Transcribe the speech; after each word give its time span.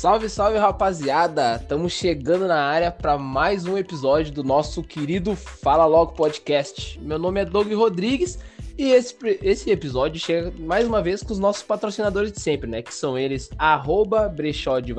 Salve, 0.00 0.30
salve, 0.30 0.56
rapaziada! 0.56 1.56
Estamos 1.56 1.92
chegando 1.92 2.48
na 2.48 2.58
área 2.58 2.90
para 2.90 3.18
mais 3.18 3.66
um 3.66 3.76
episódio 3.76 4.32
do 4.32 4.42
nosso 4.42 4.82
querido 4.82 5.36
Fala 5.36 5.84
Logo 5.84 6.12
Podcast. 6.12 6.98
Meu 6.98 7.18
nome 7.18 7.42
é 7.42 7.44
Doug 7.44 7.70
Rodrigues 7.74 8.38
e 8.78 8.92
esse, 8.92 9.14
esse 9.42 9.70
episódio 9.70 10.18
chega 10.18 10.54
mais 10.58 10.86
uma 10.86 11.02
vez 11.02 11.22
com 11.22 11.34
os 11.34 11.38
nossos 11.38 11.62
patrocinadores 11.62 12.32
de 12.32 12.40
sempre, 12.40 12.66
né? 12.66 12.80
Que 12.80 12.94
são 12.94 13.18
eles, 13.18 13.50
arroba 13.58 14.26
Brechó 14.26 14.80
de. 14.80 14.94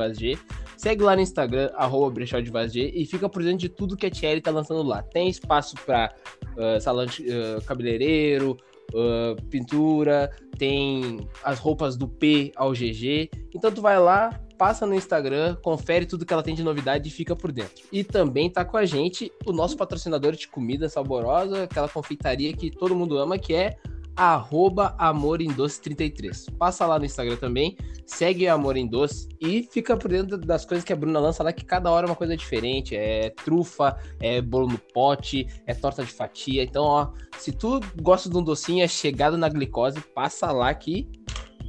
Segue 0.77 1.01
lá 1.01 1.15
no 1.15 1.23
Instagram, 1.23 1.71
arroba 1.73 2.11
Brechó 2.11 2.39
de 2.39 2.51
e 2.93 3.03
fica 3.07 3.27
por 3.27 3.41
dentro 3.41 3.57
de 3.57 3.69
tudo 3.69 3.97
que 3.97 4.05
a 4.05 4.11
Thierry 4.11 4.39
tá 4.39 4.51
lançando 4.51 4.83
lá. 4.83 5.01
Tem 5.01 5.27
espaço 5.27 5.75
para 5.83 6.13
uh, 6.55 6.79
salão 6.79 7.07
de 7.07 7.23
uh, 7.23 7.59
cabeleireiro, 7.65 8.55
uh, 8.93 9.41
pintura, 9.49 10.29
tem 10.59 11.27
as 11.43 11.57
roupas 11.57 11.97
do 11.97 12.07
P 12.07 12.51
ao 12.55 12.71
GG. 12.71 13.31
Então 13.55 13.71
tu 13.71 13.81
vai 13.81 13.99
lá, 13.99 14.29
passa 14.61 14.85
no 14.85 14.93
Instagram, 14.93 15.55
confere 15.55 16.05
tudo 16.05 16.23
que 16.23 16.31
ela 16.31 16.43
tem 16.43 16.53
de 16.53 16.61
novidade 16.61 17.09
e 17.09 17.11
fica 17.11 17.35
por 17.35 17.51
dentro. 17.51 17.83
E 17.91 18.03
também 18.03 18.47
tá 18.47 18.63
com 18.63 18.77
a 18.77 18.85
gente 18.85 19.31
o 19.43 19.51
nosso 19.51 19.75
patrocinador 19.75 20.33
de 20.33 20.47
comida 20.47 20.87
saborosa, 20.87 21.63
aquela 21.63 21.89
confeitaria 21.89 22.53
que 22.53 22.69
todo 22.69 22.95
mundo 22.95 23.17
ama, 23.17 23.39
que 23.39 23.55
é 23.55 23.75
arroba 24.15 24.93
Amor 24.99 25.41
em 25.41 25.51
Doce 25.51 25.81
33. 25.81 26.45
Passa 26.59 26.85
lá 26.85 26.99
no 26.99 27.05
Instagram 27.05 27.37
também, 27.37 27.75
segue 28.05 28.47
Amor 28.47 28.77
em 28.77 28.85
Doce 28.85 29.29
e 29.41 29.63
fica 29.63 29.97
por 29.97 30.11
dentro 30.11 30.37
das 30.37 30.63
coisas 30.63 30.85
que 30.85 30.93
a 30.93 30.95
Bruna 30.95 31.19
lança 31.19 31.41
lá, 31.41 31.51
que 31.51 31.65
cada 31.65 31.89
hora 31.89 32.05
é 32.05 32.09
uma 32.11 32.15
coisa 32.15 32.37
diferente. 32.37 32.95
É 32.95 33.31
trufa, 33.31 33.97
é 34.19 34.43
bolo 34.43 34.67
no 34.67 34.77
pote, 34.77 35.47
é 35.65 35.73
torta 35.73 36.03
de 36.03 36.11
fatia. 36.11 36.61
Então, 36.61 36.83
ó, 36.83 37.13
se 37.35 37.51
tu 37.51 37.79
gosta 37.99 38.29
de 38.29 38.37
um 38.37 38.43
docinho, 38.43 38.83
é 38.83 38.87
chegado 38.87 39.39
na 39.39 39.49
glicose, 39.49 39.99
passa 40.13 40.51
lá 40.51 40.71
que 40.71 41.09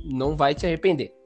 não 0.05 0.37
vai 0.37 0.55
te 0.55 0.67
arrepender. 0.67 1.22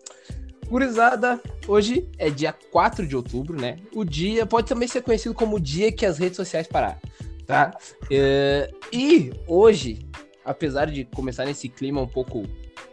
Gurizada, 0.69 1.41
hoje 1.69 2.09
é 2.19 2.28
dia 2.28 2.53
4 2.53 3.06
de 3.06 3.17
outubro, 3.17 3.61
né? 3.61 3.77
O 3.95 4.05
dia 4.05 4.45
pode 4.47 4.69
também 4.69 4.89
ser 4.89 5.03
conhecido 5.03 5.34
como 5.34 5.56
o 5.56 5.61
dia 5.61 5.92
que 5.92 6.05
as 6.05 6.19
redes 6.19 6.36
sociais 6.36 6.67
pararam, 6.67 6.98
tá? 7.47 7.77
Uh, 8.05 8.77
e 8.92 9.33
hoje 9.47 10.06
apesar 10.47 10.87
de 10.87 11.05
começar 11.05 11.44
nesse 11.44 11.69
clima 11.69 12.00
um 12.00 12.06
pouco 12.06 12.44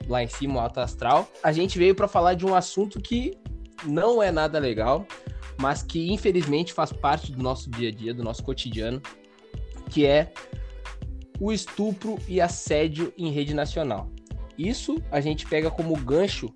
lá 0.08 0.22
em 0.22 0.28
cima, 0.28 0.62
alto 0.62 0.80
astral, 0.80 1.32
a 1.42 1.52
gente 1.52 1.78
veio 1.78 1.96
para 1.96 2.08
falar 2.08 2.34
de 2.34 2.46
um 2.46 2.56
assunto 2.56 3.00
que 3.00 3.38
não 3.86 4.22
é 4.22 4.32
nada 4.32 4.60
legal, 4.60 5.06
mas 5.58 5.84
que 5.84 6.12
infelizmente 6.12 6.74
faz 6.74 6.92
parte 6.92 7.32
do 7.32 7.42
nosso 7.42 7.70
dia 7.70 7.90
a 7.90 7.92
dia, 7.92 8.14
do 8.14 8.24
nosso 8.24 8.44
cotidiano, 8.44 9.02
que 9.90 10.06
é 10.06 10.34
o 11.40 11.52
estupro 11.52 12.18
e 12.28 12.42
assédio 12.42 13.14
em 13.18 13.32
rede 13.32 13.54
nacional. 13.54 14.12
Isso 14.58 15.02
a 15.12 15.22
gente 15.22 15.46
pega 15.46 15.70
como 15.70 15.96
gancho 15.96 16.54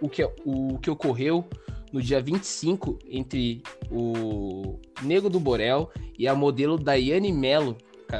o 0.00 0.08
que, 0.08 0.24
o 0.44 0.78
que 0.78 0.90
ocorreu 0.90 1.44
no 1.92 2.00
dia 2.00 2.20
25 2.20 2.98
entre 3.08 3.62
o 3.90 4.78
Nego 5.02 5.28
do 5.28 5.40
Borel 5.40 5.90
e 6.18 6.28
a 6.28 6.34
modelo 6.34 6.78
Daiane 6.78 7.32
Mello, 7.32 7.76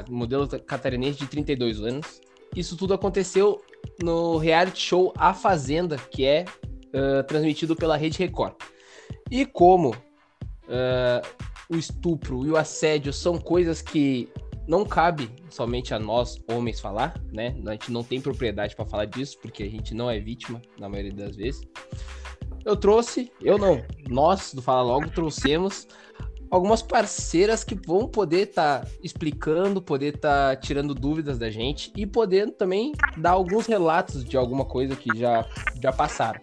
modelo 0.08 0.48
catarinense 0.48 1.18
de 1.18 1.26
32 1.26 1.80
anos. 1.80 2.20
Isso 2.54 2.76
tudo 2.76 2.94
aconteceu 2.94 3.62
no 4.02 4.36
reality 4.36 4.80
show 4.80 5.12
A 5.16 5.32
Fazenda, 5.32 5.96
que 5.96 6.24
é 6.24 6.44
uh, 6.88 7.22
transmitido 7.24 7.76
pela 7.76 7.96
Rede 7.96 8.18
Record. 8.18 8.54
E 9.30 9.46
como 9.46 9.90
uh, 9.90 11.22
o 11.68 11.76
estupro 11.76 12.44
e 12.44 12.50
o 12.50 12.56
assédio 12.56 13.12
são 13.12 13.38
coisas 13.38 13.80
que 13.80 14.28
não 14.70 14.84
cabe 14.84 15.28
somente 15.50 15.92
a 15.92 15.98
nós 15.98 16.40
homens 16.48 16.78
falar, 16.78 17.20
né? 17.32 17.56
A 17.66 17.72
gente 17.72 17.90
não 17.90 18.04
tem 18.04 18.20
propriedade 18.20 18.76
para 18.76 18.84
falar 18.84 19.04
disso, 19.04 19.36
porque 19.42 19.64
a 19.64 19.68
gente 19.68 19.92
não 19.92 20.08
é 20.08 20.20
vítima 20.20 20.62
na 20.78 20.88
maioria 20.88 21.12
das 21.12 21.34
vezes. 21.34 21.66
Eu 22.64 22.76
trouxe, 22.76 23.32
eu 23.42 23.58
não, 23.58 23.82
nós 24.08 24.54
do 24.54 24.62
Fala 24.62 24.82
Logo 24.82 25.10
trouxemos 25.10 25.88
algumas 26.48 26.82
parceiras 26.82 27.64
que 27.64 27.74
vão 27.74 28.06
poder 28.06 28.46
estar 28.46 28.82
tá 28.82 28.88
explicando, 29.02 29.82
poder 29.82 30.14
estar 30.14 30.50
tá 30.50 30.56
tirando 30.56 30.94
dúvidas 30.94 31.36
da 31.36 31.50
gente 31.50 31.92
e 31.96 32.06
poder 32.06 32.52
também 32.52 32.92
dar 33.16 33.30
alguns 33.30 33.66
relatos 33.66 34.24
de 34.24 34.36
alguma 34.36 34.64
coisa 34.64 34.94
que 34.94 35.18
já, 35.18 35.44
já 35.82 35.92
passaram. 35.92 36.38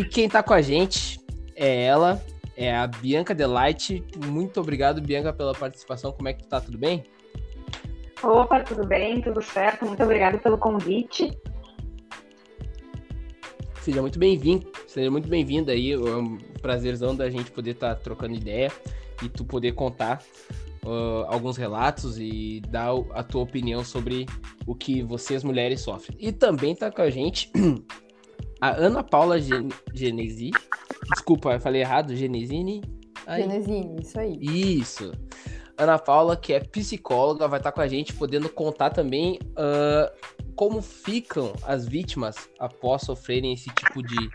E 0.00 0.04
quem 0.04 0.26
está 0.26 0.42
com 0.42 0.52
a 0.52 0.60
gente 0.60 1.20
é 1.54 1.84
ela, 1.84 2.20
é 2.56 2.74
a 2.74 2.88
Bianca 2.88 3.32
Delight. 3.32 4.02
Muito 4.16 4.60
obrigado, 4.60 5.00
Bianca, 5.00 5.32
pela 5.32 5.54
participação. 5.54 6.10
Como 6.10 6.26
é 6.26 6.32
que 6.32 6.42
tu 6.42 6.48
tá? 6.48 6.60
Tudo 6.60 6.76
bem? 6.76 7.04
Opa, 8.22 8.60
tudo 8.60 8.86
bem, 8.86 9.20
tudo 9.20 9.42
certo. 9.42 9.84
Muito 9.84 10.02
obrigada 10.02 10.38
pelo 10.38 10.58
convite. 10.58 11.30
Seja 13.82 14.00
muito 14.00 14.18
bem-vindo, 14.18 14.66
seja 14.88 15.10
muito 15.10 15.28
bem-vinda 15.28 15.72
aí. 15.72 15.92
É 15.92 15.96
um 15.96 16.38
prazerzão 16.60 17.14
da 17.14 17.30
gente 17.30 17.52
poder 17.52 17.72
estar 17.72 17.94
tá 17.94 18.00
trocando 18.00 18.34
ideia 18.34 18.72
e 19.22 19.28
tu 19.28 19.44
poder 19.44 19.72
contar 19.72 20.22
uh, 20.84 21.24
alguns 21.28 21.56
relatos 21.56 22.18
e 22.18 22.60
dar 22.68 22.90
a 23.12 23.22
tua 23.22 23.42
opinião 23.42 23.84
sobre 23.84 24.26
o 24.66 24.74
que 24.74 25.02
vocês 25.02 25.44
mulheres 25.44 25.82
sofrem. 25.82 26.18
E 26.20 26.32
também 26.32 26.74
tá 26.74 26.90
com 26.90 27.02
a 27.02 27.10
gente 27.10 27.50
a 28.60 28.70
Ana 28.70 29.04
Paula 29.04 29.38
Gen 29.40 29.68
Genesi. 29.92 30.50
Desculpa, 31.12 31.52
eu 31.52 31.60
falei 31.60 31.82
errado, 31.82 32.16
Genesini. 32.16 32.82
Genesini, 33.36 34.00
isso 34.00 34.18
aí. 34.18 34.38
Isso. 34.40 35.12
Ana 35.78 35.98
Paula, 35.98 36.36
que 36.36 36.52
é 36.52 36.60
psicóloga, 36.60 37.46
vai 37.46 37.60
estar 37.60 37.72
com 37.72 37.80
a 37.80 37.88
gente, 37.88 38.14
podendo 38.14 38.48
contar 38.48 38.90
também 38.90 39.38
uh, 39.52 40.10
como 40.54 40.80
ficam 40.80 41.52
as 41.64 41.86
vítimas 41.86 42.48
após 42.58 43.02
sofrerem 43.02 43.52
esse 43.52 43.68
tipo 43.70 44.02
de 44.02 44.30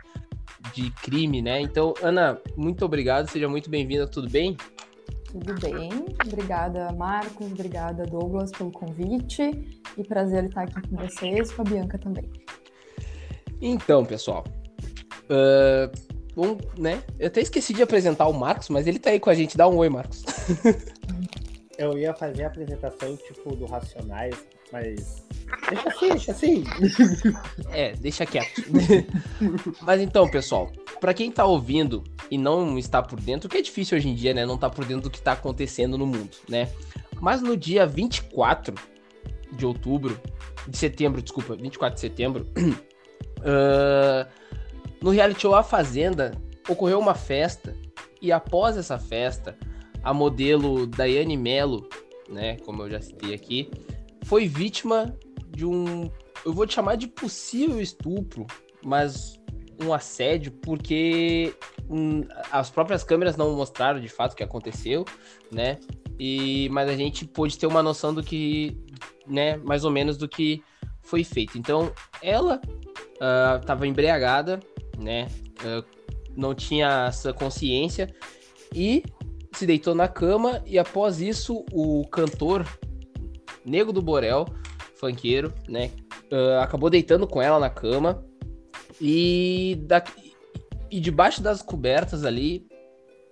de 0.74 0.91
crime, 0.91 1.41
né? 1.41 1.59
Então, 1.59 1.94
Ana, 2.02 2.40
muito 2.56 2.85
obrigado, 2.85 3.29
seja 3.29 3.47
muito 3.50 3.69
bem-vinda, 3.69 4.07
tudo 4.07 4.29
bem? 4.29 4.56
Tudo 5.25 5.53
bem, 5.59 5.90
obrigada 6.25 6.91
Marcos, 6.91 7.47
obrigada 7.52 8.03
Douglas 8.03 8.52
pelo 8.52 8.72
convite 8.72 9.41
e 9.97 10.03
prazer 10.03 10.46
estar 10.46 10.63
aqui 10.63 10.81
com 10.88 10.97
vocês, 10.97 11.52
com 11.52 11.62
a 11.62 11.66
Bianca 11.66 11.97
também. 11.97 12.29
Então, 13.62 14.03
pessoal, 14.03 14.44
uh, 15.25 15.91
bom, 16.35 16.58
né? 16.78 17.02
Eu 17.18 17.28
até 17.28 17.41
esqueci 17.41 17.73
de 17.73 17.81
apresentar 17.81 18.28
o 18.28 18.34
Marcos, 18.34 18.69
mas 18.69 18.88
ele 18.88 19.00
tá 19.00 19.12
aí 19.12 19.19
com 19.19 19.29
a 19.29 19.34
gente. 19.34 19.58
Dá 19.58 19.68
um 19.68 19.78
oi, 19.78 19.90
Marcos. 19.90 20.23
Eu 21.78 21.98
ia 21.98 22.14
fazer 22.14 22.44
a 22.44 22.48
apresentação 22.48 23.16
tipo 23.18 23.56
do 23.56 23.66
Racionais, 23.66 24.36
mas 24.72 25.24
Deixa 25.70 25.90
assim, 25.90 26.09
deixa 26.09 26.32
assim. 26.32 26.64
É, 27.72 27.94
deixa 27.94 28.26
quieto. 28.26 28.64
Mas 29.82 30.02
então, 30.02 30.30
pessoal, 30.30 30.72
para 31.00 31.14
quem 31.14 31.32
tá 31.32 31.46
ouvindo 31.46 32.04
e 32.30 32.38
não 32.38 32.78
está 32.78 33.02
por 33.02 33.20
dentro, 33.20 33.50
que 33.50 33.58
é 33.58 33.62
difícil 33.62 33.98
hoje 33.98 34.09
em 34.09 34.16
dia, 34.16 34.34
né? 34.34 34.46
Não 34.46 34.58
tá 34.58 34.70
por 34.70 34.86
dentro 34.86 35.04
do 35.04 35.09
que 35.09 35.22
tá 35.22 35.34
acontecendo 35.34 35.98
no 35.98 36.06
mundo, 36.06 36.38
né? 36.48 36.70
Mas 37.20 37.42
no 37.42 37.56
dia 37.56 37.86
24 37.86 38.76
de 39.52 39.66
outubro, 39.66 40.20
de 40.68 40.78
setembro, 40.78 41.22
desculpa, 41.22 41.56
24 41.56 41.96
de 41.96 42.02
setembro, 42.02 42.48
uh, 43.40 44.26
no 45.02 45.12
reality 45.12 45.42
show 45.42 45.53
A 45.53 45.64
Fazenda, 45.64 46.32
ocorreu 46.68 47.00
uma 47.00 47.16
festa 47.16 47.76
e 48.22 48.32
após 48.32 48.78
essa 48.78 48.98
festa, 48.98 49.58
a 50.04 50.14
modelo 50.14 50.88
Daiane 50.88 51.38
Mello, 51.38 51.88
né, 52.30 52.58
como 52.58 52.84
eu 52.84 52.90
já 52.90 53.02
citei 53.02 53.34
aqui, 53.34 53.70
foi 54.24 54.48
vítima 54.48 55.16
de 55.50 55.66
um. 55.66 56.10
Eu 56.46 56.54
vou 56.54 56.66
te 56.66 56.74
chamar 56.74 56.96
de 56.96 57.08
possível 57.08 57.80
estupro, 57.80 58.48
mas 58.84 59.40
um 59.84 59.94
assédio, 59.94 60.52
porque 60.52 61.54
hum, 61.90 62.24
as 62.52 62.70
próprias 62.70 63.04
câmeras 63.04 63.36
não 63.36 63.56
mostraram 63.56 64.00
de 64.00 64.10
fato 64.10 64.34
o 64.34 64.36
que 64.36 64.44
aconteceu, 64.44 65.06
né? 65.52 65.78
E, 66.20 66.70
mas 66.70 66.90
a 66.90 66.96
gente 66.96 67.26
pôde 67.26 67.58
ter 67.58 67.66
uma 67.66 67.82
noção 67.82 68.14
do 68.14 68.24
que, 68.24 68.78
né, 69.26 69.58
mais 69.58 69.84
ou 69.84 69.92
menos 69.92 70.18
do 70.18 70.28
que 70.30 70.64
foi 71.02 71.24
feito. 71.24 71.58
Então, 71.58 71.92
ela 72.22 72.62
estava 73.59 73.84
uh, 73.84 73.86
embriagada, 73.86 74.59
né? 74.97 75.28
Uh, 75.64 75.84
não 76.36 76.56
tinha 76.56 77.08
essa 77.08 77.34
consciência 77.34 78.08
e 78.74 79.04
se 79.52 79.66
deitou 79.66 79.94
na 79.94 80.08
cama 80.08 80.62
e 80.66 80.80
após 80.80 81.22
isso 81.22 81.66
o 81.72 82.06
cantor 82.08 82.66
Nego 83.66 83.92
do 83.92 84.02
Borel 84.02 84.46
funkeiro, 84.96 85.53
né? 85.68 85.92
Uh, 86.32 86.59
acabou 86.62 86.90
deitando 86.90 87.28
com 87.28 87.42
ela 87.42 87.59
na 87.59 87.70
cama 87.70 88.24
e, 89.00 89.78
da, 89.82 90.03
e 90.90 91.00
debaixo 91.00 91.42
das 91.42 91.62
cobertas 91.62 92.24
ali 92.24 92.68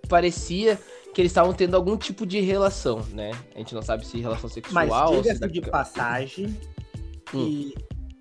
parecia 0.08 0.78
que 1.14 1.20
eles 1.20 1.30
estavam 1.30 1.52
tendo 1.52 1.76
algum 1.76 1.96
tipo 1.96 2.26
de 2.26 2.40
relação, 2.40 3.00
né? 3.12 3.30
A 3.54 3.58
gente 3.58 3.74
não 3.74 3.82
sabe 3.82 4.06
se 4.06 4.20
relação 4.20 4.48
sexual 4.48 4.86
Mas 4.86 5.16
ou 5.16 5.24
se 5.24 5.38
da... 5.38 5.46
de 5.46 5.60
passagem 5.60 6.56
hum. 7.32 7.46
e 7.46 7.74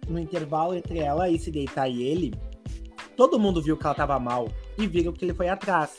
no 0.08 0.20
intervalo 0.20 0.76
entre 0.76 1.00
ela 1.00 1.30
e 1.30 1.38
se 1.38 1.52
deitar 1.52 1.88
e 1.90 2.02
ele, 2.04 2.34
todo 3.16 3.40
mundo 3.40 3.62
viu 3.62 3.78
que 3.78 3.86
ela 3.86 3.96
tava 3.96 4.20
mal 4.20 4.48
e 4.78 4.88
viram 4.88 5.12
que 5.12 5.26
ele 5.26 5.34
foi 5.34 5.50
atrás. 5.50 5.92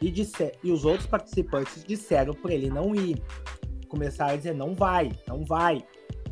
E, 0.00 0.10
disse, 0.10 0.52
e 0.64 0.72
os 0.72 0.84
outros 0.84 1.06
participantes 1.06 1.84
disseram 1.84 2.32
por 2.34 2.50
ele 2.50 2.70
não 2.70 2.94
ir. 2.94 3.22
Começaram 3.88 4.32
a 4.34 4.36
dizer, 4.36 4.54
não 4.54 4.74
vai, 4.74 5.12
não 5.28 5.44
vai. 5.44 5.84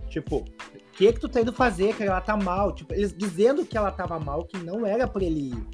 Tipo, 0.08 0.38
o 0.38 0.44
que 0.92 1.12
que 1.12 1.20
tu 1.20 1.28
tá 1.28 1.40
indo 1.40 1.52
fazer, 1.52 1.94
que 1.94 2.02
ela 2.02 2.20
tá 2.20 2.36
mal? 2.36 2.74
Tipo, 2.74 2.94
eles 2.94 3.12
dizendo 3.16 3.66
que 3.66 3.76
ela 3.76 3.90
tava 3.90 4.18
mal, 4.18 4.44
que 4.44 4.56
não 4.58 4.86
era 4.86 5.06
pra 5.06 5.22
ele 5.22 5.50
ir. 5.50 5.66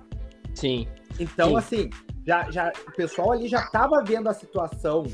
Sim. 0.55 0.89
Então, 1.21 1.51
Sim. 1.51 1.57
assim, 1.57 1.91
já, 2.27 2.51
já, 2.51 2.73
o 2.89 2.93
pessoal 2.93 3.33
ali 3.33 3.47
já 3.47 3.67
tava 3.69 4.03
vendo 4.03 4.29
a 4.29 4.35
situação, 4.35 5.05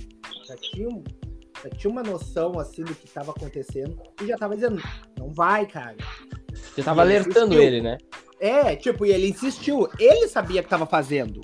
já 0.46 0.56
tinha, 0.56 0.88
já 1.62 1.70
tinha 1.70 1.90
uma 1.90 2.02
noção, 2.02 2.58
assim, 2.58 2.82
do 2.82 2.94
que 2.94 3.08
tava 3.10 3.32
acontecendo, 3.32 4.00
e 4.22 4.26
já 4.26 4.38
tava 4.38 4.54
dizendo, 4.54 4.80
não 5.18 5.30
vai, 5.34 5.66
cara. 5.66 5.96
Você 6.54 6.82
tava 6.82 7.02
Ele 7.02 7.16
alertando 7.16 7.52
insistiu. 7.54 7.62
ele, 7.62 7.82
né? 7.82 7.98
É, 8.40 8.74
tipo, 8.74 9.04
e 9.04 9.10
ele 9.10 9.28
insistiu, 9.28 9.86
ele 9.98 10.26
sabia 10.28 10.62
que 10.62 10.68
tava 10.68 10.86
fazendo. 10.86 11.40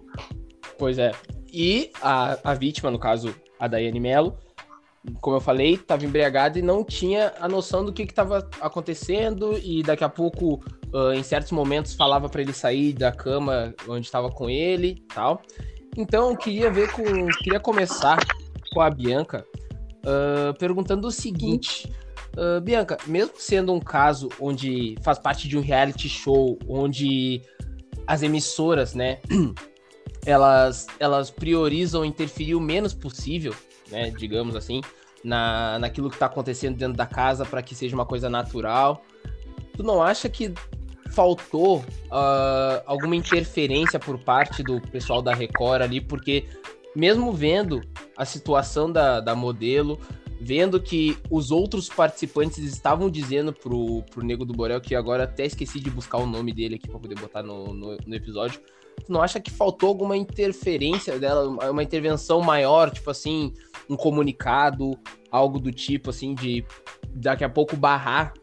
Pois 0.78 0.99
é. 0.99 1.12
E 1.52 1.90
a, 2.02 2.38
a 2.50 2.55
vítima, 2.55 2.90
no 2.90 2.99
caso, 2.99 3.34
a 3.58 3.67
Daiane 3.67 4.00
Mello, 4.00 4.38
como 5.20 5.37
eu 5.37 5.40
falei, 5.40 5.75
estava 5.75 6.05
embriagada 6.05 6.58
e 6.58 6.62
não 6.62 6.84
tinha 6.84 7.32
a 7.40 7.49
noção 7.49 7.84
do 7.84 7.93
que 7.93 8.02
estava 8.02 8.49
acontecendo 8.61 9.56
e 9.62 9.82
daqui 9.82 10.05
a 10.05 10.08
pouco, 10.08 10.61
ah, 10.93 11.14
em 11.14 11.23
certos 11.23 11.52
momentos, 11.52 11.94
falava 11.94 12.28
para 12.28 12.43
ele 12.43 12.52
sair 12.52 12.93
da 12.93 13.12
cama 13.12 13.75
onde 13.88 14.05
estava 14.05 14.31
com 14.31 14.50
ele 14.50 15.02
tal. 15.14 15.40
Então, 15.96 16.37
queria 16.37 16.70
ver 16.70 16.90
com... 16.93 17.02
Queria 17.43 17.61
começar 17.61 18.19
com 18.72 18.81
a 18.81 18.90
Bianca 18.90 19.46
ah, 20.05 20.52
perguntando 20.58 21.08
o 21.08 21.11
seguinte... 21.11 21.90
ah, 22.37 22.61
Bianca, 22.61 22.99
mesmo 23.06 23.32
sendo 23.38 23.72
um 23.72 23.81
caso 23.81 24.29
onde 24.38 24.96
faz 25.02 25.19
parte 25.19 25.49
de 25.49 25.56
um 25.56 25.62
reality 25.62 26.08
show, 26.08 26.58
onde 26.69 27.40
as 28.06 28.22
emissoras, 28.22 28.94
né, 28.94 29.20
elas, 30.26 30.88
elas 30.99 31.31
priorizam 31.31 32.05
interferir 32.05 32.56
o 32.56 32.61
menos 32.61 32.93
possível, 32.93 33.55
né, 33.90 34.11
digamos 34.11 34.56
assim, 34.56 34.82
na, 35.23 35.78
naquilo 35.78 36.11
que 36.11 36.17
está 36.17 36.26
acontecendo 36.26 36.76
dentro 36.76 36.96
da 36.96 37.06
casa 37.06 37.46
para 37.46 37.62
que 37.62 37.75
seja 37.75 37.94
uma 37.94 38.05
coisa 38.05 38.28
natural. 38.28 39.02
Tu 39.76 39.82
não 39.82 40.02
acha 40.02 40.28
que 40.28 40.52
faltou 41.12 41.84
ah, 42.11 42.82
alguma 42.87 43.14
interferência 43.14 43.99
por 43.99 44.19
parte 44.19 44.62
do 44.62 44.81
pessoal 44.81 45.23
da 45.23 45.32
Record 45.32 45.82
ali? 45.82 46.00
Porque 46.00 46.44
mesmo 46.94 47.32
vendo 47.32 47.82
a 48.17 48.25
situação 48.25 48.90
da, 48.90 49.20
da 49.20 49.34
modelo, 49.34 50.00
vendo 50.40 50.80
que 50.80 51.16
os 51.30 51.50
outros 51.50 51.88
participantes 51.88 52.58
estavam 52.58 53.10
dizendo 53.10 53.52
pro, 53.52 54.02
pro 54.10 54.24
Nego 54.24 54.44
do 54.44 54.52
Borel, 54.52 54.80
que 54.80 54.94
agora 54.94 55.24
até 55.24 55.46
esqueci 55.46 55.80
de 55.80 55.90
buscar 55.90 56.18
o 56.18 56.26
nome 56.26 56.52
dele 56.52 56.76
aqui 56.76 56.88
para 56.88 56.98
poder 56.98 57.18
botar 57.18 57.42
no, 57.42 57.72
no, 57.72 57.96
no 58.06 58.14
episódio, 58.14 58.60
tu 59.04 59.12
não 59.12 59.22
acha 59.22 59.40
que 59.40 59.50
faltou 59.50 59.88
alguma 59.88 60.16
interferência 60.16 61.18
dela, 61.18 61.70
uma 61.70 61.82
intervenção 61.82 62.40
maior, 62.40 62.90
tipo 62.90 63.10
assim, 63.10 63.52
um 63.88 63.96
comunicado, 63.96 64.98
algo 65.30 65.58
do 65.58 65.72
tipo 65.72 66.10
assim, 66.10 66.34
de 66.34 66.64
daqui 67.14 67.44
a 67.44 67.48
pouco 67.48 67.76
barrar 67.76 68.34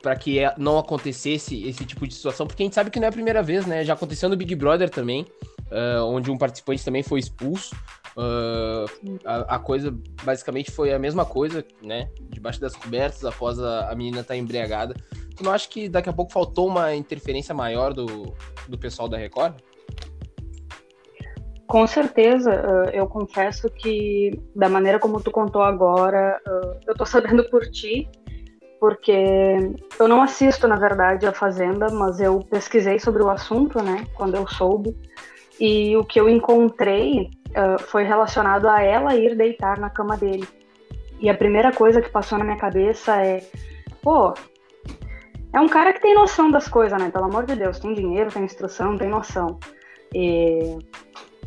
para 0.00 0.14
que 0.14 0.38
não 0.58 0.78
acontecesse 0.78 1.66
esse 1.66 1.84
tipo 1.84 2.06
de 2.06 2.14
situação, 2.14 2.46
porque 2.46 2.62
a 2.62 2.66
gente 2.66 2.74
sabe 2.74 2.90
que 2.90 3.00
não 3.00 3.06
é 3.06 3.08
a 3.08 3.12
primeira 3.12 3.42
vez, 3.42 3.66
né? 3.66 3.84
Já 3.84 3.94
aconteceu 3.94 4.28
no 4.28 4.36
Big 4.36 4.54
Brother 4.54 4.88
também, 4.88 5.26
ah, 5.72 6.04
onde 6.04 6.30
um 6.30 6.38
participante 6.38 6.84
também 6.84 7.02
foi 7.02 7.18
expulso. 7.18 7.74
Ah, 8.16 8.84
a, 9.24 9.56
a 9.56 9.58
coisa 9.58 9.94
basicamente 10.22 10.70
foi 10.70 10.92
a 10.92 10.98
mesma 10.98 11.24
coisa, 11.24 11.64
né? 11.82 12.10
Debaixo 12.30 12.60
das 12.60 12.76
cobertas, 12.76 13.24
após 13.24 13.58
a, 13.58 13.90
a 13.90 13.94
menina 13.94 14.20
estar 14.20 14.36
embriagada. 14.36 14.94
Tu 15.34 15.42
não 15.42 15.52
acha 15.52 15.68
que 15.68 15.88
daqui 15.88 16.08
a 16.08 16.12
pouco 16.12 16.32
faltou 16.32 16.68
uma 16.68 16.94
interferência 16.94 17.54
maior 17.54 17.94
do, 17.94 18.34
do 18.68 18.78
pessoal 18.78 19.08
da 19.08 19.16
Record? 19.16 19.54
Com 21.66 21.86
certeza, 21.86 22.52
eh, 22.52 23.00
eu 23.00 23.06
confesso 23.06 23.66
que 23.70 24.30
da 24.54 24.68
maneira 24.68 24.98
como 24.98 25.22
tu 25.22 25.30
contou 25.30 25.62
agora, 25.62 26.38
eu 26.86 26.94
tô 26.94 27.06
sabendo 27.06 27.48
por 27.48 27.62
ti, 27.62 28.06
porque 28.78 29.56
eu 29.98 30.06
não 30.06 30.20
assisto, 30.20 30.68
na 30.68 30.76
verdade, 30.76 31.24
a 31.24 31.32
Fazenda, 31.32 31.88
mas 31.88 32.20
eu 32.20 32.40
pesquisei 32.40 32.98
sobre 32.98 33.22
o 33.22 33.30
assunto, 33.30 33.82
né, 33.82 34.04
quando 34.14 34.34
eu 34.34 34.46
soube, 34.46 34.94
e 35.60 35.96
o 35.96 36.04
que 36.04 36.20
eu 36.20 36.28
encontrei 36.28 37.30
eh, 37.54 37.78
foi 37.78 38.04
relacionado 38.04 38.66
a 38.66 38.82
ela 38.82 39.14
ir 39.14 39.36
deitar 39.36 39.78
na 39.78 39.90
cama 39.90 40.16
dele. 40.16 40.46
E 41.20 41.28
a 41.28 41.34
primeira 41.34 41.70
coisa 41.72 42.00
que 42.00 42.10
passou 42.10 42.38
na 42.38 42.44
minha 42.44 42.56
cabeça 42.56 43.16
é, 43.16 43.44
pô, 44.02 44.34
é 45.52 45.60
um 45.60 45.68
cara 45.68 45.92
que 45.92 46.00
tem 46.00 46.14
noção 46.14 46.50
das 46.50 46.66
coisas, 46.66 47.00
né? 47.00 47.10
Pelo 47.10 47.26
amor 47.26 47.44
de 47.46 47.54
Deus, 47.54 47.78
tem 47.78 47.94
dinheiro, 47.94 48.32
tem 48.32 48.44
instrução, 48.44 48.96
tem 48.96 49.08
noção. 49.08 49.58
E 50.14 50.78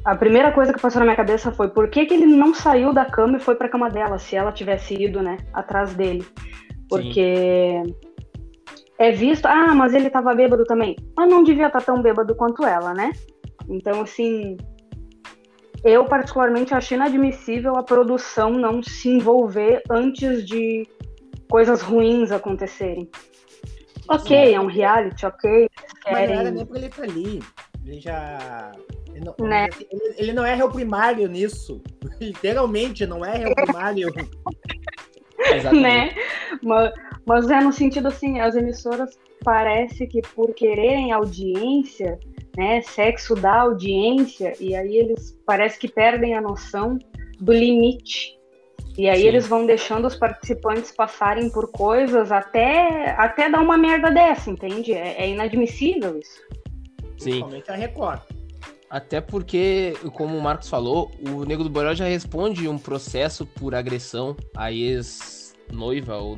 a 0.05 0.15
primeira 0.15 0.51
coisa 0.51 0.71
que 0.71 0.79
passou 0.79 0.99
na 0.99 1.05
minha 1.05 1.15
cabeça 1.15 1.51
foi 1.51 1.67
por 1.69 1.89
que, 1.89 2.05
que 2.05 2.13
ele 2.13 2.27
não 2.27 2.53
saiu 2.53 2.93
da 2.93 3.05
cama 3.05 3.37
e 3.37 3.41
foi 3.41 3.55
pra 3.55 3.67
cama 3.67 3.89
dela, 3.89 4.19
se 4.19 4.35
ela 4.35 4.51
tivesse 4.51 4.93
ido, 4.93 5.21
né, 5.21 5.37
atrás 5.51 5.95
dele. 5.95 6.23
Porque 6.87 7.81
é 8.99 9.11
visto, 9.11 9.47
ah, 9.47 9.73
mas 9.73 9.93
ele 9.93 10.09
tava 10.09 10.35
bêbado 10.35 10.63
também. 10.65 10.95
Mas 11.17 11.29
não 11.29 11.43
devia 11.43 11.67
estar 11.67 11.81
tão 11.81 12.01
bêbado 12.01 12.35
quanto 12.35 12.63
ela, 12.63 12.93
né? 12.93 13.11
Então, 13.69 14.01
assim, 14.01 14.57
eu 15.83 16.05
particularmente 16.05 16.73
acho 16.73 16.93
inadmissível 16.93 17.75
a 17.75 17.83
produção 17.83 18.51
não 18.51 18.81
se 18.81 19.09
envolver 19.09 19.81
antes 19.89 20.45
de 20.45 20.87
coisas 21.49 21.81
ruins 21.81 22.31
acontecerem. 22.31 23.09
Ok, 24.07 24.53
é 24.53 24.59
um 24.59 24.67
reality, 24.67 25.25
ok. 25.25 25.49
eles 25.51 25.69
Mas 26.05 26.29
não 26.29 26.39
era 26.39 26.51
Querem... 26.51 26.67
ele 26.75 26.85
estar 26.85 27.03
ali. 27.03 27.43
Ele 27.85 27.99
já. 27.99 28.71
Ele 29.13 29.25
não, 29.25 29.47
Né? 29.47 29.67
ele, 29.91 30.15
ele 30.17 30.33
não 30.33 30.45
é 30.45 30.53
réu 30.53 30.69
primário 30.69 31.27
nisso. 31.27 31.81
Literalmente, 32.19 33.05
não 33.05 33.23
é 33.23 33.37
réu 33.37 33.55
primário. 33.55 34.09
Exatamente. 35.39 35.81
né? 35.81 36.15
Mas, 36.63 36.93
mas 37.25 37.49
é 37.49 37.59
no 37.61 37.71
sentido 37.71 38.07
assim, 38.07 38.39
as 38.39 38.55
emissoras 38.55 39.17
parece 39.43 40.07
que 40.07 40.21
por 40.21 40.53
quererem 40.53 41.11
audiência, 41.11 42.19
né, 42.57 42.81
sexo 42.81 43.35
dá 43.35 43.61
audiência, 43.61 44.53
e 44.59 44.75
aí 44.75 44.95
eles 44.97 45.37
parece 45.45 45.79
que 45.79 45.87
perdem 45.87 46.35
a 46.35 46.41
noção 46.41 46.97
do 47.39 47.51
limite. 47.51 48.35
E 48.97 49.09
aí 49.09 49.21
Sim. 49.21 49.27
eles 49.27 49.47
vão 49.47 49.65
deixando 49.65 50.07
os 50.07 50.15
participantes 50.15 50.91
passarem 50.91 51.49
por 51.49 51.69
coisas 51.69 52.31
até, 52.31 53.11
até 53.17 53.49
dar 53.49 53.59
uma 53.59 53.77
merda 53.77 54.09
dessa, 54.09 54.49
entende? 54.49 54.93
É, 54.93 55.23
é 55.23 55.29
inadmissível 55.29 56.17
isso. 56.17 56.39
Sim. 57.17 57.31
Principalmente 57.31 57.71
a 57.71 57.75
Record. 57.75 58.21
Até 58.89 59.19
porque, 59.19 59.93
como 60.13 60.37
o 60.37 60.41
Marcos 60.41 60.69
falou, 60.69 61.11
o 61.27 61.43
Nego 61.43 61.63
do 61.63 61.69
Borel 61.69 61.95
já 61.95 62.05
responde 62.05 62.67
um 62.69 62.77
processo 62.77 63.45
por 63.45 63.75
agressão 63.75 64.37
à 64.55 64.71
ex-noiva 64.71 66.15
ou 66.17 66.37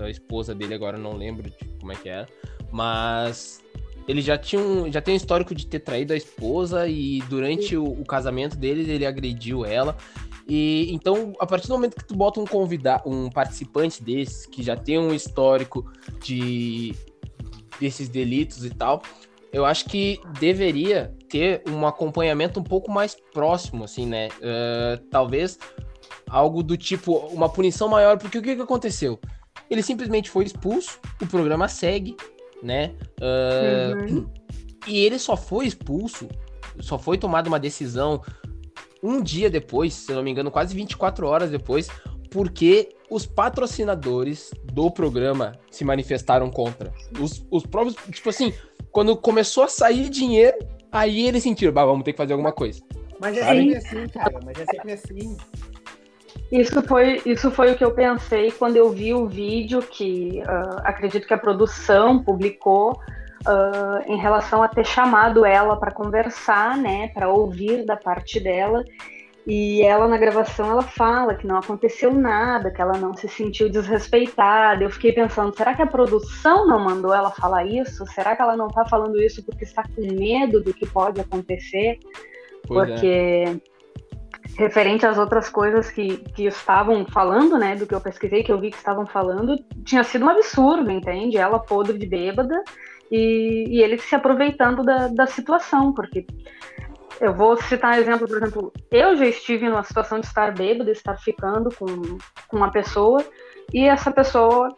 a 0.00 0.08
esposa 0.08 0.54
dele, 0.54 0.74
agora 0.74 0.98
não 0.98 1.16
lembro 1.16 1.50
de 1.50 1.56
como 1.80 1.90
é 1.90 1.96
que 1.96 2.08
era. 2.08 2.28
Mas 2.70 3.64
ele 4.06 4.20
já 4.20 4.36
tinha 4.36 4.60
um, 4.60 4.90
já 4.90 5.00
tem 5.00 5.14
um 5.14 5.16
histórico 5.16 5.54
de 5.54 5.66
ter 5.66 5.80
traído 5.80 6.12
a 6.12 6.16
esposa 6.16 6.86
e 6.86 7.20
durante 7.28 7.76
o, 7.76 7.84
o 7.84 8.04
casamento 8.04 8.56
dele 8.56 8.90
ele 8.90 9.06
agrediu 9.06 9.64
ela. 9.64 9.96
E 10.46 10.92
então, 10.92 11.32
a 11.40 11.46
partir 11.46 11.68
do 11.68 11.74
momento 11.74 11.96
que 11.96 12.04
tu 12.04 12.14
bota 12.14 12.38
um 12.38 12.44
convidado, 12.44 13.08
um 13.08 13.30
participante 13.30 14.02
desse 14.02 14.48
que 14.48 14.62
já 14.62 14.76
tem 14.76 14.98
um 14.98 15.14
histórico 15.14 15.90
de 16.22 16.94
desses 17.80 18.08
delitos 18.08 18.64
e 18.64 18.70
tal, 18.70 19.02
eu 19.52 19.64
acho 19.64 19.86
que 19.86 20.20
deveria 20.38 21.14
ter 21.28 21.62
um 21.68 21.86
acompanhamento 21.86 22.60
um 22.60 22.62
pouco 22.62 22.90
mais 22.90 23.16
próximo, 23.32 23.84
assim, 23.84 24.06
né? 24.06 24.28
Eh, 24.40 25.00
talvez 25.10 25.58
algo 26.28 26.62
do 26.62 26.76
tipo, 26.76 27.16
uma 27.28 27.48
punição 27.48 27.88
maior, 27.88 28.18
porque 28.18 28.38
o 28.38 28.42
que, 28.42 28.56
que 28.56 28.62
aconteceu? 28.62 29.18
Ele 29.70 29.82
simplesmente 29.82 30.30
foi 30.30 30.44
expulso, 30.44 30.98
o 31.20 31.26
programa 31.26 31.68
segue, 31.68 32.16
né? 32.64 32.94
Eh, 33.20 33.92
Uhum. 34.10 34.26
E 34.86 34.98
ele 34.98 35.18
só 35.18 35.36
foi 35.36 35.66
expulso, 35.66 36.28
só 36.80 36.98
foi 36.98 37.16
tomada 37.16 37.48
uma 37.48 37.58
decisão 37.58 38.20
um 39.02 39.22
dia 39.22 39.50
depois, 39.50 39.92
se 39.92 40.10
eu 40.10 40.16
não 40.16 40.22
me 40.22 40.30
engano, 40.30 40.50
quase 40.50 40.74
24 40.74 41.26
horas 41.26 41.50
depois, 41.50 41.88
porque 42.30 42.96
os 43.10 43.26
patrocinadores 43.26 44.50
do 44.64 44.90
programa 44.90 45.52
se 45.70 45.84
manifestaram 45.84 46.50
contra. 46.50 46.92
Os, 47.20 47.46
os 47.50 47.66
próprios, 47.66 47.96
tipo 48.10 48.30
assim, 48.30 48.52
quando 48.90 49.14
começou 49.16 49.64
a 49.64 49.68
sair 49.68 50.08
dinheiro, 50.08 50.56
aí 50.90 51.26
eles 51.26 51.42
sentiram, 51.42 51.72
bah, 51.72 51.84
vamos 51.84 52.02
ter 52.02 52.12
que 52.12 52.16
fazer 52.16 52.32
alguma 52.32 52.52
coisa. 52.52 52.80
Mas 53.20 53.36
é 53.36 53.44
sempre 53.44 53.76
assim, 53.76 54.08
cara. 54.08 54.40
Mas 54.44 54.58
é 54.58 54.64
sempre 54.64 54.92
assim. 54.92 55.36
Isso 56.50 56.82
foi, 56.82 57.20
isso 57.26 57.50
foi 57.50 57.72
o 57.72 57.76
que 57.76 57.84
eu 57.84 57.92
pensei 57.92 58.50
quando 58.52 58.76
eu 58.76 58.90
vi 58.90 59.12
o 59.12 59.26
vídeo 59.26 59.80
que 59.82 60.42
ah, 60.46 60.82
acredito 60.84 61.26
que 61.26 61.34
a 61.34 61.38
produção 61.38 62.22
publicou 62.22 62.98
ah, 63.46 64.02
em 64.06 64.16
relação 64.16 64.62
a 64.62 64.68
ter 64.68 64.86
chamado 64.86 65.44
ela 65.44 65.76
para 65.76 65.90
conversar, 65.90 66.76
né, 66.76 67.08
para 67.08 67.28
ouvir 67.28 67.84
da 67.84 67.96
parte 67.96 68.38
dela. 68.38 68.84
E 69.46 69.82
ela 69.82 70.08
na 70.08 70.16
gravação 70.16 70.70
ela 70.70 70.82
fala 70.82 71.34
que 71.34 71.46
não 71.46 71.58
aconteceu 71.58 72.14
nada, 72.14 72.70
que 72.70 72.80
ela 72.80 72.96
não 72.96 73.14
se 73.14 73.28
sentiu 73.28 73.68
desrespeitada. 73.68 74.82
Eu 74.82 74.90
fiquei 74.90 75.12
pensando, 75.12 75.54
será 75.54 75.74
que 75.74 75.82
a 75.82 75.86
produção 75.86 76.66
não 76.66 76.78
mandou 76.78 77.12
ela 77.12 77.30
falar 77.30 77.66
isso? 77.66 78.06
Será 78.06 78.34
que 78.34 78.40
ela 78.40 78.56
não 78.56 78.68
está 78.68 78.86
falando 78.86 79.20
isso 79.20 79.44
porque 79.44 79.64
está 79.64 79.82
com 79.82 80.00
medo 80.00 80.62
do 80.62 80.72
que 80.72 80.86
pode 80.86 81.20
acontecer? 81.20 81.98
Pois 82.66 83.02
é. 83.02 83.56
Referente 84.56 85.04
às 85.06 85.18
outras 85.18 85.48
coisas 85.48 85.90
que, 85.90 86.18
que 86.18 86.46
estavam 86.46 87.04
falando, 87.06 87.58
né, 87.58 87.74
do 87.74 87.86
que 87.86 87.94
eu 87.94 88.00
pesquisei, 88.00 88.42
que 88.42 88.52
eu 88.52 88.60
vi 88.60 88.70
que 88.70 88.76
estavam 88.76 89.06
falando, 89.06 89.56
tinha 89.84 90.04
sido 90.04 90.24
um 90.24 90.28
absurdo, 90.28 90.90
entende? 90.90 91.36
Ela 91.36 91.58
podre 91.58 91.98
de 91.98 92.06
bêbada 92.06 92.62
e, 93.10 93.64
e 93.68 93.82
ele 93.82 93.98
se 93.98 94.14
aproveitando 94.14 94.82
da, 94.82 95.08
da 95.08 95.26
situação, 95.26 95.92
porque 95.92 96.26
eu 97.20 97.34
vou 97.34 97.56
citar 97.56 97.94
um 97.94 98.00
exemplo, 98.00 98.28
por 98.28 98.36
exemplo, 98.36 98.72
eu 98.90 99.16
já 99.16 99.26
estive 99.26 99.68
numa 99.68 99.82
situação 99.82 100.20
de 100.20 100.26
estar 100.26 100.52
bêbada, 100.54 100.90
estar 100.90 101.16
ficando 101.16 101.70
com, 101.74 101.86
com 102.48 102.56
uma 102.56 102.70
pessoa, 102.70 103.24
e 103.72 103.84
essa 103.88 104.10
pessoa 104.10 104.68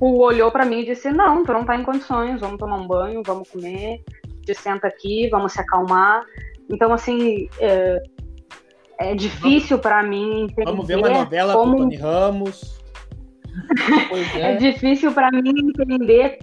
olhou 0.00 0.50
para 0.50 0.64
mim 0.64 0.80
e 0.80 0.86
disse: 0.86 1.10
Não, 1.10 1.44
tu 1.44 1.52
não 1.52 1.64
tá 1.64 1.76
em 1.76 1.82
condições, 1.82 2.40
vamos 2.40 2.58
tomar 2.58 2.76
um 2.76 2.86
banho, 2.86 3.22
vamos 3.24 3.48
comer, 3.48 4.02
te 4.44 4.54
senta 4.54 4.86
aqui, 4.86 5.28
vamos 5.30 5.52
se 5.52 5.60
acalmar. 5.60 6.24
Então, 6.70 6.92
assim, 6.92 7.48
é, 7.58 8.02
é 8.98 9.14
difícil 9.14 9.78
para 9.78 10.02
mim 10.02 10.44
entender. 10.44 10.64
Vamos 10.64 10.86
ver 10.86 10.98
uma 10.98 11.08
novela 11.08 11.54
como... 11.54 11.72
com 11.72 11.78
Tony 11.78 11.96
Ramos. 11.96 12.80
é. 14.34 14.52
é 14.52 14.56
difícil 14.56 15.12
para 15.12 15.30
mim 15.30 15.50
entender 15.50 16.38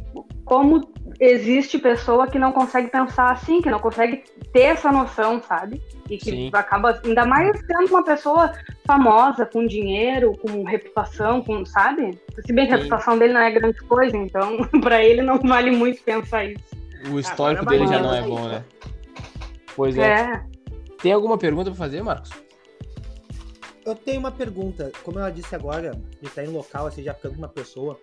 como 0.46 0.82
existe 1.20 1.78
pessoa 1.78 2.28
que 2.28 2.40
não 2.40 2.52
consegue 2.52 2.90
pensar 2.90 3.32
assim, 3.32 3.62
que 3.62 3.70
não 3.70 3.80
consegue 3.80 4.24
ter 4.52 4.62
essa 4.62 4.92
noção, 4.92 5.42
sabe? 5.42 5.82
E 6.10 6.18
que 6.18 6.32
Sim. 6.32 6.50
acaba, 6.52 7.00
ainda 7.06 7.26
mais 7.26 7.58
sendo 7.60 7.90
uma 7.90 8.04
pessoa 8.04 8.52
famosa, 8.86 9.46
com 9.46 9.66
dinheiro, 9.66 10.38
com 10.38 10.64
reputação, 10.64 11.42
com, 11.42 11.66
sabe? 11.66 12.20
Se 12.46 12.52
bem 12.52 12.68
que 12.68 12.74
a 12.74 12.78
reputação 12.78 13.18
dele 13.18 13.34
não 13.34 13.42
é 13.42 13.52
grande 13.52 13.80
coisa, 13.82 14.18
então 14.18 14.58
para 14.82 15.04
ele 15.04 15.22
não 15.22 15.38
vale 15.40 15.72
muito 15.72 16.02
pensar 16.04 16.46
isso. 16.46 16.82
O 17.12 17.20
histórico 17.20 17.66
dele 17.66 17.88
já 17.88 18.00
não 18.00 18.14
é 18.14 18.22
bom, 18.22 18.48
né? 18.48 18.64
Pois 19.76 19.98
é. 19.98 20.12
é. 20.12 20.51
Tem 21.02 21.12
alguma 21.12 21.38
pergunta 21.38 21.72
para 21.72 21.78
fazer, 21.78 22.02
Marcos? 22.04 22.30
Eu 23.86 23.96
tenho 23.96 24.20
uma 24.20 24.32
pergunta. 24.32 24.92
Como 25.04 25.18
ela 25.18 25.32
disse 25.32 25.56
agora, 25.56 25.92
de 26.22 26.28
estar 26.28 26.44
em 26.44 26.50
local, 26.50 26.88
assim, 26.88 27.04
já 27.04 27.14
ficando 27.14 27.34
com 27.34 27.42
uma 27.42 27.50
pessoa. 27.50 28.00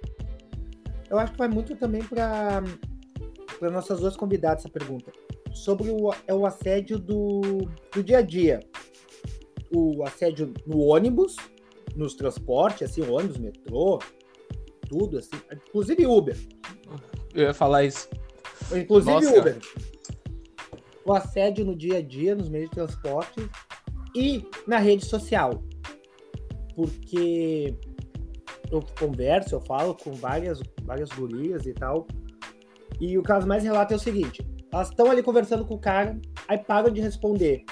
Eu 1.09 1.19
acho 1.19 1.33
que 1.33 1.39
vai 1.39 1.49
muito 1.49 1.77
também 1.77 2.03
para 2.03 2.63
para 3.59 3.71
nossas 3.71 4.01
duas 4.01 4.17
convidadas 4.17 4.61
essa 4.61 4.69
pergunta. 4.69 5.13
Sobre 5.53 5.91
o, 5.91 6.13
é 6.27 6.35
o 6.35 6.47
assédio 6.47 6.99
do, 6.99 7.41
do 7.93 8.03
dia 8.03 8.19
a 8.19 8.23
dia. 8.23 8.61
O 9.75 10.05
assédio 10.05 10.55
no 10.67 10.79
ônibus, 10.79 11.37
nos 11.97 12.15
transportes, 12.15 12.89
assim, 12.89 13.03
ônibus, 13.03 13.39
metrô, 13.39 13.99
tudo, 14.89 15.19
assim. 15.19 15.37
Inclusive 15.69 16.07
Uber. 16.07 16.37
Eu 17.35 17.45
ia 17.45 17.55
falar 17.55 17.85
isso. 17.85 18.09
Inclusive 18.73 19.13
Nossa. 19.13 19.39
Uber. 19.39 19.59
O 21.09 21.15
assédio 21.15 21.65
no 21.65 21.75
dia 21.75 21.99
a 21.99 22.03
dia, 22.03 22.35
nos 22.35 22.51
meios 22.51 22.69
de 22.69 22.77
transporte 22.77 23.49
e 24.15 24.47
na 24.67 24.77
rede 24.77 25.07
social. 25.07 25.63
Porque 26.77 27.75
eu 28.71 28.85
converso, 29.01 29.55
eu 29.55 29.61
falo 29.63 29.95
com 29.95 30.13
várias, 30.13 30.61
várias 30.83 31.09
gurias 31.09 31.65
e 31.65 31.73
tal. 31.73 32.07
E 33.01 33.17
o 33.17 33.23
caso 33.23 33.49
mais 33.49 33.65
relata 33.65 33.95
é 33.95 33.97
o 33.97 34.01
seguinte: 34.01 34.47
elas 34.71 34.91
estão 34.91 35.11
ali 35.11 35.23
conversando 35.23 35.65
com 35.65 35.77
o 35.77 35.81
cara, 35.81 36.21
aí 36.47 36.59
param 36.59 36.91
de 36.91 37.01
responder. 37.01 37.65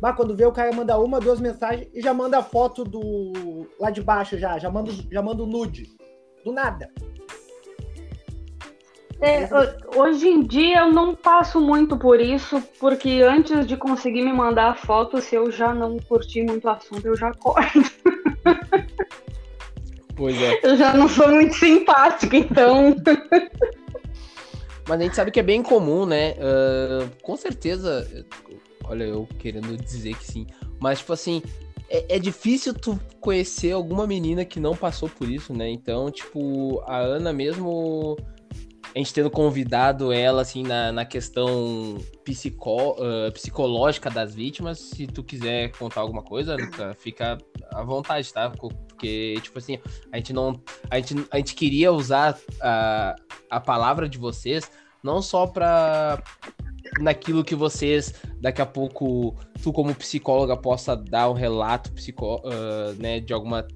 Mas 0.00 0.16
quando 0.16 0.34
vê, 0.34 0.46
o 0.46 0.52
cara 0.52 0.72
manda 0.72 0.98
uma, 0.98 1.20
duas 1.20 1.38
mensagens 1.38 1.86
e 1.92 2.00
já 2.00 2.14
manda 2.14 2.38
a 2.38 2.42
foto 2.42 2.82
do. 2.82 3.68
lá 3.78 3.90
de 3.90 4.00
baixo 4.00 4.38
já, 4.38 4.58
já 4.58 4.70
manda, 4.70 4.90
já 4.90 5.20
manda 5.20 5.42
o 5.42 5.46
nude. 5.46 5.86
Do 6.42 6.50
nada. 6.50 6.90
É, 9.22 9.48
hoje 9.96 10.28
em 10.28 10.42
dia 10.42 10.78
eu 10.80 10.92
não 10.92 11.14
passo 11.14 11.60
muito 11.60 11.96
por 11.96 12.20
isso, 12.20 12.62
porque 12.78 13.22
antes 13.22 13.66
de 13.66 13.76
conseguir 13.76 14.22
me 14.22 14.32
mandar 14.32 14.70
a 14.70 14.74
foto, 14.74 15.20
se 15.20 15.34
eu 15.34 15.50
já 15.50 15.74
não 15.74 15.98
curti 15.98 16.42
muito 16.42 16.64
o 16.66 16.70
assunto, 16.70 17.06
eu 17.06 17.16
já 17.16 17.32
corto. 17.34 17.80
Pois 20.20 20.36
é. 20.42 20.60
Eu 20.62 20.76
já 20.76 20.92
não 20.92 21.08
sou 21.08 21.28
muito 21.28 21.54
simpática, 21.54 22.36
então. 22.36 22.94
Mas 24.86 25.00
a 25.00 25.02
gente 25.02 25.16
sabe 25.16 25.30
que 25.30 25.40
é 25.40 25.42
bem 25.42 25.62
comum, 25.62 26.04
né? 26.04 26.32
Uh, 26.32 27.10
com 27.22 27.36
certeza, 27.38 28.06
olha, 28.84 29.04
eu 29.04 29.26
querendo 29.38 29.74
dizer 29.78 30.14
que 30.14 30.24
sim. 30.26 30.46
Mas, 30.78 30.98
tipo 30.98 31.14
assim, 31.14 31.42
é, 31.88 32.16
é, 32.16 32.18
difícil 32.18 32.74
tu 32.74 33.00
conhecer 33.18 33.72
alguma 33.72 34.06
menina 34.06 34.44
que 34.44 34.60
não 34.60 34.76
passou 34.76 35.08
por 35.08 35.26
isso, 35.26 35.54
né? 35.54 35.70
Então, 35.70 36.10
tipo, 36.10 36.82
a 36.86 36.98
Ana 36.98 37.32
mesmo. 37.32 38.18
A 38.94 38.98
gente 38.98 39.14
tendo 39.14 39.30
convidado 39.30 40.12
ela, 40.12 40.42
assim, 40.42 40.62
na, 40.62 40.90
na 40.90 41.04
questão 41.04 41.98
psico, 42.24 42.92
uh, 42.92 43.30
psicológica 43.32 44.10
das 44.10 44.34
vítimas, 44.34 44.78
se 44.78 45.06
tu 45.06 45.22
quiser 45.22 45.70
contar 45.72 46.00
alguma 46.00 46.22
coisa, 46.22 46.56
Luca, 46.56 46.94
fica 46.94 47.38
à 47.72 47.82
vontade, 47.84 48.32
tá? 48.32 48.50
Porque, 48.50 49.34
tipo 49.42 49.58
assim, 49.58 49.78
a 50.12 50.16
gente 50.16 50.32
não. 50.32 50.60
A 50.90 50.96
gente, 50.96 51.14
a 51.30 51.36
gente 51.36 51.54
queria 51.54 51.92
usar 51.92 52.36
a, 52.60 53.14
a 53.48 53.60
palavra 53.60 54.08
de 54.08 54.18
vocês 54.18 54.68
não 55.02 55.22
só 55.22 55.46
para 55.46 56.22
naquilo 57.00 57.44
que 57.44 57.54
vocês 57.54 58.14
daqui 58.40 58.60
a 58.60 58.66
pouco 58.66 59.34
tu 59.62 59.72
como 59.72 59.94
psicóloga 59.94 60.56
possa 60.56 60.96
dar 60.96 61.30
um 61.30 61.34
relato 61.34 61.92
psicó, 61.92 62.42
uh, 62.44 62.94
né, 62.98 63.20
de 63.20 63.32
alguma 63.32 63.66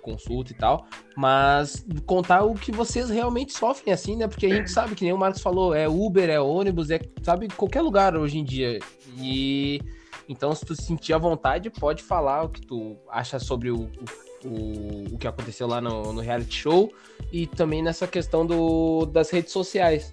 consulta 0.00 0.52
e 0.52 0.54
tal, 0.54 0.86
mas 1.16 1.86
contar 2.06 2.44
o 2.44 2.54
que 2.54 2.72
vocês 2.72 3.10
realmente 3.10 3.52
sofrem 3.52 3.92
assim, 3.92 4.16
né? 4.16 4.26
Porque 4.26 4.46
a 4.46 4.54
gente 4.54 4.70
sabe 4.70 4.94
que 4.94 5.04
nem 5.04 5.12
o 5.12 5.18
Marcos 5.18 5.42
falou, 5.42 5.74
é 5.74 5.88
Uber, 5.88 6.28
é 6.28 6.40
ônibus, 6.40 6.90
é 6.90 7.00
sabe 7.22 7.48
qualquer 7.48 7.82
lugar 7.82 8.16
hoje 8.16 8.38
em 8.38 8.44
dia. 8.44 8.78
E 9.16 9.80
então 10.28 10.54
se 10.54 10.64
tu 10.64 10.74
sentir 10.74 11.12
à 11.12 11.18
vontade, 11.18 11.70
pode 11.70 12.02
falar 12.02 12.44
o 12.44 12.48
que 12.48 12.60
tu 12.60 12.96
acha 13.10 13.38
sobre 13.38 13.70
o, 13.70 13.88
o, 14.44 15.14
o 15.14 15.18
que 15.18 15.26
aconteceu 15.26 15.66
lá 15.66 15.80
no, 15.80 16.12
no 16.12 16.20
reality 16.20 16.54
show 16.54 16.92
e 17.32 17.46
também 17.46 17.82
nessa 17.82 18.06
questão 18.06 18.46
do, 18.46 19.06
das 19.06 19.30
redes 19.30 19.52
sociais. 19.52 20.12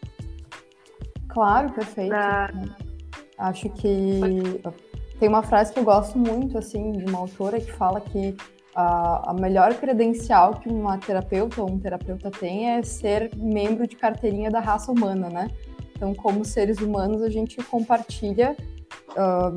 Claro, 1.30 1.72
perfeito. 1.74 2.16
Acho 3.38 3.70
que 3.70 4.22
tem 5.20 5.30
uma 5.30 5.44
frase 5.44 5.74
que 5.74 5.80
eu 5.80 5.84
gosto 5.84 6.18
muito, 6.18 6.58
assim, 6.58 6.94
de 6.94 7.06
uma 7.06 7.20
autora 7.20 7.60
que 7.60 7.72
fala 7.72 8.00
que 8.00 8.36
a, 8.76 9.32
a 9.32 9.34
melhor 9.34 9.74
credencial 9.76 10.56
que 10.56 10.70
uma 10.70 10.98
terapeuta 10.98 11.62
ou 11.62 11.70
um 11.70 11.80
terapeuta 11.80 12.30
tem 12.30 12.72
é 12.72 12.84
ser 12.84 13.32
membro 13.36 13.88
de 13.88 13.96
carteirinha 13.96 14.52
da 14.52 14.60
raça 14.60 14.92
humana, 14.92 15.30
né? 15.30 15.50
Então, 15.96 16.14
como 16.14 16.44
seres 16.44 16.80
humanos, 16.80 17.22
a 17.22 17.30
gente 17.30 17.56
compartilha 17.64 18.56
uh, 19.12 19.52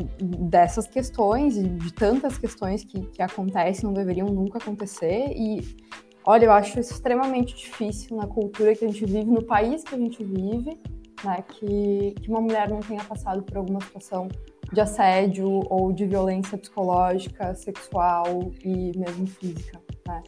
dessas 0.48 0.86
questões 0.86 1.56
e 1.56 1.64
de 1.64 1.92
tantas 1.92 2.38
questões 2.38 2.84
que, 2.84 3.00
que 3.06 3.20
acontecem, 3.20 3.84
não 3.84 3.92
deveriam 3.92 4.28
nunca 4.28 4.58
acontecer. 4.58 5.32
E, 5.34 5.76
olha, 6.24 6.44
eu 6.44 6.52
acho 6.52 6.78
isso 6.78 6.92
extremamente 6.92 7.56
difícil 7.56 8.16
na 8.16 8.26
cultura 8.28 8.74
que 8.76 8.84
a 8.84 8.88
gente 8.88 9.04
vive, 9.04 9.24
no 9.24 9.42
país 9.42 9.82
que 9.82 9.96
a 9.96 9.98
gente 9.98 10.22
vive 10.22 10.78
né, 11.24 11.42
que, 11.48 12.14
que 12.20 12.30
uma 12.30 12.40
mulher 12.40 12.68
não 12.68 12.80
tenha 12.80 13.02
passado 13.04 13.42
por 13.42 13.56
alguma 13.56 13.80
situação 13.80 14.28
de 14.72 14.80
assédio 14.80 15.60
ou 15.70 15.92
de 15.92 16.06
violência 16.06 16.58
psicológica, 16.58 17.54
sexual 17.54 18.50
e 18.64 18.92
mesmo 18.96 19.26
física. 19.26 19.80
Né? 20.06 20.22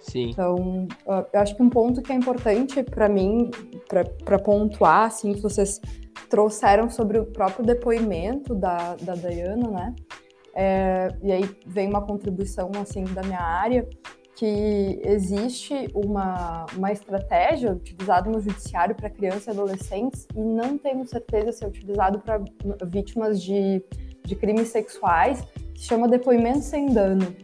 Sim. 0.00 0.30
Então, 0.30 0.88
eu 1.06 1.40
acho 1.40 1.54
que 1.56 1.62
um 1.62 1.68
ponto 1.68 2.00
que 2.00 2.12
é 2.12 2.14
importante 2.14 2.82
para 2.82 3.08
mim, 3.08 3.50
para 4.24 4.38
pontuar, 4.38 5.06
assim, 5.06 5.34
que 5.34 5.40
vocês 5.40 5.80
trouxeram 6.30 6.88
sobre 6.88 7.18
o 7.18 7.26
próprio 7.26 7.64
depoimento 7.64 8.54
da, 8.54 8.96
da 8.96 9.14
Dayana, 9.14 9.70
né? 9.70 9.94
É, 10.54 11.08
e 11.22 11.30
aí 11.30 11.48
vem 11.66 11.88
uma 11.88 12.04
contribuição, 12.04 12.70
assim, 12.80 13.04
da 13.04 13.22
minha 13.22 13.40
área, 13.40 13.88
que 14.38 15.00
existe 15.04 15.88
uma, 15.92 16.64
uma 16.76 16.92
estratégia 16.92 17.72
utilizada 17.72 18.30
no 18.30 18.40
judiciário 18.40 18.94
para 18.94 19.10
crianças 19.10 19.48
e 19.48 19.50
adolescentes 19.50 20.28
e 20.32 20.38
não 20.38 20.78
temos 20.78 21.10
certeza 21.10 21.50
se 21.50 21.64
é 21.64 21.66
utilizado 21.66 22.20
para 22.20 22.40
vítimas 22.86 23.42
de, 23.42 23.82
de 24.24 24.36
crimes 24.36 24.68
sexuais, 24.68 25.42
que 25.74 25.80
se 25.80 25.86
chama 25.86 26.06
depoimento 26.06 26.60
sem 26.60 26.86
dano. 26.86 27.34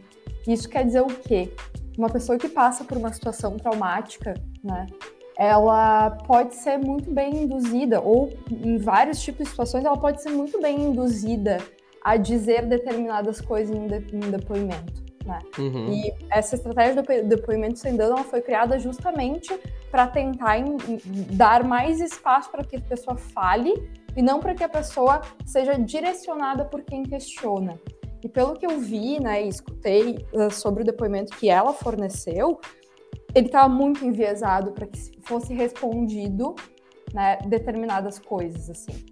Isso 0.47 0.69
quer 0.69 0.85
dizer 0.85 1.01
o 1.01 1.07
quê? 1.07 1.53
Uma 1.97 2.09
pessoa 2.09 2.39
que 2.39 2.47
passa 2.47 2.85
por 2.85 2.97
uma 2.97 3.11
situação 3.11 3.57
traumática, 3.57 4.33
né, 4.63 4.87
ela 5.37 6.11
pode 6.11 6.55
ser 6.55 6.77
muito 6.77 7.11
bem 7.11 7.43
induzida, 7.43 7.99
ou 7.99 8.31
em 8.49 8.77
vários 8.77 9.21
tipos 9.21 9.43
de 9.43 9.49
situações, 9.49 9.83
ela 9.83 9.97
pode 9.97 10.23
ser 10.23 10.29
muito 10.29 10.61
bem 10.61 10.83
induzida 10.83 11.57
a 12.01 12.15
dizer 12.15 12.65
determinadas 12.65 13.41
coisas 13.41 13.75
em 13.75 14.29
depoimento. 14.31 15.04
Né? 15.25 15.39
Uhum. 15.57 15.91
E 15.91 16.13
essa 16.29 16.55
estratégia 16.55 17.01
do 17.01 17.27
depoimento 17.27 17.79
sem 17.79 17.95
dano 17.95 18.17
foi 18.23 18.41
criada 18.41 18.77
justamente 18.77 19.57
para 19.89 20.05
tentar 20.07 20.59
em, 20.59 20.77
dar 21.31 21.63
mais 21.63 21.99
espaço 21.99 22.51
para 22.51 22.63
que 22.63 22.75
a 22.75 22.81
pessoa 22.81 23.17
fale 23.17 23.73
e 24.15 24.21
não 24.21 24.39
para 24.39 24.53
que 24.53 24.63
a 24.63 24.69
pessoa 24.69 25.21
seja 25.45 25.73
direcionada 25.79 26.63
por 26.63 26.83
quem 26.83 27.03
questiona. 27.03 27.79
E 28.23 28.29
pelo 28.29 28.53
que 28.53 28.65
eu 28.65 28.79
vi, 28.79 29.19
né, 29.19 29.43
e 29.43 29.47
escutei 29.47 30.25
uh, 30.33 30.51
sobre 30.51 30.83
o 30.83 30.85
depoimento 30.85 31.35
que 31.37 31.49
ela 31.49 31.73
forneceu, 31.73 32.59
ele 33.33 33.47
estava 33.47 33.67
muito 33.67 34.05
enviesado 34.05 34.71
para 34.71 34.87
que 34.87 34.99
fosse 35.23 35.53
respondido 35.53 36.55
né, 37.13 37.37
determinadas 37.47 38.17
coisas, 38.17 38.69
assim. 38.69 39.05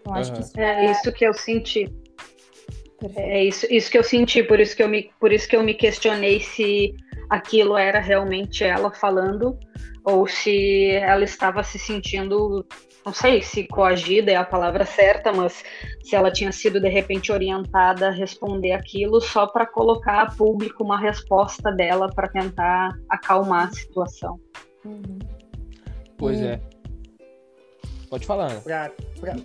Então, 0.00 0.14
acho 0.14 0.30
uhum. 0.30 0.36
que 0.36 0.42
isso 0.42 0.60
é... 0.60 0.86
é 0.86 0.90
isso 0.90 1.12
que 1.12 1.24
eu 1.24 1.34
senti. 1.34 1.99
É 3.16 3.44
isso, 3.44 3.66
isso 3.70 3.90
que 3.90 3.96
eu 3.96 4.04
senti, 4.04 4.42
por 4.42 4.60
isso 4.60 4.76
que 4.76 4.82
eu 4.82 4.88
me, 4.88 5.10
por 5.18 5.32
isso 5.32 5.48
que 5.48 5.56
eu 5.56 5.62
me 5.62 5.74
questionei 5.74 6.40
se 6.40 6.94
aquilo 7.30 7.76
era 7.76 7.98
realmente 7.98 8.62
ela 8.64 8.90
falando 8.90 9.58
ou 10.04 10.26
se 10.26 10.90
ela 10.90 11.24
estava 11.24 11.62
se 11.62 11.78
sentindo, 11.78 12.66
não 13.04 13.12
sei 13.12 13.42
se 13.42 13.66
coagida 13.68 14.32
é 14.32 14.36
a 14.36 14.44
palavra 14.44 14.84
certa, 14.84 15.32
mas 15.32 15.62
se 16.02 16.14
ela 16.14 16.30
tinha 16.30 16.52
sido 16.52 16.80
de 16.80 16.88
repente 16.88 17.32
orientada 17.32 18.08
a 18.08 18.12
responder 18.12 18.72
aquilo 18.72 19.20
só 19.20 19.46
para 19.46 19.66
colocar 19.66 20.22
a 20.22 20.30
público 20.30 20.84
uma 20.84 20.98
resposta 20.98 21.70
dela 21.72 22.08
para 22.08 22.28
tentar 22.28 22.90
acalmar 23.08 23.68
a 23.68 23.72
situação. 23.72 24.38
Uhum. 24.84 25.18
Pois 26.18 26.40
é. 26.40 26.60
Pode 28.10 28.26
falar. 28.26 28.50
Né? 28.50 28.60
Pra, 28.62 28.92
pra... 29.20 29.36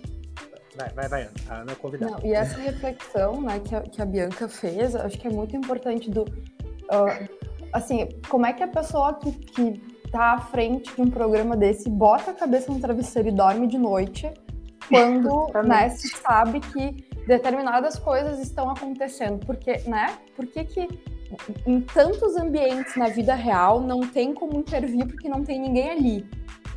Vai, 0.76 0.90
vai, 0.90 1.08
vai, 1.08 1.30
a 1.48 1.54
Ana 1.54 1.74
convidada. 1.74 2.26
e 2.26 2.32
essa 2.32 2.58
reflexão 2.58 3.40
né, 3.40 3.60
que, 3.60 3.74
a, 3.74 3.80
que 3.80 4.02
a 4.02 4.04
Bianca 4.04 4.46
fez, 4.46 4.94
acho 4.94 5.18
que 5.18 5.26
é 5.26 5.30
muito 5.30 5.56
importante 5.56 6.10
do. 6.10 6.22
Uh, 6.22 7.28
assim, 7.72 8.08
como 8.28 8.46
é 8.46 8.52
que 8.52 8.62
a 8.62 8.68
pessoa 8.68 9.14
que, 9.14 9.32
que 9.32 9.96
tá 10.10 10.34
à 10.34 10.38
frente 10.38 10.94
de 10.94 11.00
um 11.00 11.10
programa 11.10 11.56
desse 11.56 11.88
bota 11.88 12.30
a 12.30 12.34
cabeça 12.34 12.70
no 12.70 12.78
travesseiro 12.78 13.28
e 13.28 13.32
dorme 13.32 13.66
de 13.66 13.78
noite 13.78 14.30
quando 14.88 15.50
né, 15.66 15.88
se 15.88 16.08
sabe 16.08 16.60
que 16.60 17.06
determinadas 17.26 17.98
coisas 17.98 18.38
estão 18.38 18.70
acontecendo. 18.70 19.44
Porque, 19.44 19.78
né? 19.86 20.16
Por 20.36 20.46
que, 20.46 20.64
que 20.64 21.15
em 21.66 21.80
tantos 21.80 22.36
ambientes 22.36 22.96
na 22.96 23.08
vida 23.08 23.34
real 23.34 23.80
não 23.80 24.00
tem 24.00 24.32
como 24.32 24.58
intervir 24.58 25.06
porque 25.06 25.28
não 25.28 25.42
tem 25.42 25.60
ninguém 25.60 25.90
ali, 25.90 26.26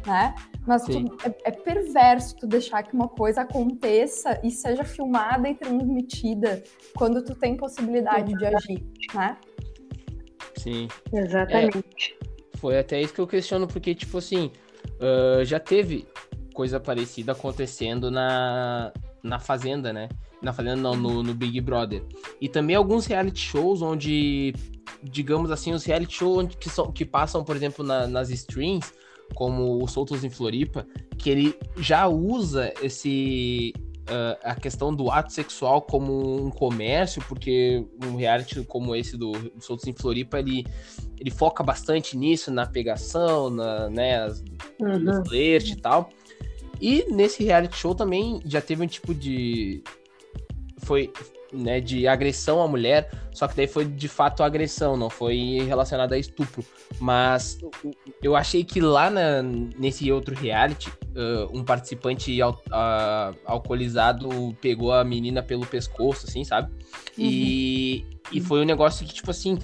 né? 0.05 0.33
Mas 0.65 0.83
tu, 0.83 0.97
é, 1.23 1.49
é, 1.49 1.51
perverso 1.51 2.35
tu 2.35 2.47
deixar 2.47 2.83
que 2.83 2.93
uma 2.93 3.07
coisa 3.07 3.41
aconteça 3.41 4.39
e 4.43 4.51
seja 4.51 4.83
filmada 4.83 5.49
e 5.49 5.55
transmitida 5.55 6.63
quando 6.95 7.23
tu 7.23 7.33
tem 7.35 7.55
possibilidade 7.55 8.33
de 8.33 8.45
agir, 8.45 8.85
né? 9.13 9.37
Sim. 10.55 10.87
Exatamente. 11.11 12.17
É, 12.21 12.57
foi 12.57 12.77
até 12.77 13.01
isso 13.01 13.13
que 13.13 13.21
eu 13.21 13.27
questiono, 13.27 13.67
porque, 13.67 13.95
tipo 13.95 14.17
assim, 14.17 14.51
uh, 14.99 15.43
já 15.45 15.59
teve 15.59 16.05
coisa 16.53 16.79
parecida 16.79 17.31
acontecendo 17.31 18.11
na, 18.11 18.91
na 19.23 19.39
Fazenda, 19.39 19.91
né? 19.91 20.09
Na 20.41 20.53
Fazenda 20.53 20.75
não, 20.75 20.95
no, 20.95 21.23
no 21.23 21.33
Big 21.33 21.59
Brother. 21.61 22.03
E 22.39 22.47
também 22.47 22.75
alguns 22.75 23.05
reality 23.05 23.39
shows 23.39 23.81
onde, 23.81 24.53
digamos 25.03 25.51
assim, 25.51 25.73
os 25.73 25.83
reality 25.83 26.15
shows 26.15 26.55
que, 26.55 26.69
são, 26.69 26.91
que 26.91 27.05
passam, 27.05 27.43
por 27.43 27.55
exemplo, 27.55 27.85
na, 27.85 28.07
nas 28.07 28.29
streams, 28.29 28.91
como 29.35 29.83
o 29.83 29.87
Soltos 29.87 30.23
em 30.23 30.29
Floripa, 30.29 30.87
que 31.17 31.29
ele 31.29 31.55
já 31.77 32.07
usa 32.07 32.73
esse 32.81 33.73
uh, 34.09 34.37
a 34.43 34.55
questão 34.55 34.93
do 34.93 35.09
ato 35.09 35.31
sexual 35.31 35.81
como 35.81 36.45
um 36.45 36.49
comércio, 36.49 37.23
porque 37.27 37.85
um 38.03 38.15
reality 38.15 38.63
como 38.63 38.95
esse 38.95 39.15
do, 39.15 39.31
do 39.31 39.61
Soltos 39.61 39.87
em 39.87 39.93
Floripa, 39.93 40.39
ele, 40.39 40.65
ele 41.19 41.31
foca 41.31 41.63
bastante 41.63 42.17
nisso, 42.17 42.51
na 42.51 42.65
pegação, 42.65 43.49
na, 43.49 43.89
né, 43.89 44.21
as, 44.21 44.43
uhum. 44.79 44.99
no 44.99 45.25
flerte 45.25 45.73
e 45.73 45.75
tal. 45.75 46.09
E 46.81 47.05
nesse 47.11 47.43
reality 47.43 47.75
show 47.75 47.93
também 47.93 48.41
já 48.45 48.61
teve 48.61 48.83
um 48.83 48.87
tipo 48.87 49.13
de. 49.13 49.83
Foi, 50.79 51.11
né, 51.51 51.81
de 51.81 52.07
agressão 52.07 52.61
à 52.61 52.67
mulher, 52.67 53.11
só 53.33 53.47
que 53.47 53.55
daí 53.55 53.67
foi 53.67 53.85
de 53.85 54.07
fato 54.07 54.43
agressão, 54.43 54.95
não 54.95 55.09
foi 55.09 55.59
relacionado 55.67 56.13
a 56.13 56.17
estupro. 56.17 56.63
Mas 56.99 57.59
eu 58.21 58.35
achei 58.35 58.63
que 58.63 58.79
lá 58.79 59.09
na, 59.09 59.41
nesse 59.41 60.11
outro 60.11 60.35
reality, 60.35 60.89
uh, 60.89 61.49
um 61.57 61.63
participante 61.63 62.41
al, 62.41 62.61
uh, 62.67 63.37
alcoolizado 63.45 64.55
pegou 64.61 64.93
a 64.93 65.03
menina 65.03 65.43
pelo 65.43 65.65
pescoço, 65.65 66.27
assim, 66.27 66.43
sabe? 66.43 66.71
Uhum. 67.17 67.25
E, 67.25 68.05
e 68.31 68.39
foi 68.39 68.61
um 68.61 68.65
negócio 68.65 69.05
que, 69.05 69.13
tipo 69.13 69.31
assim, 69.31 69.57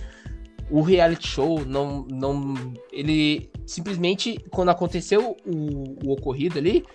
o 0.69 0.81
reality 0.81 1.27
show 1.27 1.63
não. 1.65 2.05
não 2.09 2.53
ele 2.91 3.49
simplesmente, 3.65 4.37
quando 4.51 4.69
aconteceu 4.69 5.35
o, 5.45 6.07
o 6.07 6.11
ocorrido 6.11 6.59
ali, 6.59 6.85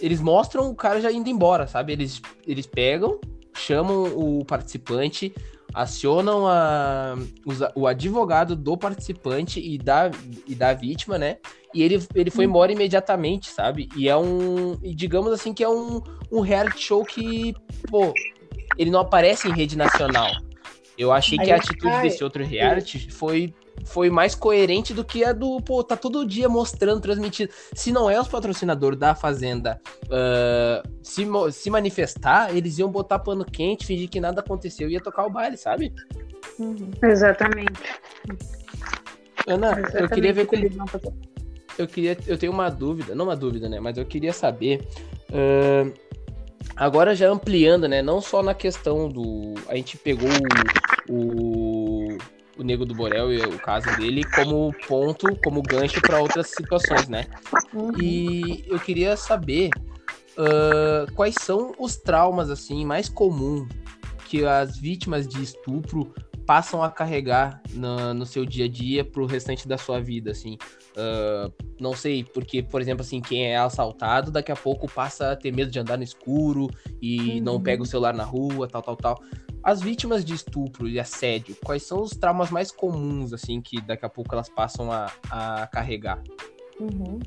eles 0.00 0.20
mostram 0.20 0.70
o 0.70 0.74
cara 0.74 1.00
já 1.00 1.10
indo 1.10 1.28
embora, 1.28 1.66
sabe? 1.66 1.92
Eles, 1.92 2.20
eles 2.46 2.66
pegam, 2.66 3.20
chamam 3.54 4.04
o 4.04 4.44
participante, 4.44 5.34
acionam 5.72 6.46
a, 6.46 7.16
o 7.74 7.86
advogado 7.86 8.54
do 8.54 8.76
participante 8.76 9.60
e 9.60 9.76
da, 9.76 10.10
e 10.46 10.54
da 10.54 10.72
vítima, 10.72 11.18
né? 11.18 11.38
E 11.74 11.82
ele, 11.82 12.06
ele 12.14 12.30
foi 12.30 12.44
embora 12.44 12.70
imediatamente, 12.70 13.50
sabe? 13.50 13.88
E 13.96 14.08
é 14.08 14.16
um. 14.16 14.78
E 14.82 14.94
digamos 14.94 15.32
assim 15.32 15.52
que 15.52 15.64
é 15.64 15.68
um, 15.68 16.00
um 16.30 16.40
reality 16.40 16.80
show 16.80 17.04
que, 17.04 17.52
pô, 17.90 18.14
ele 18.78 18.90
não 18.90 19.00
aparece 19.00 19.48
em 19.48 19.52
rede 19.52 19.76
nacional. 19.76 20.30
Eu 20.96 21.10
achei 21.10 21.36
que 21.36 21.50
a 21.50 21.56
atitude 21.56 22.02
desse 22.02 22.22
outro 22.22 22.44
reality 22.44 23.10
foi 23.10 23.52
foi 23.84 24.10
mais 24.10 24.34
coerente 24.34 24.94
do 24.94 25.04
que 25.04 25.24
a 25.24 25.32
do, 25.32 25.60
pô, 25.60 25.82
tá 25.82 25.96
todo 25.96 26.26
dia 26.26 26.48
mostrando, 26.48 27.00
transmitindo. 27.00 27.50
Se 27.74 27.92
não 27.92 28.08
é 28.08 28.20
os 28.20 28.28
patrocinadores 28.28 28.98
da 28.98 29.14
Fazenda 29.14 29.80
uh, 30.04 30.88
se, 31.02 31.26
se 31.52 31.70
manifestar, 31.70 32.54
eles 32.54 32.78
iam 32.78 32.90
botar 32.90 33.18
pano 33.18 33.44
quente, 33.44 33.86
fingir 33.86 34.08
que 34.08 34.20
nada 34.20 34.40
aconteceu 34.40 34.88
e 34.88 34.92
ia 34.92 35.00
tocar 35.00 35.26
o 35.26 35.30
baile, 35.30 35.56
sabe? 35.56 35.92
Uhum. 36.58 36.90
Exatamente. 37.02 37.72
Ana, 39.46 39.72
Exatamente. 39.72 40.02
eu 40.02 40.08
queria 40.08 40.32
ver 40.32 40.46
como. 40.46 40.62
Eu 41.76 41.86
queria. 41.88 42.16
Eu 42.26 42.38
tenho 42.38 42.52
uma 42.52 42.70
dúvida, 42.70 43.14
não 43.14 43.26
uma 43.26 43.36
dúvida, 43.36 43.68
né? 43.68 43.80
Mas 43.80 43.98
eu 43.98 44.04
queria 44.04 44.32
saber. 44.32 44.86
Uh, 45.30 45.92
agora 46.76 47.14
já 47.14 47.28
ampliando, 47.28 47.88
né? 47.88 48.00
Não 48.00 48.20
só 48.20 48.42
na 48.42 48.54
questão 48.54 49.08
do. 49.08 49.54
A 49.68 49.74
gente 49.74 49.96
pegou 49.98 50.30
o, 51.08 51.12
o 51.12 51.93
o 52.56 52.62
Nego 52.62 52.84
do 52.84 52.94
Borel 52.94 53.32
e 53.32 53.38
o 53.40 53.58
caso 53.58 53.94
dele 53.96 54.22
como 54.34 54.72
ponto, 54.86 55.36
como 55.42 55.62
gancho 55.62 56.00
para 56.00 56.20
outras 56.20 56.48
situações, 56.48 57.08
né? 57.08 57.26
Uhum. 57.72 57.92
E 58.00 58.64
eu 58.66 58.78
queria 58.78 59.16
saber 59.16 59.70
uh, 60.38 61.12
quais 61.14 61.34
são 61.40 61.74
os 61.78 61.96
traumas 61.96 62.50
assim 62.50 62.84
mais 62.84 63.08
comuns 63.08 63.68
que 64.26 64.44
as 64.44 64.78
vítimas 64.78 65.28
de 65.28 65.42
estupro 65.42 66.12
passam 66.46 66.82
a 66.82 66.90
carregar 66.90 67.62
no, 67.72 68.14
no 68.14 68.26
seu 68.26 68.44
dia 68.44 68.66
a 68.66 68.68
dia 68.68 69.04
pro 69.04 69.26
restante 69.26 69.66
da 69.66 69.78
sua 69.78 70.00
vida, 70.00 70.30
assim. 70.30 70.58
Uh, 70.92 71.52
não 71.80 71.94
sei, 71.94 72.22
porque, 72.22 72.62
por 72.62 72.80
exemplo, 72.80 73.02
assim, 73.02 73.20
quem 73.20 73.46
é 73.46 73.56
assaltado 73.56 74.30
daqui 74.30 74.52
a 74.52 74.56
pouco 74.56 74.90
passa 74.90 75.32
a 75.32 75.36
ter 75.36 75.52
medo 75.52 75.70
de 75.70 75.78
andar 75.78 75.96
no 75.96 76.04
escuro 76.04 76.68
e 77.00 77.38
uhum. 77.38 77.40
não 77.42 77.62
pega 77.62 77.82
o 77.82 77.86
celular 77.86 78.14
na 78.14 78.24
rua, 78.24 78.68
tal, 78.68 78.82
tal, 78.82 78.96
tal. 78.96 79.22
As 79.64 79.80
vítimas 79.80 80.22
de 80.22 80.34
estupro 80.34 80.86
e 80.86 81.00
assédio, 81.00 81.56
quais 81.64 81.84
são 81.84 82.02
os 82.02 82.10
traumas 82.10 82.50
mais 82.50 82.70
comuns, 82.70 83.32
assim, 83.32 83.62
que 83.62 83.80
daqui 83.80 84.04
a 84.04 84.10
pouco 84.10 84.34
elas 84.34 84.46
passam 84.46 84.92
a, 84.92 85.10
a 85.30 85.66
carregar? 85.68 86.22
Uhum. 86.78 87.18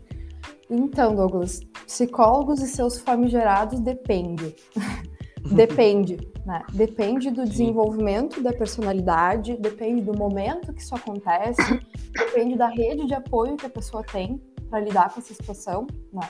Então, 0.70 1.16
Douglas, 1.16 1.62
psicólogos 1.88 2.62
e 2.62 2.68
seus 2.68 3.00
famigerados 3.00 3.80
depende. 3.80 4.56
depende, 5.52 6.18
né? 6.46 6.64
Depende 6.74 7.32
do 7.32 7.42
Sim. 7.42 7.50
desenvolvimento 7.50 8.40
da 8.40 8.54
personalidade, 8.54 9.58
depende 9.58 10.04
do 10.04 10.16
momento 10.16 10.72
que 10.72 10.82
isso 10.82 10.94
acontece, 10.94 11.80
depende 12.14 12.56
da 12.56 12.68
rede 12.68 13.08
de 13.08 13.16
apoio 13.16 13.58
que 13.58 13.66
a 13.66 13.70
pessoa 13.70 14.04
tem 14.04 14.40
para 14.70 14.82
lidar 14.82 15.12
com 15.12 15.20
essa 15.20 15.34
situação, 15.34 15.88
né? 16.14 16.30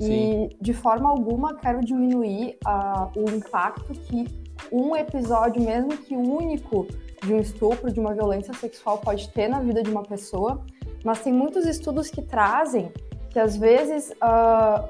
E 0.00 0.56
de 0.60 0.74
forma 0.74 1.08
alguma 1.08 1.56
quero 1.56 1.80
diminuir 1.80 2.56
uh, 2.66 3.10
o 3.18 3.34
impacto 3.34 3.92
que 3.92 4.26
um 4.70 4.94
episódio, 4.96 5.62
mesmo 5.62 5.96
que 5.96 6.16
único, 6.16 6.86
de 7.22 7.32
um 7.32 7.40
estupro, 7.40 7.92
de 7.92 7.98
uma 7.98 8.14
violência 8.14 8.54
sexual 8.54 8.98
pode 8.98 9.28
ter 9.30 9.48
na 9.48 9.60
vida 9.60 9.82
de 9.82 9.90
uma 9.90 10.02
pessoa, 10.02 10.64
mas 11.04 11.22
tem 11.22 11.32
muitos 11.32 11.66
estudos 11.66 12.10
que 12.10 12.22
trazem 12.22 12.92
que 13.30 13.38
às 13.38 13.56
vezes 13.56 14.10
uh, 14.22 14.88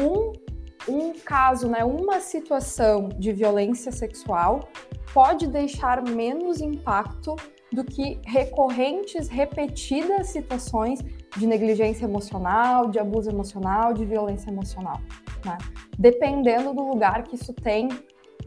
um, 0.00 0.32
um 0.88 1.12
caso, 1.12 1.68
né, 1.68 1.84
uma 1.84 2.20
situação 2.20 3.08
de 3.18 3.32
violência 3.32 3.92
sexual 3.92 4.68
pode 5.12 5.46
deixar 5.46 6.02
menos 6.02 6.60
impacto 6.60 7.36
do 7.72 7.84
que 7.84 8.18
recorrentes, 8.24 9.28
repetidas 9.28 10.28
situações 10.28 11.00
de 11.36 11.46
negligência 11.46 12.04
emocional, 12.04 12.88
de 12.88 12.98
abuso 12.98 13.30
emocional, 13.30 13.92
de 13.92 14.04
violência 14.04 14.50
emocional, 14.50 15.00
né? 15.44 15.58
dependendo 15.98 16.72
do 16.72 16.82
lugar 16.82 17.24
que 17.24 17.34
isso 17.34 17.52
tem 17.52 17.88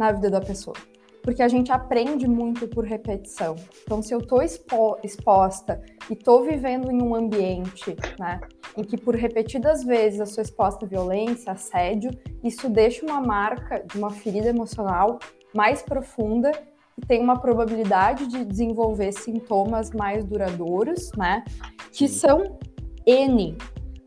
na 0.02 0.12
vida 0.12 0.32
da 0.32 0.42
pessoa. 0.42 0.76
Porque 1.22 1.44
a 1.44 1.48
gente 1.48 1.72
aprende 1.72 2.28
muito 2.28 2.68
por 2.68 2.84
repetição. 2.84 3.56
Então, 3.84 4.02
se 4.02 4.12
eu 4.12 4.18
estou 4.18 4.42
expo 4.42 4.98
exposta 5.04 5.80
e 6.10 6.14
estou 6.14 6.44
vivendo 6.44 6.90
em 6.90 7.00
um 7.00 7.14
ambiente 7.14 7.96
né, 8.20 8.40
em 8.76 8.84
que 8.84 8.98
por 8.98 9.14
repetidas 9.16 9.84
vezes 9.84 10.20
eu 10.20 10.26
sou 10.26 10.42
exposta 10.42 10.84
a 10.86 10.90
violência, 10.90 11.52
assédio, 11.52 12.10
isso 12.44 12.68
deixa 12.68 13.06
uma 13.06 13.22
marca 13.22 13.84
de 13.86 14.00
uma 14.00 14.10
ferida 14.10 14.48
emocional 14.50 15.20
mais 15.54 15.84
profunda 15.84 16.52
e 16.98 17.06
tem 17.06 17.22
uma 17.22 17.40
probabilidade 17.40 18.26
de 18.26 18.44
desenvolver 18.44 19.12
sintomas 19.12 19.92
mais 19.92 20.26
duradouros, 20.26 21.12
né? 21.16 21.44
Que 21.92 22.08
são 22.08 22.58
N. 23.06 23.56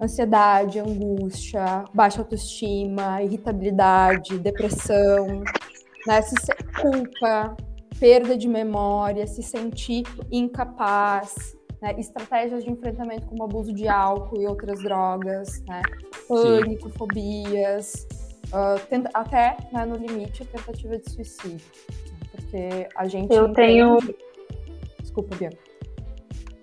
Ansiedade, 0.00 0.80
angústia, 0.80 1.84
baixa 1.94 2.20
autoestima, 2.20 3.22
irritabilidade, 3.22 4.38
depressão, 4.38 5.44
né? 6.06 6.22
Se 6.22 6.34
culpa, 6.80 7.56
perda 7.98 8.36
de 8.36 8.48
memória, 8.48 9.26
se 9.26 9.42
sentir 9.42 10.04
incapaz, 10.30 11.56
né? 11.80 11.94
estratégias 11.98 12.64
de 12.64 12.70
enfrentamento 12.70 13.26
como 13.26 13.44
abuso 13.44 13.72
de 13.72 13.88
álcool 13.88 14.40
e 14.40 14.46
outras 14.46 14.80
drogas, 14.80 15.62
né? 15.68 15.82
pânico, 16.28 16.90
Sim. 16.90 16.98
fobias, 16.98 18.06
uh, 18.48 18.80
tenta... 18.88 19.10
até 19.14 19.56
né, 19.72 19.84
no 19.84 19.96
limite 19.96 20.42
a 20.42 20.46
tentativa 20.46 20.98
de 20.98 21.10
suicídio. 21.10 21.66
Porque 22.30 22.88
a 22.96 23.06
gente. 23.06 23.34
Eu 23.34 23.48
entende... 23.48 23.54
tenho. 23.54 23.98
Desculpa, 25.00 25.36
Bianca. 25.36 25.58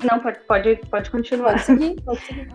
Não, 0.03 0.19
pode, 0.19 0.39
pode, 0.41 0.75
pode 0.89 1.11
continuar. 1.11 1.51
Pode 1.51 1.63
seguir, 1.63 2.01
pode 2.01 2.19
seguir. 2.21 2.47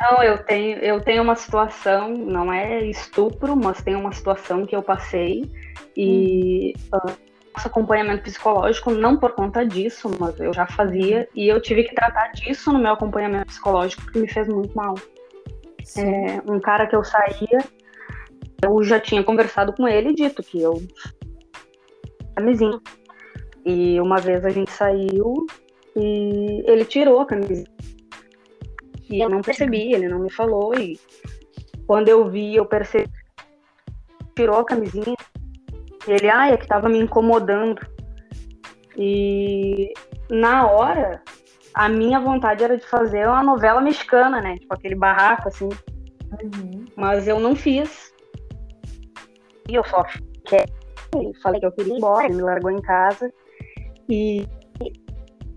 Não, 0.00 0.22
eu 0.22 0.38
tenho, 0.44 0.78
eu 0.78 1.00
tenho 1.00 1.22
uma 1.22 1.36
situação, 1.36 2.10
não 2.10 2.52
é 2.52 2.84
estupro, 2.84 3.56
mas 3.56 3.82
tem 3.82 3.94
uma 3.94 4.12
situação 4.12 4.66
que 4.66 4.76
eu 4.76 4.82
passei 4.82 5.50
e 5.96 6.74
hum. 6.92 6.96
uh, 6.96 7.12
faço 7.54 7.68
acompanhamento 7.68 8.22
psicológico, 8.22 8.90
não 8.90 9.16
por 9.16 9.32
conta 9.32 9.64
disso, 9.64 10.10
mas 10.18 10.38
eu 10.38 10.52
já 10.52 10.66
fazia 10.66 11.28
e 11.34 11.48
eu 11.48 11.60
tive 11.60 11.84
que 11.84 11.94
tratar 11.94 12.28
disso 12.32 12.72
no 12.72 12.78
meu 12.78 12.92
acompanhamento 12.92 13.46
psicológico 13.46 14.02
porque 14.02 14.18
me 14.18 14.28
fez 14.28 14.48
muito 14.48 14.74
mal. 14.74 14.94
É, 15.96 16.42
um 16.50 16.60
cara 16.60 16.86
que 16.86 16.96
eu 16.96 17.04
saía, 17.04 17.58
eu 18.62 18.82
já 18.82 18.98
tinha 18.98 19.22
conversado 19.22 19.72
com 19.72 19.86
ele 19.86 20.10
e 20.10 20.14
dito 20.14 20.42
que 20.42 20.60
eu 20.60 20.82
camisinha. 22.34 22.80
E 23.64 24.00
uma 24.00 24.18
vez 24.18 24.44
a 24.44 24.50
gente 24.50 24.70
saiu 24.70 25.46
e 25.96 26.62
ele 26.66 26.84
tirou 26.84 27.20
a 27.20 27.26
camisinha 27.26 27.66
e 29.08 29.20
eu 29.20 29.28
não 29.28 29.40
percebi, 29.40 29.92
ele 29.92 30.08
não 30.08 30.18
me 30.18 30.30
falou. 30.30 30.74
E 30.74 30.98
quando 31.86 32.08
eu 32.08 32.28
vi, 32.28 32.56
eu 32.56 32.66
percebi. 32.66 33.10
Tirou 34.34 34.58
a 34.58 34.64
camisinha. 34.64 35.15
Ele, 36.06 36.30
ah, 36.30 36.48
é 36.50 36.56
que 36.56 36.66
tava 36.66 36.88
me 36.88 36.98
incomodando. 36.98 37.80
E 38.96 39.92
na 40.30 40.66
hora, 40.70 41.22
a 41.74 41.88
minha 41.88 42.20
vontade 42.20 42.64
era 42.64 42.76
de 42.76 42.86
fazer 42.86 43.26
uma 43.28 43.42
novela 43.42 43.80
mexicana, 43.80 44.40
né? 44.40 44.56
Tipo 44.56 44.74
aquele 44.74 44.94
barraco, 44.94 45.48
assim. 45.48 45.68
Uhum. 46.42 46.84
Mas 46.96 47.26
eu 47.26 47.38
não 47.38 47.54
fiz. 47.54 48.12
E 49.68 49.74
eu 49.74 49.84
só 49.84 50.04
fiquei. 50.04 50.64
Falei 51.42 51.60
que 51.60 51.66
eu 51.66 51.72
queria 51.72 51.94
ir 51.94 51.96
embora, 51.96 52.26
ele 52.26 52.36
me 52.36 52.42
largou 52.42 52.70
em 52.70 52.80
casa. 52.80 53.32
E 54.08 54.46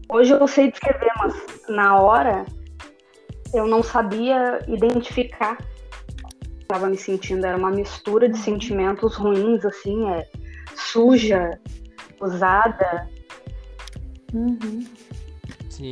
hoje 0.09 0.33
eu 0.33 0.47
sei 0.47 0.71
descrever, 0.71 1.11
mas 1.17 1.69
na 1.69 1.99
hora 1.99 2.45
eu 3.53 3.67
não 3.67 3.83
sabia 3.83 4.59
identificar 4.67 5.57
estava 6.69 6.87
me 6.87 6.97
sentindo 6.97 7.45
era 7.47 7.57
uma 7.57 7.71
mistura 7.71 8.29
de 8.29 8.37
sentimentos 8.37 9.15
ruins 9.15 9.65
assim 9.65 10.07
é 10.11 10.27
suja 10.79 11.59
usada 12.19 13.09
uhum. 14.33 14.85
sim 15.69 15.91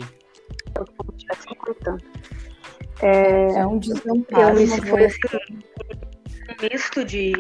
é, 3.02 3.60
é 3.60 3.66
um 3.66 3.78
desamparo 3.78 4.60
eu 4.60 4.68
foi 4.68 5.06
assim, 5.06 5.20
um 5.50 6.70
misto 6.72 7.06
de, 7.06 7.34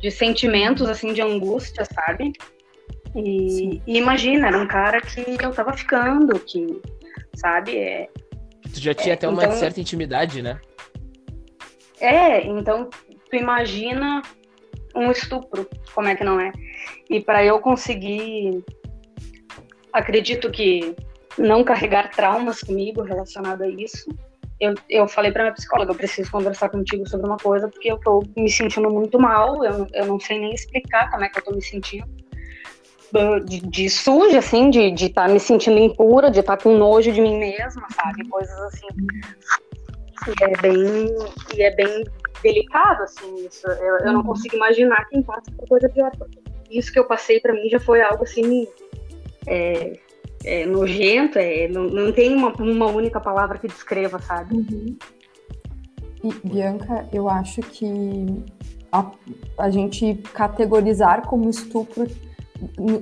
de 0.00 0.10
sentimentos 0.10 0.88
assim 0.88 1.12
de 1.12 1.22
angústia 1.22 1.84
sabe 1.84 2.32
e, 3.14 3.80
e, 3.86 3.98
imagina 3.98 4.48
era 4.48 4.58
um 4.58 4.66
cara 4.66 5.00
que 5.00 5.36
eu 5.40 5.52
tava 5.52 5.72
ficando 5.72 6.38
que 6.40 6.80
sabe 7.34 7.78
é 7.78 8.08
Tu 8.74 8.80
já 8.80 8.92
tinha 8.92 9.12
é, 9.12 9.14
até 9.14 9.28
uma 9.28 9.44
então... 9.44 9.56
certa 9.56 9.80
intimidade, 9.80 10.42
né? 10.42 10.60
É, 12.00 12.44
então 12.44 12.90
tu 12.90 13.36
imagina 13.36 14.20
um 14.94 15.10
estupro, 15.10 15.68
como 15.94 16.08
é 16.08 16.16
que 16.16 16.24
não 16.24 16.40
é? 16.40 16.52
E 17.08 17.20
para 17.20 17.44
eu 17.44 17.60
conseguir, 17.60 18.64
acredito 19.92 20.50
que 20.50 20.94
não 21.38 21.64
carregar 21.64 22.10
traumas 22.10 22.60
comigo 22.60 23.02
relacionado 23.02 23.62
a 23.62 23.68
isso, 23.68 24.08
eu, 24.60 24.74
eu 24.88 25.08
falei 25.08 25.32
para 25.32 25.42
minha 25.42 25.54
psicóloga, 25.54 25.92
eu 25.92 25.96
preciso 25.96 26.30
conversar 26.30 26.68
contigo 26.68 27.08
sobre 27.08 27.26
uma 27.26 27.36
coisa, 27.36 27.68
porque 27.68 27.90
eu 27.90 27.98
tô 27.98 28.22
me 28.36 28.50
sentindo 28.50 28.88
muito 28.88 29.18
mal, 29.18 29.64
eu, 29.64 29.86
eu 29.92 30.06
não 30.06 30.20
sei 30.20 30.38
nem 30.38 30.54
explicar 30.54 31.10
como 31.10 31.24
é 31.24 31.28
que 31.28 31.38
eu 31.38 31.44
tô 31.44 31.52
me 31.52 31.62
sentindo 31.62 32.24
de, 33.44 33.60
de 33.60 33.88
suja, 33.88 34.38
assim, 34.38 34.70
de 34.70 34.90
estar 34.90 35.26
tá 35.26 35.32
me 35.32 35.38
sentindo 35.38 35.78
impura, 35.78 36.30
de 36.30 36.40
estar 36.40 36.56
tá 36.56 36.62
com 36.62 36.76
nojo 36.76 37.12
de 37.12 37.20
mim 37.20 37.38
mesma, 37.38 37.86
sabe? 37.94 38.28
Coisas 38.28 38.58
assim. 38.62 38.86
E 40.26 40.44
é 40.44 40.56
bem, 40.60 41.16
e 41.56 41.62
é 41.62 41.74
bem 41.74 42.04
delicado, 42.42 43.02
assim, 43.02 43.46
isso. 43.46 43.66
Eu, 43.66 43.98
eu 43.98 44.12
não 44.12 44.20
uhum. 44.20 44.26
consigo 44.26 44.56
imaginar 44.56 45.04
quem 45.08 45.22
passa 45.22 45.50
por 45.56 45.68
coisa 45.68 45.88
pior. 45.88 46.10
Isso 46.74 46.92
que 46.92 46.98
eu 46.98 47.04
passei 47.04 47.40
para 47.40 47.52
mim 47.52 47.68
já 47.68 47.80
foi 47.80 48.02
algo 48.02 48.24
assim. 48.24 48.66
É, 49.46 49.98
é 50.44 50.66
nojento, 50.66 51.38
é, 51.38 51.68
não, 51.68 51.84
não 51.84 52.12
tem 52.12 52.34
uma, 52.34 52.52
uma 52.52 52.86
única 52.86 53.18
palavra 53.18 53.58
que 53.58 53.66
descreva, 53.66 54.18
sabe? 54.18 54.54
Uhum. 54.54 54.96
E, 56.22 56.48
Bianca, 56.48 57.06
eu 57.12 57.28
acho 57.28 57.60
que 57.60 57.86
a, 58.92 59.10
a 59.58 59.70
gente 59.70 60.14
categorizar 60.32 61.26
como 61.26 61.48
estupro 61.48 62.06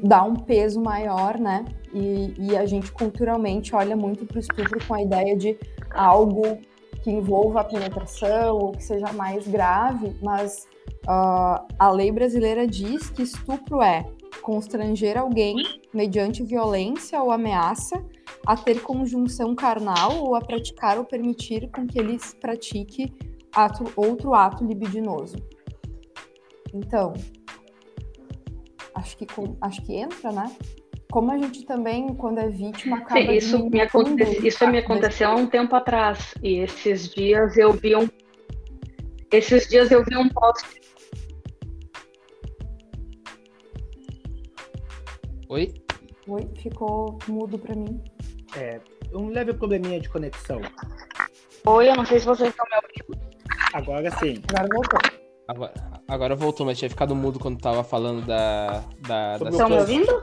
dá 0.03 0.23
um 0.23 0.35
peso 0.35 0.81
maior, 0.81 1.39
né? 1.39 1.65
E, 1.93 2.35
e 2.39 2.57
a 2.57 2.65
gente 2.65 2.91
culturalmente 2.91 3.75
olha 3.75 3.95
muito 3.97 4.25
para 4.25 4.37
o 4.37 4.41
estupro 4.41 4.85
com 4.87 4.95
a 4.95 5.03
ideia 5.03 5.37
de 5.37 5.59
algo 5.91 6.59
que 7.03 7.11
envolva 7.11 7.61
a 7.61 7.65
penetração 7.65 8.57
ou 8.57 8.73
que 8.73 8.83
seja 8.83 9.13
mais 9.13 9.47
grave, 9.47 10.17
mas 10.23 10.67
uh, 11.07 11.67
a 11.79 11.91
lei 11.91 12.11
brasileira 12.11 12.67
diz 12.67 13.11
que 13.11 13.23
estupro 13.23 13.83
é 13.83 14.05
constranger 14.41 15.17
alguém 15.17 15.57
mediante 15.95 16.43
violência 16.43 17.23
ou 17.23 17.31
ameaça 17.31 18.05
a 18.47 18.57
ter 18.57 18.81
conjunção 18.83 19.55
carnal 19.55 20.19
ou 20.19 20.35
a 20.35 20.41
praticar 20.41 20.99
ou 20.99 21.05
permitir 21.05 21.71
com 21.71 21.87
que 21.87 21.99
ele 21.99 22.19
pratique 22.41 23.13
ato, 23.55 23.85
outro 23.97 24.35
ato 24.35 24.65
libidinoso. 24.65 25.37
Então, 26.75 27.13
acho 28.95 29.17
que, 29.17 29.27
acho 29.61 29.83
que 29.83 29.95
entra, 29.95 30.33
né? 30.33 30.57
Como 31.11 31.31
a 31.31 31.37
gente 31.37 31.67
também, 31.67 32.15
quando 32.15 32.39
é 32.39 32.49
vítima, 32.49 32.97
acaba. 32.97 33.21
Sim, 33.21 33.33
isso, 33.33 33.69
me, 33.69 33.81
aconte... 33.81 34.47
isso 34.47 34.67
me 34.67 34.79
aconteceu 34.79 35.29
há 35.29 35.35
um 35.35 35.47
tempo 35.47 35.77
atrás. 35.77 36.35
E 36.43 36.61
esses 36.61 37.11
dias 37.11 37.57
eu 37.59 37.73
vi 37.75 37.95
um. 37.95 38.09
Esses 39.31 39.69
dias 39.69 39.91
eu 39.91 40.03
vi 40.05 40.17
um 40.17 40.29
post. 40.31 40.67
Oi? 45.53 45.69
Oi, 46.29 46.49
ficou 46.57 47.19
mudo 47.29 47.59
para 47.59 47.75
mim. 47.75 48.03
É, 48.57 48.81
um 49.13 49.29
leve 49.29 49.53
probleminha 49.53 50.01
de 50.01 50.09
conexão. 50.09 50.63
Oi, 51.67 51.91
eu 51.91 51.95
não 51.95 52.07
sei 52.07 52.21
se 52.21 52.25
vocês 52.25 52.49
estão 52.49 52.65
me 52.71 52.77
ouvindo. 52.77 53.21
Agora 53.75 54.11
sim. 54.13 54.43
Agora 54.49 54.69
voltou. 54.73 54.99
Agora, 55.47 55.75
Agora 56.09 56.35
voltou, 56.35 56.65
mas 56.65 56.79
tinha 56.79 56.89
ficado 56.89 57.15
mudo 57.15 57.39
quando 57.39 57.61
tava 57.61 57.85
falando 57.85 58.25
da. 58.25 58.83
da, 59.07 59.37
da 59.37 59.51
Estão 59.51 59.69
me 59.69 59.77
ouvindo? 59.77 60.23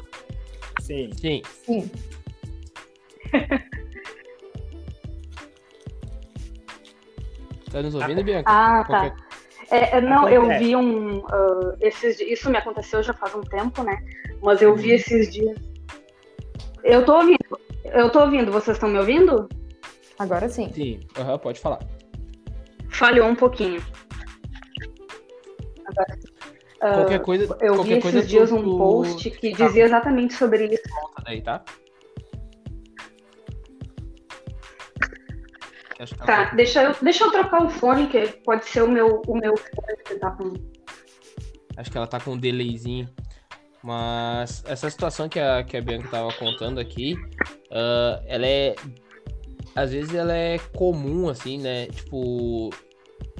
Sim. 0.81 1.11
Sim. 1.13 1.43
Sim. 1.63 1.91
tá 7.71 7.83
nos 7.83 7.93
ouvindo, 7.93 8.23
Bianca? 8.23 8.49
Ah, 8.51 8.83
tá. 8.83 9.11
Qualquer... 9.11 9.28
É, 9.71 9.97
é, 9.97 10.01
não, 10.01 10.27
eu 10.27 10.47
vi 10.59 10.75
um. 10.75 11.19
Uh, 11.19 11.75
esses, 11.79 12.19
isso 12.19 12.49
me 12.49 12.57
aconteceu 12.57 13.03
já 13.03 13.13
faz 13.13 13.35
um 13.35 13.41
tempo, 13.41 13.83
né? 13.83 13.97
Mas 14.41 14.61
eu 14.61 14.75
vi 14.75 14.89
uhum. 14.89 14.95
esses 14.95 15.31
dias. 15.31 15.57
Eu 16.83 17.05
tô 17.05 17.17
ouvindo. 17.17 17.59
Eu 17.85 18.09
tô 18.09 18.21
ouvindo. 18.21 18.51
Vocês 18.51 18.77
estão 18.77 18.89
me 18.89 18.97
ouvindo? 18.97 19.47
Agora 20.17 20.49
sim. 20.49 20.71
Sim, 20.73 20.99
uhum, 21.17 21.37
pode 21.37 21.59
falar. 21.59 21.79
Falhou 22.89 23.27
um 23.27 23.35
pouquinho. 23.35 23.81
Qualquer 26.79 27.19
coisa. 27.19 27.57
Eu 27.59 27.75
qualquer 27.75 27.95
vi 27.95 28.01
coisa 28.01 28.17
esses 28.19 28.29
dias 28.29 28.51
um 28.51 28.77
post 28.77 29.29
que 29.31 29.51
dizia 29.51 29.83
exatamente 29.83 30.33
sobre 30.33 30.65
isso. 30.65 30.83
Daí, 31.23 31.41
tá? 31.41 31.63
Tá, 36.25 36.45
deixa 36.55 36.83
eu, 36.83 36.95
deixa 37.01 37.25
eu 37.25 37.31
trocar 37.31 37.65
o 37.65 37.69
fone, 37.69 38.07
que 38.07 38.25
pode 38.45 38.65
ser 38.65 38.83
o 38.83 38.87
meu, 38.87 39.21
o 39.27 39.35
meu 39.35 39.57
fone 39.57 39.97
que 40.05 40.15
tá 40.15 40.31
com. 40.31 40.53
Acho 41.75 41.91
que 41.91 41.97
ela 41.97 42.07
tá 42.07 42.19
com 42.19 42.31
um 42.31 42.37
delayzinho. 42.37 43.07
Mas 43.83 44.63
essa 44.65 44.89
situação 44.89 45.27
que 45.27 45.39
a, 45.39 45.63
que 45.63 45.75
a 45.75 45.81
Bianca 45.81 46.07
tava 46.09 46.31
contando 46.33 46.79
aqui, 46.79 47.15
uh, 47.69 48.23
ela 48.25 48.45
é. 48.45 48.75
Às 49.75 49.91
vezes 49.91 50.13
ela 50.13 50.33
é 50.33 50.57
comum, 50.73 51.29
assim, 51.29 51.57
né? 51.57 51.87
Tipo, 51.87 52.69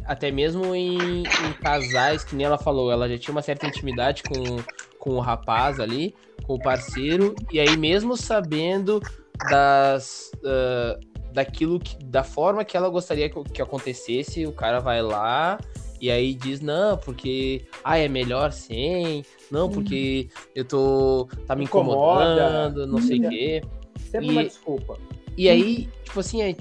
até 0.05 0.29
mesmo 0.29 0.75
em, 0.75 1.23
em, 1.23 1.53
casais, 1.61 2.23
que 2.23 2.35
nem 2.35 2.45
ela 2.45 2.57
falou, 2.57 2.91
ela 2.91 3.07
já 3.07 3.17
tinha 3.17 3.31
uma 3.31 3.41
certa 3.41 3.67
intimidade 3.67 4.23
com, 4.23 4.57
com 4.97 5.11
o 5.11 5.19
rapaz 5.19 5.79
ali, 5.79 6.13
com 6.43 6.55
o 6.55 6.59
parceiro, 6.59 7.35
e 7.51 7.59
aí 7.59 7.75
mesmo 7.75 8.15
sabendo 8.15 9.01
das 9.49 10.31
uh, 10.37 11.08
daquilo 11.33 11.79
que, 11.79 12.03
da 12.03 12.23
forma 12.23 12.63
que 12.65 12.75
ela 12.75 12.89
gostaria 12.89 13.29
que, 13.29 13.43
que 13.43 13.61
acontecesse, 13.61 14.45
o 14.45 14.51
cara 14.51 14.79
vai 14.79 15.01
lá 15.01 15.59
E 16.01 16.09
aí 16.09 16.33
diz, 16.33 16.61
não, 16.61 16.97
porque 16.97 17.65
ah, 17.83 17.97
é 17.97 18.07
melhor 18.07 18.51
sem, 18.53 19.23
não, 19.51 19.69
porque 19.69 20.29
eu 20.55 20.63
tô. 20.63 21.27
tá 21.45 21.55
me 21.55 21.65
Incomoda. 21.65 21.99
incomodando, 22.25 22.87
não 22.87 23.01
sei 23.01 23.19
o 23.19 23.29
quê. 23.29 23.61
Sempre 24.09 24.27
E- 24.29 24.31
uma 24.31 24.43
desculpa. 24.45 24.97
E 25.37 25.49
aí, 25.49 25.89
tipo 26.03 26.19
assim, 26.19 26.41
é- 26.41 26.55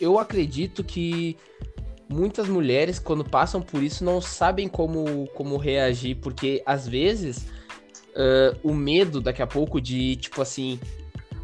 eu 0.00 0.18
acredito 0.18 0.82
que 0.82 1.36
muitas 2.08 2.48
mulheres, 2.48 2.98
quando 2.98 3.22
passam 3.24 3.60
por 3.60 3.82
isso, 3.82 4.02
não 4.04 4.20
sabem 4.20 4.68
como, 4.68 5.26
como 5.34 5.56
reagir, 5.58 6.16
porque 6.16 6.62
às 6.64 6.88
vezes 6.88 7.46
ah, 8.16 8.56
o 8.62 8.72
medo 8.74 9.20
daqui 9.20 9.42
a 9.42 9.46
pouco 9.46 9.80
de, 9.80 10.16
tipo 10.16 10.40
assim, 10.42 10.80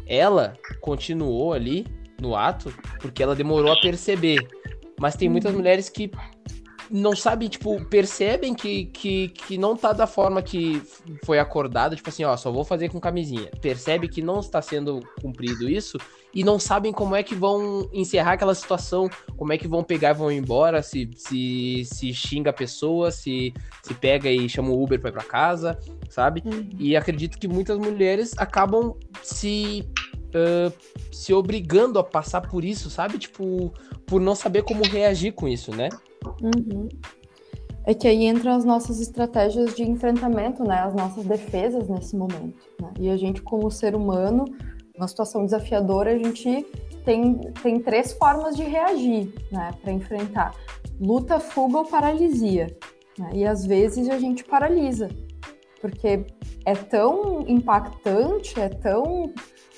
ela 0.07 0.57
continuou 0.81 1.53
ali 1.53 1.85
no 2.19 2.35
ato 2.35 2.73
porque 2.99 3.21
ela 3.21 3.35
demorou 3.35 3.71
a 3.71 3.79
perceber. 3.79 4.47
Mas 4.99 5.15
tem 5.15 5.27
muitas 5.27 5.53
mulheres 5.53 5.89
que 5.89 6.09
não 6.89 7.15
sabem, 7.15 7.49
tipo, 7.49 7.83
percebem 7.85 8.53
que, 8.53 8.85
que, 8.85 9.29
que 9.29 9.57
não 9.57 9.75
tá 9.75 9.91
da 9.91 10.05
forma 10.05 10.41
que 10.41 10.81
foi 11.23 11.39
acordado, 11.39 11.95
tipo 11.95 12.09
assim, 12.09 12.23
ó, 12.23 12.35
só 12.37 12.51
vou 12.51 12.63
fazer 12.63 12.89
com 12.89 12.99
camisinha. 12.99 13.49
Percebe 13.61 14.07
que 14.07 14.21
não 14.21 14.39
está 14.39 14.61
sendo 14.61 14.99
cumprido 15.21 15.69
isso 15.69 15.97
e 16.33 16.43
não 16.43 16.59
sabem 16.59 16.91
como 16.91 17.15
é 17.15 17.23
que 17.23 17.33
vão 17.33 17.89
encerrar 17.93 18.33
aquela 18.33 18.53
situação, 18.53 19.09
como 19.37 19.53
é 19.53 19.57
que 19.57 19.67
vão 19.67 19.83
pegar 19.83 20.11
e 20.11 20.13
vão 20.13 20.31
embora, 20.31 20.83
se, 20.83 21.09
se, 21.15 21.83
se 21.85 22.13
xinga 22.13 22.49
a 22.49 22.53
pessoa, 22.53 23.09
se, 23.09 23.53
se 23.81 23.93
pega 23.93 24.29
e 24.29 24.47
chama 24.49 24.69
o 24.69 24.83
Uber 24.83 24.99
pra 24.99 25.09
ir 25.09 25.13
pra 25.13 25.23
casa, 25.23 25.79
sabe? 26.09 26.43
E 26.77 26.95
acredito 26.95 27.39
que 27.39 27.47
muitas 27.47 27.77
mulheres 27.77 28.33
acabam 28.37 28.95
se, 29.23 29.87
ah, 30.33 30.71
se 31.11 31.33
obrigando 31.33 31.99
a 31.99 32.03
passar 32.03 32.41
por 32.41 32.63
isso, 32.63 32.89
sabe? 32.89 33.17
Tipo, 33.17 33.71
por 34.05 34.21
não 34.21 34.35
saber 34.35 34.63
como 34.63 34.83
reagir 34.83 35.33
com 35.33 35.47
isso, 35.47 35.75
né? 35.75 35.89
Uhum. 36.41 36.89
É 37.87 37.93
que 37.93 38.07
aí 38.07 38.25
entram 38.25 38.55
as 38.55 38.65
nossas 38.65 38.99
estratégias 38.99 39.75
de 39.75 39.83
enfrentamento, 39.83 40.63
né? 40.63 40.79
As 40.79 40.95
nossas 40.95 41.23
defesas 41.25 41.87
nesse 41.87 42.15
momento. 42.15 42.57
né? 42.81 42.91
E 42.99 43.09
a 43.09 43.17
gente, 43.17 43.41
como 43.41 43.69
ser 43.69 43.95
humano, 43.95 44.45
numa 44.95 45.07
situação 45.07 45.45
desafiadora, 45.45 46.11
a 46.11 46.17
gente 46.17 46.65
tem, 47.03 47.35
tem 47.61 47.79
três 47.79 48.13
formas 48.13 48.55
de 48.55 48.63
reagir, 48.63 49.31
né? 49.51 49.71
Para 49.81 49.91
enfrentar: 49.91 50.55
luta, 50.99 51.39
fuga 51.39 51.77
ou 51.79 51.85
paralisia. 51.85 52.75
né? 53.19 53.29
E 53.33 53.45
às 53.45 53.65
vezes 53.65 54.09
a 54.09 54.17
gente 54.17 54.43
paralisa, 54.43 55.07
porque 55.79 56.25
é 56.65 56.73
tão 56.73 57.45
impactante, 57.47 58.59
é 58.59 58.69
tão 58.69 59.31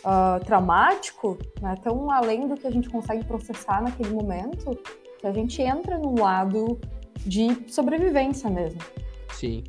ah, 0.10 0.40
traumático, 0.46 1.38
né? 1.62 1.76
tão 1.84 2.10
além 2.10 2.48
do 2.48 2.56
que 2.56 2.66
a 2.66 2.72
gente 2.72 2.90
consegue 2.90 3.26
processar 3.26 3.84
naquele 3.84 4.12
momento, 4.12 4.74
que 5.20 5.28
a 5.28 5.34
gente 5.34 5.62
entra 5.62 5.98
num 5.98 6.18
lado 6.18 6.80
de 7.26 7.70
sobrevivência 7.70 8.50
mesmo. 8.50 8.80
Sim. 9.34 9.66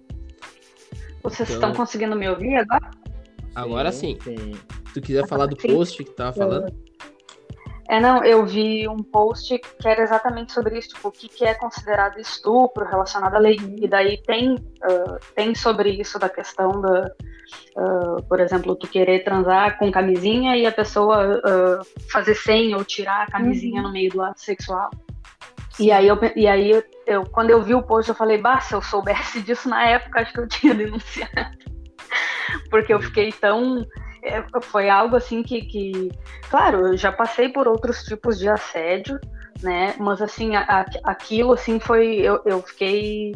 Vocês 1.25 1.51
Então- 1.51 1.71
estão 1.71 1.75
conseguindo 1.75 2.15
me 2.15 2.29
ouvir 2.29 2.55
agora? 2.55 2.89
Agora 3.53 3.91
sim. 3.91 4.17
sim. 4.23 4.55
Se 4.87 4.95
tu 4.95 5.01
quiser 5.01 5.27
falar 5.27 5.47
do 5.47 5.57
post 5.57 6.05
que 6.05 6.11
tu 6.11 6.15
tava 6.15 6.33
falando. 6.33 6.73
É, 7.91 7.99
não, 7.99 8.23
eu 8.23 8.45
vi 8.45 8.87
um 8.87 9.03
post 9.03 9.59
que 9.59 9.89
era 9.89 10.03
exatamente 10.03 10.53
sobre 10.53 10.79
isso, 10.79 10.91
tipo, 10.91 11.09
o 11.09 11.13
que, 11.13 11.27
que 11.27 11.45
é 11.45 11.55
considerado 11.55 12.19
estupro 12.19 12.85
relacionado 12.85 13.35
à 13.35 13.39
lei. 13.39 13.57
E 13.81 13.89
daí 13.89 14.21
tem, 14.25 14.57
ah, 14.83 15.19
tem 15.35 15.55
sobre 15.55 15.91
isso 15.91 16.19
da 16.19 16.29
questão 16.29 16.83
da, 16.83 17.11
ah, 17.79 18.17
por 18.29 18.41
exemplo, 18.41 18.77
tu 18.77 18.87
querer 18.87 19.25
transar 19.25 19.79
com 19.79 19.91
camisinha 19.91 20.55
e 20.55 20.67
a 20.67 20.73
pessoa 20.73 21.41
ah, 21.43 21.81
fazer 22.13 22.35
sem 22.35 22.75
ou 22.75 22.85
tirar 22.85 23.23
a 23.23 23.31
camisinha 23.31 23.81
no 23.81 23.91
meio 23.91 24.11
do 24.11 24.21
ato 24.23 24.41
sexual. 24.41 24.91
E 25.81 25.91
aí, 25.91 26.09
eu, 26.09 26.19
e 26.37 26.47
aí 26.47 26.71
eu, 26.73 26.83
eu- 27.07 27.25
quando 27.25 27.51
eu 27.51 27.63
vi 27.63 27.75
o 27.75 27.83
post, 27.83 28.09
eu 28.11 28.15
falei, 28.15 28.37
bah, 28.37 28.61
se 28.61 28.75
eu 28.75 28.83
soubesse 28.83 29.41
disso 29.43 29.67
na 29.69 29.87
época, 29.87 30.21
acho 30.21 30.33
que 30.33 30.41
eu 30.41 30.49
tinha 30.49 30.75
denunciado. 30.75 31.57
Porque 32.69 32.93
eu 32.93 33.01
fiquei 33.01 33.33
tão. 33.33 33.87
É, 34.29 34.45
Foi 34.63 34.89
algo 34.89 35.17
assim 35.17 35.43
que, 35.43 35.63
que. 35.63 36.11
Claro, 36.51 36.89
eu 36.89 36.97
já 36.97 37.11
passei 37.13 37.49
por 37.49 37.67
outros 37.67 38.03
tipos 38.05 38.39
de 38.39 38.49
assédio, 38.49 39.19
né? 39.63 39.95
Mas 39.99 40.21
assim, 40.23 40.55
a- 40.57 40.65
a- 40.69 41.11
aquilo 41.11 41.53
assim 41.53 41.79
foi. 41.81 42.17
Eu, 42.17 42.41
eu 42.45 42.63
fiquei. 42.63 43.35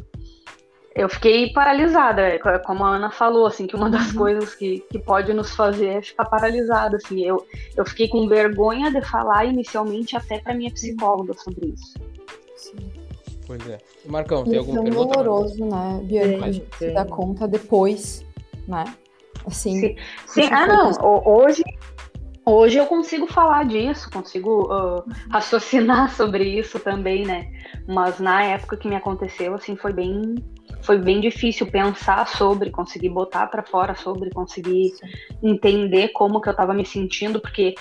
Eu 0.95 1.09
fiquei 1.09 1.51
paralisada, 1.55 2.21
é, 2.21 2.39
como 2.59 2.85
a 2.85 2.97
Ana 2.97 3.11
falou, 3.11 3.47
assim, 3.47 3.67
que 3.67 3.75
uma 3.75 3.89
das 3.89 4.13
coisas 4.13 4.55
que, 4.55 4.81
que 4.91 4.99
pode 4.99 5.33
nos 5.33 5.55
fazer 5.55 5.87
é 5.87 6.03
ficar 6.03 6.27
paralisada, 6.27 6.99
assim, 6.99 7.25
eu, 7.25 7.47
eu 7.75 7.87
fiquei 7.87 8.09
com 8.09 8.29
vergonha 8.29 8.91
de 8.91 9.01
falar 9.01 9.47
inicialmente 9.47 10.15
até 10.19 10.39
para 10.41 10.53
minha 10.55 10.71
psicóloga 10.71 11.33
sobre 11.33 11.69
isso. 11.69 11.95
Pois 13.47 13.67
é. 13.69 13.79
Marcão, 14.05 14.45
tem 14.45 14.55
é 14.55 14.59
alguma 14.59 14.77
tão 14.77 14.85
pergunta? 14.85 15.15
Doloroso, 15.17 15.65
né, 15.65 16.01
Bianca? 16.05 16.29
Tem, 16.29 16.45
A 16.45 16.51
gente 16.53 16.77
se 16.77 16.91
dá 16.91 17.05
conta 17.07 17.49
depois, 17.49 18.25
né? 18.69 18.85
Assim, 19.47 19.81
Sim. 19.81 19.97
Sim, 20.27 20.49
ah, 20.53 20.67
não. 20.67 20.91
Hoje, 21.27 21.63
hoje 22.45 22.79
eu 22.79 22.87
consigo 22.87 23.27
falar 23.27 23.65
disso, 23.65 24.11
consigo 24.11 24.69
ah, 24.73 25.05
raciocinar 25.31 26.11
sobre 26.15 26.45
isso 26.45 26.79
também, 26.79 27.25
né? 27.25 27.51
Mas 27.89 28.19
na 28.21 28.43
época 28.45 28.77
que 28.77 28.89
me 28.89 28.97
aconteceu, 28.97 29.55
assim, 29.55 29.77
foi 29.77 29.93
bem, 29.93 30.37
foi 30.83 30.99
bem 30.99 31.21
difícil 31.21 31.67
pensar 31.67 32.27
sobre, 32.29 32.71
conseguir 32.71 33.09
botar 33.09 33.47
pra 33.49 33.63
fora 33.63 33.95
sobre, 33.95 34.31
conseguir 34.31 34.93
entender 35.43 36.09
como 36.09 36.41
que 36.41 36.49
eu 36.49 36.55
tava 36.55 36.73
me 36.73 36.87
sentindo, 36.87 37.41
porque 37.41 37.75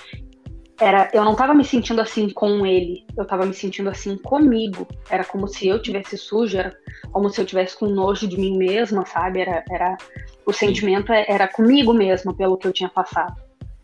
era, 0.82 1.08
eu 1.12 1.24
não 1.24 1.36
tava 1.36 1.54
me 1.54 1.64
sentindo 1.64 2.00
assim 2.00 2.28
com 2.28 2.66
ele, 2.66 3.06
eu 3.16 3.24
tava 3.24 3.46
me 3.46 3.54
sentindo 3.54 3.88
assim 3.88 4.16
comigo. 4.16 4.86
Era 5.08 5.24
como 5.24 5.46
se 5.46 5.68
eu 5.68 5.80
tivesse 5.80 6.18
sujo, 6.18 6.58
era 6.58 6.76
como 7.12 7.30
se 7.30 7.40
eu 7.40 7.46
tivesse 7.46 7.78
com 7.78 7.86
nojo 7.86 8.26
de 8.26 8.36
mim 8.36 8.58
mesma, 8.58 9.06
sabe? 9.06 9.40
Era, 9.40 9.64
era 9.70 9.96
o 10.46 10.52
sentimento 10.52 11.12
é- 11.12 11.26
era 11.28 11.46
comigo 11.48 11.92
mesma 11.92 12.34
pelo 12.34 12.56
que 12.56 12.66
eu 12.66 12.72
tinha 12.72 12.88
passado. 12.88 13.34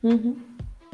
uhum. 0.02 0.36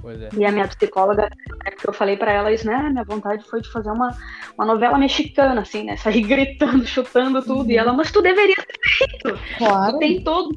Pois 0.02 0.20
é. 0.20 0.28
E 0.36 0.44
a 0.44 0.52
minha 0.52 0.68
psicóloga, 0.68 1.30
é 1.64 1.70
que 1.70 1.88
eu 1.88 1.92
falei 1.94 2.14
pra 2.14 2.30
ela 2.30 2.52
isso, 2.52 2.66
né? 2.66 2.90
Minha 2.90 3.04
vontade 3.04 3.42
foi 3.48 3.62
de 3.62 3.72
fazer 3.72 3.90
uma, 3.90 4.14
uma 4.54 4.66
novela 4.66 4.98
mexicana, 4.98 5.62
assim, 5.62 5.82
né? 5.84 5.96
Sair 5.96 6.20
gritando, 6.28 6.86
chutando 6.86 7.40
tudo. 7.42 7.70
E 7.70 7.78
ela, 7.78 7.90
mas 7.94 8.10
tu 8.12 8.20
deveria 8.20 8.54
ter 8.54 8.78
feito. 8.98 9.40
claro. 9.56 9.92
Tu 9.94 9.98
tem 10.00 10.22
todo, 10.22 10.50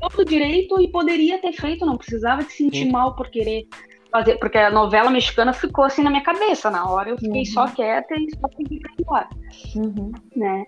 todo 0.00 0.18
o 0.22 0.24
direito 0.24 0.80
e 0.82 0.88
poderia 0.90 1.38
ter 1.40 1.52
feito, 1.52 1.86
não 1.86 1.96
precisava 1.96 2.42
te 2.42 2.54
sentir 2.54 2.86
Sim. 2.86 2.90
mal 2.90 3.14
por 3.14 3.30
querer 3.30 3.68
fazer, 4.10 4.34
porque 4.40 4.58
a 4.58 4.68
novela 4.68 5.10
mexicana 5.10 5.52
ficou 5.52 5.84
assim 5.84 6.02
na 6.02 6.10
minha 6.10 6.24
cabeça. 6.24 6.68
Na 6.68 6.84
hora 6.90 7.10
eu 7.10 7.16
fiquei 7.18 7.42
Uhum. 7.42 7.46
só 7.46 7.68
quieta 7.68 8.12
e 8.16 8.26
só 8.36 8.48
segui 8.56 8.80
pra 8.80 8.90
ir 8.90 9.00
embora, 9.00 9.28
Uhum. 9.76 10.12
né? 10.34 10.64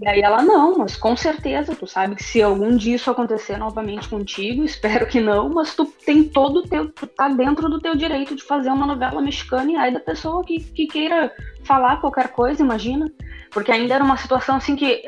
E 0.00 0.08
aí 0.08 0.20
ela, 0.22 0.42
não, 0.42 0.78
mas 0.78 0.96
com 0.96 1.14
certeza, 1.14 1.76
tu 1.76 1.86
sabe 1.86 2.14
que 2.14 2.24
se 2.24 2.42
algum 2.42 2.74
dia 2.74 2.96
isso 2.96 3.10
acontecer 3.10 3.58
novamente 3.58 4.08
contigo, 4.08 4.64
espero 4.64 5.06
que 5.06 5.20
não, 5.20 5.50
mas 5.50 5.74
tu 5.74 5.84
tem 5.84 6.24
todo 6.24 6.60
o 6.60 6.62
teu, 6.62 6.90
tu 6.90 7.06
tá 7.06 7.28
dentro 7.28 7.68
do 7.68 7.78
teu 7.78 7.94
direito 7.94 8.34
de 8.34 8.42
fazer 8.42 8.70
uma 8.70 8.86
novela 8.86 9.20
mexicana 9.20 9.70
e 9.70 9.76
aí 9.76 9.92
da 9.92 10.00
pessoa 10.00 10.42
que, 10.42 10.58
que 10.58 10.86
queira 10.86 11.30
falar 11.64 12.00
qualquer 12.00 12.28
coisa, 12.28 12.62
imagina. 12.62 13.12
Porque 13.50 13.72
ainda 13.72 13.94
era 13.94 14.04
uma 14.04 14.16
situação 14.16 14.56
assim 14.56 14.74
que 14.74 15.02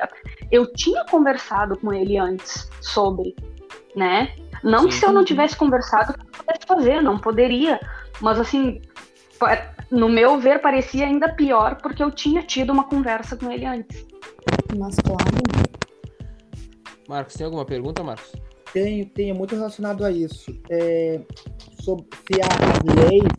eu 0.50 0.70
tinha 0.72 1.04
conversado 1.04 1.78
com 1.78 1.92
ele 1.92 2.18
antes 2.18 2.68
sobre, 2.80 3.34
né? 3.96 4.34
Não 4.62 4.86
que 4.86 4.94
se 4.94 5.06
eu 5.06 5.12
não 5.12 5.24
tivesse 5.24 5.56
conversado, 5.56 6.12
eu 6.12 6.18
não 6.18 6.26
pudesse 6.26 6.66
fazer, 6.66 7.00
não 7.00 7.18
poderia. 7.18 7.80
Mas 8.20 8.38
assim, 8.38 8.82
no 9.90 10.08
meu 10.08 10.38
ver, 10.38 10.60
parecia 10.60 11.06
ainda 11.06 11.32
pior 11.32 11.76
porque 11.76 12.02
eu 12.02 12.10
tinha 12.10 12.42
tido 12.42 12.72
uma 12.72 12.84
conversa 12.84 13.36
com 13.36 13.50
ele 13.50 13.64
antes. 13.64 14.11
Mas 14.76 14.96
claro. 14.96 15.22
Marcos, 17.08 17.34
tem 17.34 17.44
alguma 17.44 17.64
pergunta, 17.64 18.02
Marcos? 18.02 18.32
Tenho, 18.72 19.06
tenho 19.10 19.34
muito 19.34 19.54
relacionado 19.54 20.04
a 20.04 20.10
isso. 20.10 20.56
É, 20.70 21.20
sobre 21.82 22.06
se 22.16 22.40
as 22.40 22.96
leis, 22.96 23.32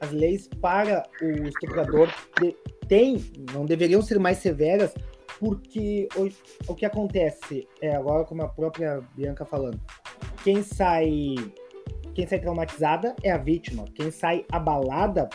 as 0.00 0.10
leis 0.12 0.48
para 0.60 1.04
o 1.20 1.46
estuprador 1.46 2.08
de- 2.40 2.56
tem, 2.88 3.24
não 3.54 3.64
deveriam 3.64 4.02
ser 4.02 4.18
mais 4.18 4.38
severas, 4.38 4.92
porque 5.38 6.08
o, 6.16 6.28
o 6.72 6.74
que 6.74 6.84
acontece 6.84 7.66
é 7.80 7.94
agora 7.94 8.24
como 8.24 8.42
a 8.42 8.48
própria 8.48 9.00
Bianca 9.14 9.44
falando, 9.44 9.80
quem 10.42 10.62
sai 10.62 11.34
quem 12.14 12.26
sai 12.26 12.40
traumatizada 12.40 13.16
é 13.22 13.30
a 13.30 13.38
vítima, 13.38 13.84
quem 13.94 14.10
sai 14.10 14.44
abalada 14.52 15.28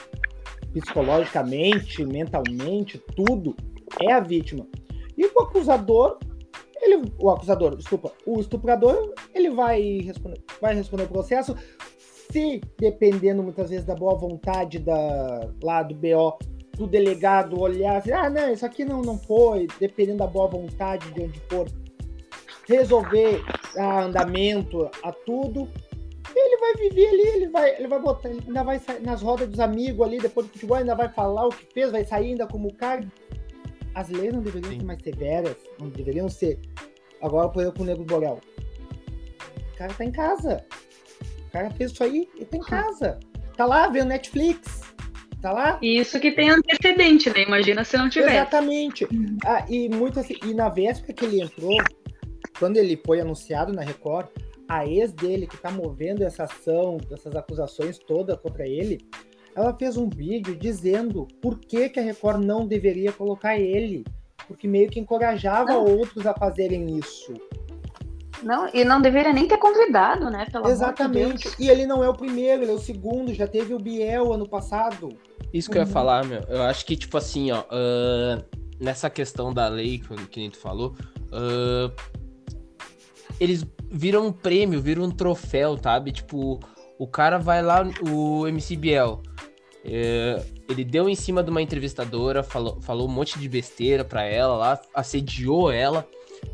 psicologicamente, 0.73 2.05
mentalmente, 2.05 2.99
tudo 3.15 3.55
é 4.01 4.11
a 4.13 4.19
vítima. 4.19 4.67
E 5.17 5.25
o 5.25 5.39
acusador 5.39 6.17
ele, 6.81 7.11
o 7.19 7.29
acusador, 7.29 7.75
desculpa, 7.75 8.11
o 8.25 8.39
estuprador, 8.39 9.13
ele 9.33 9.49
vai 9.49 9.99
responder, 9.99 10.41
vai 10.61 10.75
responder 10.75 11.03
o 11.03 11.09
processo. 11.09 11.55
Se 12.31 12.61
dependendo 12.77 13.41
muitas 13.41 13.69
vezes 13.69 13.85
da 13.85 13.95
boa 13.95 14.15
vontade 14.15 14.79
da, 14.79 15.49
lá 15.63 15.81
do 15.81 15.95
BO, 15.95 16.37
do 16.75 16.85
delegado 16.85 17.59
olhar, 17.59 17.97
assim, 17.97 18.11
ah, 18.11 18.29
não, 18.29 18.51
isso 18.51 18.65
aqui 18.65 18.85
não, 18.85 19.01
não 19.01 19.17
foi, 19.17 19.67
dependendo 19.79 20.19
da 20.19 20.27
boa 20.27 20.47
vontade 20.47 21.09
de 21.11 21.23
onde 21.23 21.39
for, 21.49 21.67
resolver 22.67 23.41
a 23.77 24.03
andamento, 24.03 24.89
a 25.01 25.11
tudo, 25.11 25.67
ele 26.35 26.57
vai 26.57 26.75
viver 26.75 27.07
ali, 27.07 27.27
ele 27.27 27.47
vai, 27.47 27.75
ele 27.77 27.87
vai 27.87 27.99
botar, 27.99 28.29
ele 28.29 28.43
ainda 28.45 28.63
vai 28.63 28.77
sair 28.77 29.01
nas 29.01 29.21
rodas 29.21 29.47
dos 29.47 29.59
amigos 29.59 30.05
ali, 30.05 30.19
depois 30.19 30.45
do 30.45 30.53
futebol, 30.53 30.77
ainda 30.77 30.93
vai 30.93 31.09
falar 31.09 31.47
o 31.47 31.49
que 31.49 31.65
fez, 31.73 31.91
vai 31.91 32.05
sair 32.05 32.31
ainda 32.31 32.45
como 32.45 32.73
cara. 32.73 33.07
As 33.97 34.09
leis 34.09 34.31
não 34.31 34.43
deveriam 34.43 34.71
Sim. 34.71 34.79
ser 34.79 34.85
mais 34.85 35.01
severas, 35.01 35.55
não 35.79 35.89
deveriam 35.89 36.29
ser. 36.29 36.59
Agora, 37.19 37.49
por 37.49 37.63
exemplo, 37.63 37.81
o 37.81 37.85
Nego 37.85 38.03
Borel. 38.03 38.39
O 39.73 39.77
cara 39.77 39.91
tá 39.91 40.05
em 40.05 40.11
casa. 40.11 40.63
O 41.47 41.51
cara 41.51 41.71
fez 41.71 41.91
isso 41.91 42.03
aí 42.03 42.29
e 42.37 42.45
tá 42.45 42.57
em 42.57 42.61
casa. 42.61 43.19
Tá 43.55 43.65
lá 43.65 43.87
vendo 43.87 44.09
Netflix. 44.09 44.81
Tá 45.41 45.51
lá? 45.51 45.79
Isso 45.81 46.19
que 46.19 46.31
tem 46.31 46.51
antecedente, 46.51 47.31
né? 47.31 47.41
Imagina 47.41 47.83
se 47.83 47.97
não 47.97 48.07
tiver. 48.07 48.35
Exatamente. 48.35 49.07
Ah, 49.43 49.65
e, 49.67 49.89
muito 49.89 50.19
assim, 50.19 50.35
e 50.45 50.53
na 50.53 50.69
véspera 50.69 51.13
que 51.13 51.25
ele 51.25 51.41
entrou, 51.41 51.77
quando 52.59 52.77
ele 52.77 53.01
foi 53.03 53.19
anunciado 53.19 53.73
na 53.73 53.81
Record, 53.81 54.27
a 54.67 54.85
ex 54.85 55.11
dele, 55.11 55.47
que 55.47 55.57
tá 55.57 55.71
movendo 55.71 56.23
essa 56.23 56.43
ação, 56.43 56.97
essas 57.11 57.35
acusações 57.35 57.97
todas 57.97 58.39
contra 58.39 58.67
ele, 58.67 58.99
ela 59.57 59.73
fez 59.73 59.97
um 59.97 60.07
vídeo 60.07 60.55
dizendo 60.55 61.27
por 61.41 61.57
que, 61.57 61.89
que 61.89 61.99
a 61.99 62.03
Record 62.03 62.43
não 62.43 62.67
deveria 62.67 63.11
colocar 63.11 63.57
ele. 63.57 64.05
Porque 64.47 64.67
meio 64.67 64.87
que 64.87 64.99
encorajava 64.99 65.71
não. 65.71 65.83
outros 65.83 66.27
a 66.27 66.33
fazerem 66.33 66.95
isso. 66.95 67.33
Não, 68.43 68.69
e 68.71 68.85
não 68.85 69.01
deveria 69.01 69.33
nem 69.33 69.47
ter 69.47 69.57
convidado, 69.57 70.29
né? 70.29 70.45
Pelo 70.51 70.69
Exatamente. 70.69 71.49
De 71.57 71.63
e 71.63 71.69
ele 71.69 71.87
não 71.87 72.03
é 72.03 72.07
o 72.07 72.13
primeiro, 72.13 72.61
ele 72.61 72.71
é 72.71 72.73
o 72.73 72.79
segundo. 72.79 73.33
Já 73.33 73.47
teve 73.47 73.73
o 73.73 73.79
Biel 73.79 74.31
ano 74.31 74.47
passado. 74.47 75.09
Isso 75.51 75.71
que 75.71 75.77
uhum. 75.77 75.81
eu 75.81 75.85
ia 75.85 75.87
uhum. 75.87 75.93
falar, 75.93 76.23
meu. 76.23 76.41
Eu 76.47 76.61
acho 76.61 76.85
que, 76.85 76.95
tipo 76.95 77.17
assim, 77.17 77.51
ó. 77.51 77.61
Uh, 77.61 78.45
nessa 78.79 79.09
questão 79.09 79.51
da 79.51 79.67
lei, 79.67 79.99
que 80.29 80.39
nem 80.39 80.51
tu 80.51 80.59
falou. 80.59 80.95
Uh, 81.31 81.91
eles 83.39 83.65
viram 83.89 84.27
um 84.27 84.31
prêmio, 84.31 84.79
viram 84.79 85.03
um 85.03 85.11
troféu, 85.11 85.75
sabe? 85.81 86.11
Tipo, 86.11 86.59
o 86.99 87.07
cara 87.07 87.39
vai 87.39 87.63
lá, 87.63 87.83
o 88.07 88.47
MC 88.47 88.75
Biel. 88.75 89.23
É, 89.85 90.43
ele 90.69 90.83
deu 90.83 91.07
em 91.07 91.15
cima 91.15 91.43
de 91.43 91.49
uma 91.49 91.61
entrevistadora, 91.61 92.43
falou, 92.43 92.81
falou 92.81 93.07
um 93.07 93.11
monte 93.11 93.39
de 93.39 93.47
besteira 93.47 94.03
pra 94.03 94.23
ela 94.23 94.55
lá, 94.55 94.81
assediou 94.93 95.71
ela 95.71 96.07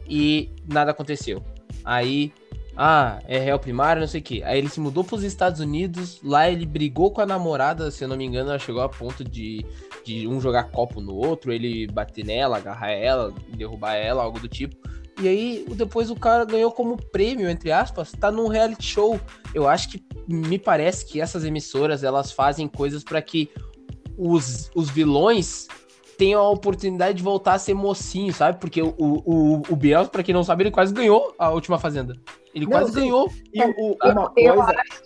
e 0.08 0.50
nada 0.68 0.92
aconteceu. 0.92 1.44
Aí, 1.84 2.32
ah, 2.76 3.20
é 3.28 3.38
réu 3.38 3.60
primário, 3.60 4.00
não 4.00 4.08
sei 4.08 4.22
o 4.22 4.24
que. 4.24 4.44
Aí 4.44 4.58
ele 4.58 4.70
se 4.70 4.80
mudou 4.80 5.04
para 5.04 5.16
os 5.16 5.24
Estados 5.24 5.60
Unidos, 5.60 6.20
lá 6.24 6.50
ele 6.50 6.66
brigou 6.66 7.12
com 7.12 7.22
a 7.22 7.26
namorada, 7.26 7.92
se 7.92 8.04
eu 8.04 8.08
não 8.08 8.18
me 8.18 8.26
engano, 8.26 8.50
ela 8.50 8.60
chegou 8.60 8.82
a 8.82 8.90
ponto 8.90 9.24
de, 9.24 9.66
de 10.04 10.28
um 10.28 10.40
jogar 10.40 10.66
copo 10.72 11.00
no 11.00 11.16
outro, 11.16 11.52
ele 11.52 11.88
bater 11.88 12.26
nela, 12.26 12.58
agarrar 12.58 12.92
ela, 12.92 13.34
derrubar 13.56 13.96
ela, 13.96 14.24
algo 14.24 14.40
do 14.40 14.48
tipo. 14.48 14.76
E 15.22 15.28
aí, 15.28 15.66
depois 15.76 16.10
o 16.10 16.16
cara 16.16 16.44
ganhou 16.44 16.72
como 16.72 16.98
prêmio, 16.98 17.50
entre 17.50 17.72
aspas, 17.72 18.12
tá 18.12 18.32
num 18.32 18.48
reality 18.48 18.84
show. 18.84 19.20
Eu 19.54 19.68
acho 19.68 19.90
que 19.90 20.04
me 20.28 20.58
parece 20.58 21.06
que 21.06 21.22
essas 21.22 21.46
emissoras 21.46 22.04
elas 22.04 22.32
fazem 22.32 22.68
coisas 22.68 23.04
para 23.04 23.22
que 23.22 23.52
os, 24.18 24.72
os 24.74 24.90
vilões 24.90 25.68
tenham 26.18 26.42
a 26.42 26.50
oportunidade 26.50 27.18
de 27.18 27.24
voltar 27.24 27.54
a 27.54 27.60
ser 27.60 27.74
mocinho, 27.74 28.34
sabe? 28.34 28.60
Porque 28.60 28.82
o, 28.82 28.94
o, 28.98 29.62
o 29.70 29.76
Biel, 29.76 30.08
pra 30.08 30.24
quem 30.24 30.34
não 30.34 30.44
sabe, 30.44 30.64
ele 30.64 30.72
quase 30.72 30.94
ganhou 30.94 31.34
a 31.38 31.50
última 31.50 31.78
Fazenda. 31.78 32.16
Ele 32.54 32.66
não, 32.66 32.72
quase 32.72 32.92
sim. 32.92 33.00
ganhou. 33.02 33.32
E 33.54 33.62
o, 33.62 33.98
uma 34.04 34.30
coisa... 34.30 34.50
Eu 34.50 34.62
acho, 34.62 35.04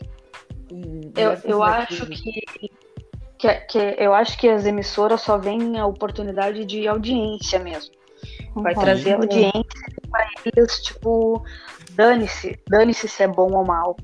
eu, 1.16 1.52
eu 1.52 1.64
acho 1.64 2.06
que, 2.08 2.42
que, 3.38 3.54
que, 3.54 3.96
eu 3.98 4.14
acho 4.14 4.38
que 4.38 4.50
as 4.50 4.66
emissoras 4.66 5.22
só 5.22 5.38
veem 5.38 5.80
a 5.80 5.86
oportunidade 5.86 6.66
de 6.66 6.88
audiência 6.88 7.60
mesmo. 7.60 7.94
Vai 8.56 8.74
trazer 8.74 9.14
audiência 9.14 9.64
para 10.10 10.28
eles, 10.46 10.80
tipo, 10.82 11.44
dane-se, 11.94 12.60
dane-se 12.68 13.08
se 13.08 13.24
é 13.24 13.28
bom 13.28 13.52
ou 13.54 13.66
mal. 13.66 13.96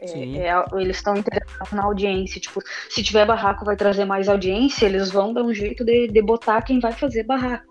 É, 0.00 0.48
é, 0.48 0.64
eles 0.80 0.96
estão 0.96 1.14
interessados 1.14 1.72
na 1.72 1.84
audiência. 1.84 2.40
Tipo, 2.40 2.60
se 2.88 3.02
tiver 3.02 3.26
barraco, 3.26 3.64
vai 3.64 3.76
trazer 3.76 4.04
mais 4.04 4.28
audiência, 4.28 4.86
eles 4.86 5.10
vão 5.10 5.32
dar 5.32 5.42
um 5.42 5.52
jeito 5.52 5.84
de, 5.84 6.08
de 6.08 6.22
botar 6.22 6.62
quem 6.62 6.80
vai 6.80 6.92
fazer 6.92 7.24
barraco. 7.24 7.66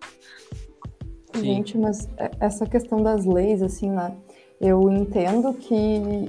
Sim. 1.33 1.43
Gente, 1.43 1.77
mas 1.77 2.07
é, 2.17 2.29
essa 2.39 2.65
questão 2.65 3.01
das 3.01 3.25
leis, 3.25 3.61
assim, 3.61 3.89
né? 3.89 4.15
Eu 4.61 4.89
entendo 4.91 5.53
que, 5.53 6.27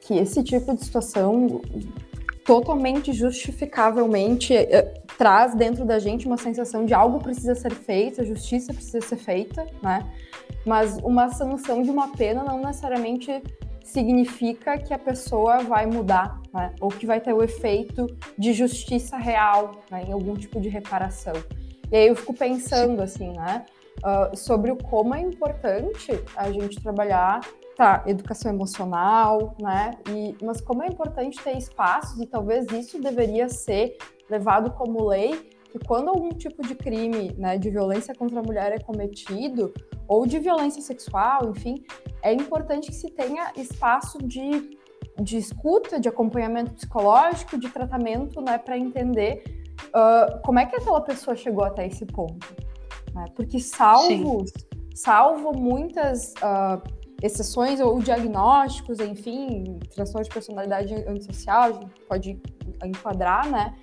que 0.00 0.14
esse 0.14 0.42
tipo 0.42 0.74
de 0.74 0.84
situação 0.84 1.60
totalmente 2.44 3.12
justificavelmente 3.12 4.54
é, 4.54 5.01
traz 5.22 5.54
dentro 5.54 5.84
da 5.84 6.00
gente 6.00 6.26
uma 6.26 6.36
sensação 6.36 6.84
de 6.84 6.92
algo 6.92 7.20
precisa 7.20 7.54
ser 7.54 7.72
feito, 7.72 8.20
a 8.20 8.24
justiça 8.24 8.74
precisa 8.74 9.00
ser 9.00 9.18
feita, 9.18 9.64
né? 9.80 10.04
Mas 10.66 10.98
uma 10.98 11.28
sanção 11.28 11.80
de 11.80 11.90
uma 11.90 12.08
pena 12.16 12.42
não 12.42 12.60
necessariamente 12.60 13.40
significa 13.84 14.76
que 14.78 14.92
a 14.92 14.98
pessoa 14.98 15.60
vai 15.60 15.86
mudar, 15.86 16.40
né? 16.52 16.74
ou 16.80 16.88
que 16.88 17.06
vai 17.06 17.20
ter 17.20 17.32
o 17.32 17.40
efeito 17.40 18.08
de 18.36 18.52
justiça 18.52 19.16
real 19.16 19.76
né? 19.88 20.02
em 20.08 20.12
algum 20.12 20.34
tipo 20.34 20.60
de 20.60 20.68
reparação. 20.68 21.34
E 21.92 21.96
aí 21.96 22.08
eu 22.08 22.16
fico 22.16 22.34
pensando 22.34 23.00
assim, 23.00 23.32
né, 23.32 23.64
uh, 23.98 24.36
sobre 24.36 24.72
o 24.72 24.76
como 24.76 25.14
é 25.14 25.20
importante 25.20 26.10
a 26.34 26.50
gente 26.50 26.82
trabalhar 26.82 27.42
tá, 27.76 28.04
educação 28.06 28.52
emocional, 28.52 29.56
né? 29.60 29.92
E, 30.08 30.36
mas 30.44 30.60
como 30.60 30.82
é 30.82 30.86
importante 30.86 31.42
ter 31.42 31.56
espaços, 31.56 32.20
e 32.20 32.26
talvez 32.26 32.66
isso 32.72 33.00
deveria 33.00 33.48
ser 33.48 33.96
levado 34.28 34.70
como 34.72 35.06
lei, 35.06 35.50
que 35.70 35.78
quando 35.78 36.08
algum 36.08 36.30
tipo 36.30 36.66
de 36.66 36.74
crime 36.74 37.34
né, 37.38 37.56
de 37.56 37.70
violência 37.70 38.14
contra 38.14 38.40
a 38.40 38.42
mulher 38.42 38.72
é 38.72 38.78
cometido, 38.78 39.72
ou 40.06 40.26
de 40.26 40.38
violência 40.38 40.82
sexual, 40.82 41.50
enfim, 41.50 41.82
é 42.22 42.32
importante 42.32 42.88
que 42.88 42.94
se 42.94 43.10
tenha 43.10 43.52
espaço 43.56 44.18
de, 44.18 44.78
de 45.20 45.38
escuta, 45.38 45.98
de 45.98 46.08
acompanhamento 46.08 46.72
psicológico, 46.72 47.58
de 47.58 47.70
tratamento, 47.70 48.40
né, 48.42 48.58
para 48.58 48.76
entender 48.76 49.42
uh, 49.88 50.40
como 50.42 50.58
é 50.58 50.66
que 50.66 50.76
aquela 50.76 51.00
pessoa 51.00 51.34
chegou 51.34 51.64
até 51.64 51.86
esse 51.86 52.04
ponto. 52.04 52.46
Né? 53.14 53.24
Porque 53.34 53.58
salvo, 53.58 54.44
salvo 54.94 55.52
muitas 55.56 56.34
uh, 56.34 56.82
exceções 57.22 57.80
ou 57.80 58.00
diagnósticos, 58.00 58.98
enfim, 58.98 59.78
transtorno 59.94 60.24
de 60.24 60.34
personalidade 60.34 60.94
antissocial, 61.08 61.62
a 61.62 61.72
gente 61.72 62.00
pode 62.08 62.42
enquadrar, 62.84 63.48
né? 63.48 63.74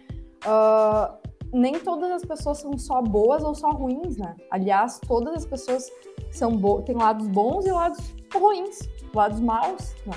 Uh, 0.45 1.29
nem 1.53 1.79
todas 1.79 2.11
as 2.11 2.23
pessoas 2.23 2.59
são 2.59 2.77
só 2.77 3.01
boas 3.01 3.43
ou 3.43 3.55
só 3.55 3.69
ruins, 3.71 4.17
né? 4.17 4.35
Aliás, 4.51 4.99
todas 5.07 5.33
as 5.33 5.45
pessoas 5.45 5.89
são 6.31 6.55
bo 6.55 6.81
têm 6.81 6.95
lados 6.95 7.27
bons 7.27 7.65
e 7.65 7.71
lados 7.71 8.13
ruins, 8.33 8.79
lados 9.13 9.39
maus, 9.39 9.95
né? 10.05 10.13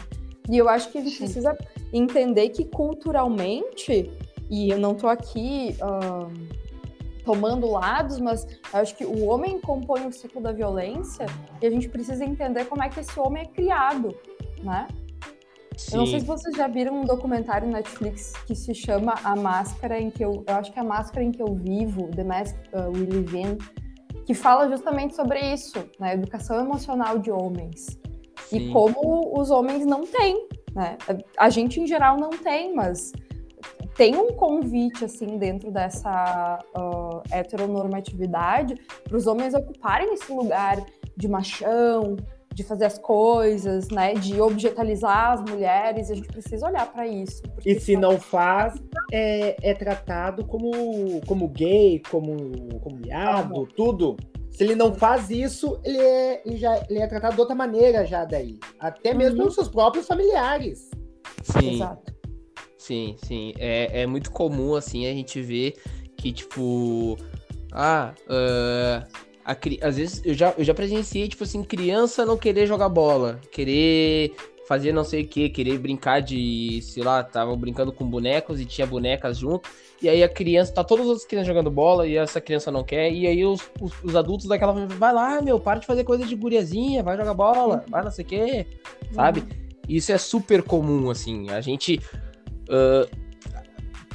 E 0.51 0.59
eu 0.59 0.69
acho 0.69 0.91
que 0.91 0.99
a 0.99 1.01
gente 1.01 1.13
Sim. 1.13 1.25
precisa 1.25 1.57
entender 1.93 2.49
que 2.49 2.65
culturalmente, 2.65 4.11
e 4.51 4.71
eu 4.71 4.79
não 4.79 4.95
tô 4.95 5.09
aqui 5.09 5.77
uh, 5.81 6.31
tomando 7.25 7.71
lados, 7.71 8.19
mas 8.19 8.47
eu 8.73 8.81
acho 8.81 8.97
que 8.97 9.05
o 9.05 9.27
homem 9.27 9.61
compõe 9.61 10.07
o 10.07 10.13
ciclo 10.13 10.41
da 10.41 10.53
violência 10.53 11.27
e 11.61 11.67
a 11.67 11.71
gente 11.71 11.89
precisa 11.89 12.25
entender 12.25 12.65
como 12.67 12.83
é 12.83 12.89
que 12.89 13.01
esse 13.01 13.19
homem 13.19 13.43
é 13.43 13.47
criado, 13.47 14.17
né? 14.63 14.89
Sim. 15.77 15.95
Eu 15.95 15.99
não 16.01 16.07
sei 16.07 16.21
se 16.21 16.27
vocês 16.27 16.57
já 16.57 16.69
viram 16.69 17.01
um 17.01 17.05
documentário 17.05 17.67
no 17.67 17.73
Netflix 17.73 18.33
que 18.47 18.55
se 18.55 18.75
chama 18.75 19.15
A 19.25 19.35
Máscara 19.35 19.99
em 19.99 20.11
que 20.11 20.25
eu, 20.25 20.45
eu 20.47 20.55
acho 20.55 20.73
que 20.73 20.79
é 20.79 20.83
a 20.83 20.85
máscara 20.85 21.25
em 21.25 21.33
que 21.33 21.43
eu 21.43 21.55
vivo, 21.55 22.09
The 22.09 22.25
Mask 22.25 22.57
uh, 22.73 22.91
We 22.93 23.07
Live 23.11 23.39
In, 23.39 23.59
que 24.27 24.35
fala 24.35 24.69
justamente 24.69 25.15
sobre 25.15 25.41
isso, 25.53 25.79
né? 25.99 26.15
Educação 26.15 26.61
emocional 26.61 27.19
de 27.19 27.31
homens. 27.31 27.99
Sim. 28.49 28.69
E 28.69 28.73
como 28.73 29.33
os 29.39 29.51
homens 29.51 29.87
não 29.87 30.03
têm, 30.03 30.47
né? 30.75 30.99
A 31.39 31.49
gente 31.49 31.81
em 31.81 31.87
geral 31.87 32.17
não 32.17 32.31
tem, 32.31 32.75
mas 32.75 33.13
tem 33.95 34.17
um 34.17 34.33
convite 34.33 35.05
assim 35.05 35.39
dentro 35.39 35.71
dessa 35.71 36.59
uh, 36.77 37.23
heteronormatividade 37.31 38.75
para 39.05 39.17
os 39.17 39.27
homens 39.27 39.55
ocuparem 39.55 40.15
esse 40.15 40.33
lugar 40.33 40.83
de 41.17 41.29
machão, 41.29 42.17
de 42.55 42.63
fazer 42.63 42.85
as 42.85 42.99
coisas, 42.99 43.89
né, 43.89 44.15
de 44.15 44.41
objetalizar 44.41 45.33
as 45.33 45.51
mulheres, 45.51 46.11
a 46.11 46.15
gente 46.15 46.29
precisa 46.29 46.67
olhar 46.67 46.91
para 46.93 47.07
isso. 47.07 47.43
E 47.65 47.79
se 47.79 47.97
não 47.97 48.19
faz, 48.19 48.75
é, 49.11 49.57
é, 49.63 49.75
tratado 49.75 50.45
como, 50.45 51.21
como 51.27 51.49
gay, 51.49 52.03
como, 52.11 52.81
como 52.81 52.97
viado, 52.97 53.67
tudo. 53.75 54.17
Se 54.51 54.65
ele 54.65 54.75
não 54.75 54.95
faz 54.95 55.31
isso, 55.31 55.81
ele 55.83 55.99
é, 55.99 56.43
ele 56.45 56.57
já, 56.59 56.85
ele 56.89 57.01
é 57.01 57.07
tratado 57.07 57.35
de 57.35 57.41
outra 57.41 57.55
maneira 57.55 58.05
já 58.05 58.25
daí. 58.25 58.59
Até 58.79 59.15
mesmo 59.15 59.33
uhum. 59.33 59.39
pelos 59.39 59.55
seus 59.55 59.69
próprios 59.69 60.07
familiares. 60.07 60.91
Sim. 61.43 61.77
Exato. 61.77 62.12
Sim, 62.83 63.17
sim. 63.25 63.55
É, 63.59 64.03
é 64.03 64.07
muito 64.07 64.31
comum, 64.31 64.75
assim, 64.75 65.07
a 65.07 65.13
gente 65.13 65.41
ver 65.41 65.75
que, 66.17 66.33
tipo... 66.33 67.17
Ah, 67.73 68.13
uh 68.29 69.33
a, 69.45 69.57
às 69.87 69.97
vezes 69.97 70.23
eu 70.25 70.35
já, 70.35 70.55
eu 70.57 70.65
já 70.65 70.73
presenciei, 70.73 71.29
tipo 71.29 71.45
assim, 71.45 71.63
criança 71.63 72.25
não 72.25 72.37
querer 72.37 72.67
jogar 72.67 72.89
bola, 72.89 73.41
querer 73.51 74.35
fazer 74.69 74.93
não 74.93 75.05
sei 75.05 75.23
o 75.23 75.27
que, 75.27 75.49
querer 75.49 75.79
brincar 75.79 76.21
de, 76.21 76.81
sei 76.83 77.03
lá, 77.03 77.23
tava 77.23 77.55
brincando 77.57 77.93
com 77.93 78.09
bonecos 78.09 78.61
e 78.61 78.65
tinha 78.65 78.87
bonecas 78.87 79.39
junto, 79.39 79.69
e 80.01 80.09
aí 80.09 80.23
a 80.23 80.29
criança, 80.29 80.73
tá 80.73 80.85
todas 80.85 81.09
as 81.11 81.25
crianças 81.25 81.49
jogando 81.49 81.71
bola 81.71 82.07
e 82.07 82.17
essa 82.17 82.41
criança 82.41 82.71
não 82.71 82.85
quer, 82.85 83.13
e 83.13 83.27
aí 83.27 83.45
os, 83.45 83.61
os, 83.81 83.93
os 84.03 84.17
adultos 84.17 84.47
daquela 84.47 84.73
família, 84.73 84.97
vai 84.97 85.13
lá, 85.13 85.43
meu, 85.43 85.59
para 85.59 85.81
de 85.81 85.87
fazer 85.87 86.05
coisa 86.05 86.25
de 86.25 86.37
guriazinha, 86.37 87.03
vai 87.03 87.17
jogar 87.17 87.35
bola, 87.35 87.85
vai 87.89 88.05
não 88.05 88.11
sei 88.11 88.25
o 88.25 88.29
que, 88.29 88.67
sabe? 89.13 89.43
Isso 89.89 90.13
é 90.13 90.19
super 90.19 90.63
comum, 90.63 91.11
assim, 91.11 91.51
a 91.51 91.61
gente. 91.61 92.01
Uh, 92.73 93.23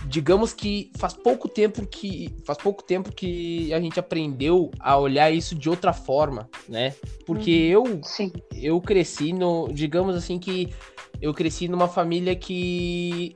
digamos 0.08 0.54
que 0.54 0.90
faz 0.98 1.14
pouco 1.14 1.48
tempo 1.48 1.86
que 1.86 2.34
faz 2.46 2.58
pouco 2.58 2.82
tempo 2.82 3.12
que 3.12 3.74
a 3.74 3.80
gente 3.80 4.00
aprendeu 4.00 4.72
a 4.80 4.98
olhar 4.98 5.30
isso 5.32 5.54
de 5.54 5.70
outra 5.70 5.94
forma, 5.94 6.50
né? 6.68 6.96
Porque 7.26 7.76
uhum. 7.76 7.86
eu 7.88 8.00
Sim. 8.04 8.32
eu 8.54 8.80
cresci 8.82 9.34
no, 9.34 9.68
digamos 9.72 10.16
assim 10.16 10.40
que 10.40 10.74
eu 11.22 11.34
cresci 11.34 11.68
numa 11.68 11.88
família 11.88 12.36
que 12.36 13.36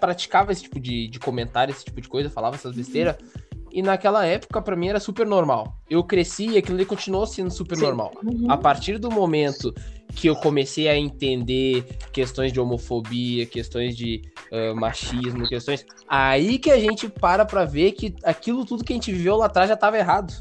praticava 0.00 0.52
esse 0.52 0.62
tipo 0.62 0.78
de, 0.78 1.08
de 1.08 1.18
comentário, 1.18 1.72
esse 1.72 1.84
tipo 1.84 2.00
de 2.00 2.08
coisa, 2.08 2.30
falava 2.30 2.56
essas 2.56 2.74
besteiras. 2.74 3.16
Uhum. 3.20 3.43
E 3.74 3.82
naquela 3.82 4.24
época, 4.24 4.62
para 4.62 4.76
mim, 4.76 4.86
era 4.86 5.00
super 5.00 5.26
normal. 5.26 5.76
Eu 5.90 6.04
cresci 6.04 6.50
e 6.50 6.58
aquilo 6.58 6.76
ali 6.76 6.86
continuou 6.86 7.26
sendo 7.26 7.50
super 7.50 7.76
Sim. 7.76 7.82
normal. 7.82 8.12
Uhum. 8.22 8.48
A 8.48 8.56
partir 8.56 8.98
do 8.98 9.10
momento 9.10 9.74
que 10.14 10.28
eu 10.28 10.36
comecei 10.36 10.86
a 10.86 10.96
entender 10.96 11.84
questões 12.12 12.52
de 12.52 12.60
homofobia, 12.60 13.44
questões 13.46 13.96
de 13.96 14.22
uh, 14.52 14.76
machismo, 14.76 15.48
questões. 15.48 15.84
Aí 16.06 16.56
que 16.56 16.70
a 16.70 16.78
gente 16.78 17.08
para 17.08 17.44
pra 17.44 17.64
ver 17.64 17.90
que 17.92 18.14
aquilo 18.22 18.64
tudo 18.64 18.84
que 18.84 18.92
a 18.92 18.96
gente 18.96 19.10
viveu 19.12 19.34
lá 19.34 19.46
atrás 19.46 19.68
já 19.68 19.76
tava 19.76 19.98
errado, 19.98 20.32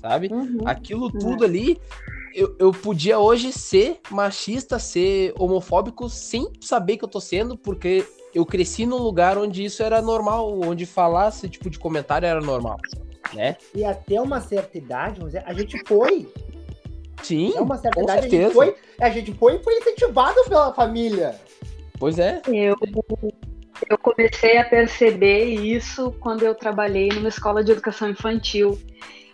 sabe? 0.00 0.28
Uhum. 0.32 0.66
Aquilo 0.66 1.04
uhum. 1.04 1.10
tudo 1.12 1.44
ali. 1.44 1.78
Eu, 2.34 2.56
eu 2.58 2.72
podia 2.72 3.20
hoje 3.20 3.52
ser 3.52 4.00
machista, 4.10 4.80
ser 4.80 5.32
homofóbico, 5.38 6.08
sem 6.08 6.48
saber 6.60 6.96
que 6.96 7.04
eu 7.04 7.08
tô 7.08 7.20
sendo, 7.20 7.56
porque 7.56 8.04
eu 8.34 8.46
cresci 8.46 8.86
num 8.86 8.98
lugar 8.98 9.38
onde 9.38 9.64
isso 9.64 9.82
era 9.82 10.00
normal, 10.00 10.60
onde 10.64 10.86
falar 10.86 11.28
esse 11.28 11.48
tipo 11.48 11.68
de 11.68 11.78
comentário 11.78 12.26
era 12.26 12.40
normal, 12.40 12.78
né? 13.34 13.56
E 13.74 13.84
até 13.84 14.20
uma 14.20 14.40
certa 14.40 14.78
idade, 14.78 15.20
a 15.44 15.52
gente 15.52 15.80
foi 15.86 16.28
Sim, 17.22 17.52
é 17.56 17.60
uma 17.60 17.76
certa 17.76 18.00
idade, 18.00 18.22
certeza. 18.22 18.42
A 18.42 18.46
gente, 18.46 18.54
foi, 18.54 18.74
a 19.00 19.10
gente 19.10 19.32
foi 19.34 19.56
e 19.56 19.62
foi 19.62 19.74
incentivado 19.78 20.36
pela 20.48 20.72
família. 20.72 21.34
Pois 21.98 22.18
é. 22.18 22.40
Eu, 22.46 22.76
eu 23.88 23.98
comecei 23.98 24.56
a 24.58 24.64
perceber 24.64 25.44
isso 25.44 26.12
quando 26.20 26.42
eu 26.42 26.54
trabalhei 26.54 27.08
numa 27.08 27.28
escola 27.28 27.62
de 27.62 27.72
educação 27.72 28.08
infantil. 28.08 28.78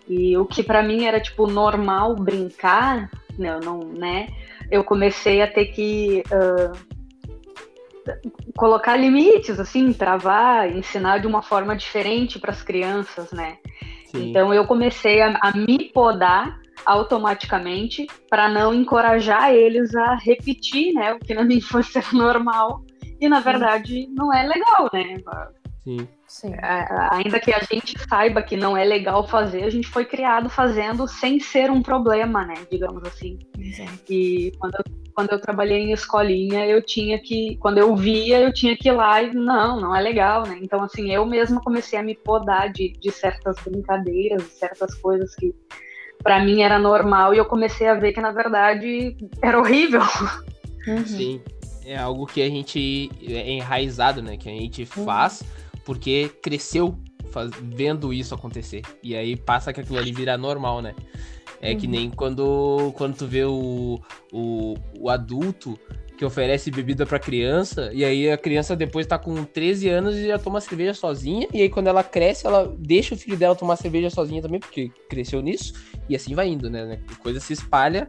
E 0.09 0.37
o 0.37 0.45
que 0.45 0.63
para 0.63 0.83
mim 0.83 1.05
era 1.05 1.21
tipo 1.21 1.47
normal 1.47 2.15
brincar, 2.15 3.11
não, 3.39 3.61
não, 3.61 3.79
né? 3.81 4.29
Eu 4.71 4.85
comecei 4.85 5.43
a 5.43 5.47
ter 5.47 5.67
que 5.67 6.23
uh, 6.27 6.96
colocar 8.57 8.97
limites, 8.97 9.59
assim, 9.61 9.93
travar, 9.93 10.71
ensinar 10.71 11.19
de 11.19 11.27
uma 11.27 11.43
forma 11.43 11.77
diferente 11.77 12.39
para 12.39 12.53
as 12.53 12.63
crianças, 12.63 13.33
né? 13.33 13.59
Sim. 14.07 14.31
Então 14.31 14.53
eu 14.53 14.67
comecei 14.67 15.21
a, 15.21 15.39
a 15.43 15.53
me 15.57 15.91
podar 15.93 16.61
automaticamente 16.85 18.07
para 18.31 18.49
não 18.49 18.73
encorajar 18.73 19.53
eles 19.53 19.95
a 19.95 20.15
repetir, 20.15 20.93
né, 20.95 21.15
o 21.15 21.19
que 21.19 21.35
na 21.35 21.43
minha 21.43 21.59
infância 21.59 21.99
era 21.99 22.13
normal 22.13 22.85
e 23.21 23.29
na 23.29 23.41
verdade 23.41 24.07
não 24.13 24.33
é 24.33 24.47
legal, 24.47 24.89
né? 24.93 25.17
Sim. 25.83 26.09
Sim. 26.29 26.53
É, 26.55 26.87
ainda 27.13 27.39
que 27.39 27.53
a 27.53 27.61
gente 27.61 27.97
saiba 28.09 28.43
que 28.43 28.57
não 28.57 28.77
é 28.77 28.85
legal 28.85 29.27
fazer, 29.27 29.65
a 29.65 29.71
gente 29.71 29.87
foi 29.87 30.05
criado 30.05 30.49
fazendo 30.49 31.07
sem 31.07 31.39
ser 31.39 31.71
um 31.71 31.81
problema, 31.81 32.45
né? 32.45 32.55
Digamos 32.71 33.03
assim. 33.05 33.39
Sim. 33.73 33.89
E 34.09 34.53
quando 34.59 34.75
eu, 34.75 34.85
quando 35.15 35.33
eu 35.33 35.41
trabalhei 35.41 35.79
em 35.79 35.93
escolinha, 35.93 36.67
eu 36.67 36.83
tinha 36.83 37.19
que, 37.19 37.57
quando 37.59 37.79
eu 37.79 37.95
via, 37.95 38.41
eu 38.41 38.53
tinha 38.53 38.77
que 38.77 38.89
ir 38.89 38.93
lá 38.93 39.23
e 39.23 39.33
não, 39.33 39.81
não 39.81 39.95
é 39.95 40.01
legal, 40.01 40.47
né? 40.47 40.59
Então, 40.61 40.83
assim, 40.83 41.13
eu 41.13 41.25
mesma 41.25 41.61
comecei 41.61 41.99
a 41.99 42.03
me 42.03 42.15
podar 42.15 42.73
de, 42.73 42.93
de 42.93 43.11
certas 43.11 43.57
brincadeiras, 43.65 44.43
certas 44.59 44.95
coisas 44.97 45.35
que 45.37 45.55
para 46.23 46.45
mim 46.45 46.61
era 46.61 46.79
normal 46.79 47.33
e 47.33 47.39
eu 47.39 47.45
comecei 47.45 47.87
a 47.87 47.95
ver 47.95 48.13
que 48.13 48.21
na 48.21 48.33
verdade 48.33 49.17
era 49.41 49.59
horrível. 49.59 50.03
Uhum. 50.89 51.07
Sim, 51.07 51.41
é 51.85 51.97
algo 51.97 52.27
que 52.27 52.43
a 52.43 52.49
gente 52.49 53.11
é 53.29 53.53
enraizado, 53.53 54.21
né? 54.21 54.37
Que 54.37 54.49
a 54.49 54.53
gente 54.53 54.89
uhum. 54.97 55.05
Porque 55.87 56.29
cresceu 56.43 56.99
faz, 57.31 57.51
vendo 57.63 58.13
isso 58.13 58.35
acontecer. 58.35 58.83
E 59.03 59.15
aí 59.15 59.37
passa 59.37 59.73
que 59.73 59.81
aquilo 59.81 59.99
ali 59.99 60.13
vira 60.13 60.37
normal, 60.37 60.83
né? 60.83 60.95
É 61.63 61.73
uhum. 61.73 61.79
que 61.79 61.87
nem 61.87 62.11
quando, 62.11 62.93
quando 62.97 63.17
tu 63.17 63.27
vê 63.27 63.45
o, 63.45 63.99
o, 64.33 64.75
o 64.99 65.09
adulto 65.09 65.79
que 66.19 66.25
oferece 66.25 66.71
bebida 66.71 67.05
para 67.05 67.19
criança, 67.19 67.91
e 67.93 68.03
aí 68.05 68.31
a 68.31 68.39
criança 68.39 68.75
depois 68.75 69.07
tá 69.07 69.19
com 69.19 69.45
13 69.45 69.89
anos 69.89 70.17
e 70.17 70.27
já 70.29 70.39
toma 70.39 70.61
cerveja 70.63 70.95
sozinha, 70.95 71.47
e 71.53 71.61
aí 71.61 71.69
quando 71.69 71.89
ela 71.89 72.03
cresce, 72.03 72.47
ela 72.47 72.75
deixa 72.79 73.15
o 73.15 73.19
filho 73.19 73.37
dela 73.37 73.55
tomar 73.55 73.77
cerveja 73.77 74.09
sozinha 74.09 74.41
também, 74.41 74.59
porque 74.59 74.91
cresceu 75.11 75.43
nisso, 75.43 75.75
e 76.09 76.17
assim 76.17 76.35
vai 76.35 76.49
indo, 76.49 76.71
né? 76.71 76.99
A 77.13 77.17
coisa 77.17 77.39
se 77.39 77.53
espalha 77.53 78.09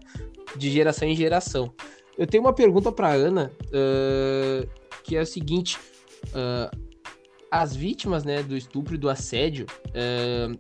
de 0.56 0.72
geração 0.72 1.06
em 1.08 1.16
geração. 1.16 1.74
Eu 2.18 2.26
tenho 2.26 2.44
uma 2.44 2.54
pergunta 2.54 2.94
pra 2.94 3.10
Ana, 3.10 3.52
uh, 3.66 4.68
que 5.04 5.18
é 5.18 5.22
o 5.22 5.26
seguinte: 5.26 5.78
uh, 6.28 6.87
as 7.52 7.76
vítimas 7.76 8.24
né, 8.24 8.44
do 8.44 8.56
estupro 8.56 8.96
e 8.96 8.98
do 8.98 9.10
assédio, 9.10 9.66
uh, 9.90 10.60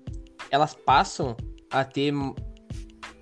elas 0.50 0.74
passam 0.74 1.36
a 1.70 1.84
ter 1.84 2.14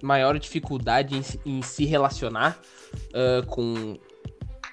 maior 0.03 0.37
dificuldade 0.37 1.15
em, 1.15 1.23
em 1.57 1.61
se 1.61 1.85
relacionar 1.85 2.59
com 3.47 3.97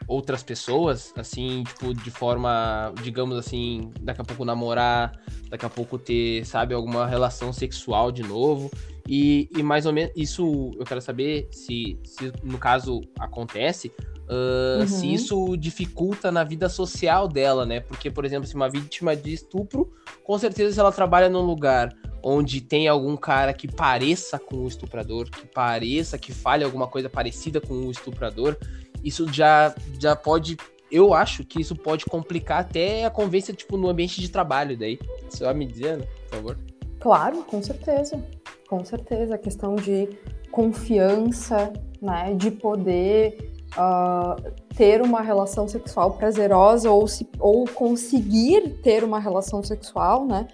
outras 0.07 0.43
pessoas, 0.43 1.13
assim, 1.17 1.65
tipo, 1.65 1.95
de 1.95 2.11
forma, 2.11 2.93
digamos 3.03 3.37
assim, 3.39 3.91
daqui 4.01 4.21
a 4.21 4.25
pouco 4.25 4.45
namorar, 4.45 5.13
daqui 5.49 5.65
a 5.65 5.71
pouco 5.71 5.99
ter, 5.99 6.45
sabe, 6.45 6.75
alguma 6.75 7.07
relação 7.07 7.53
sexual 7.53 8.13
de 8.13 8.23
novo. 8.23 8.71
E, 9.09 9.49
e 9.57 9.63
mais 9.63 9.87
ou 9.87 9.93
menos, 9.93 10.13
isso 10.15 10.71
eu 10.79 10.85
quero 10.85 11.01
saber 11.01 11.49
se, 11.51 11.99
se 12.05 12.33
no 12.43 12.59
caso 12.59 13.01
acontece, 13.19 13.91
uh, 14.29 14.81
uhum. 14.81 14.87
se 14.87 15.13
isso 15.13 15.57
dificulta 15.57 16.31
na 16.31 16.45
vida 16.45 16.69
social 16.69 17.29
dela, 17.29 17.67
né? 17.67 17.81
Porque, 17.81 18.11
por 18.11 18.25
exemplo, 18.25 18.47
se 18.47 18.55
uma 18.55 18.69
vítima 18.69 19.17
de 19.17 19.33
estupro, 19.33 19.93
com 20.25 20.39
certeza 20.39 20.73
se 20.73 20.81
ela 20.81 20.93
trabalha 20.93 21.29
num 21.29 21.43
lugar 21.43 21.95
onde 22.23 22.61
tem 22.61 22.87
algum 22.87 23.17
cara 23.17 23.53
que 23.53 23.67
pareça 23.67 24.39
com 24.39 24.57
o 24.57 24.69
estuprador, 24.69 25.29
que 25.29 25.47
pareça, 25.47 26.17
que 26.17 26.33
fale 26.33 26.65
alguma 26.65 26.87
coisa 26.87 27.11
parecida 27.11 27.61
com 27.61 27.75
o 27.75 27.91
estuprador, 27.91 28.57
isso 29.03 29.31
já, 29.33 29.75
já 29.99 30.15
pode. 30.15 30.57
Eu 30.91 31.15
acho 31.15 31.45
que 31.45 31.61
isso 31.61 31.75
pode 31.75 32.05
complicar 32.05 32.61
até 32.61 33.05
a 33.05 33.11
convivência, 33.11 33.53
tipo, 33.53 33.77
no 33.77 33.89
ambiente 33.89 34.21
de 34.21 34.29
trabalho 34.29 34.77
daí. 34.77 34.99
Você 35.29 35.43
vai 35.43 35.55
me 35.55 35.67
dizendo, 35.67 36.07
por 36.29 36.37
favor? 36.37 36.59
Claro, 37.01 37.43
com 37.45 37.63
certeza. 37.63 38.23
Com 38.69 38.85
certeza. 38.85 39.35
A 39.35 39.39
questão 39.39 39.75
de 39.75 40.09
confiança, 40.51 41.73
né? 42.01 42.35
De 42.35 42.51
poder 42.51 43.52
uh, 43.77 44.53
ter 44.77 45.03
uma 45.03 45.21
relação 45.21 45.69
sexual 45.69 46.13
prazerosa 46.13 46.91
ou, 46.91 47.07
se, 47.07 47.29
ou 47.39 47.65
conseguir 47.67 48.81
ter 48.83 49.05
uma 49.05 49.19
relação 49.19 49.63
sexual, 49.63 50.27
né? 50.27 50.47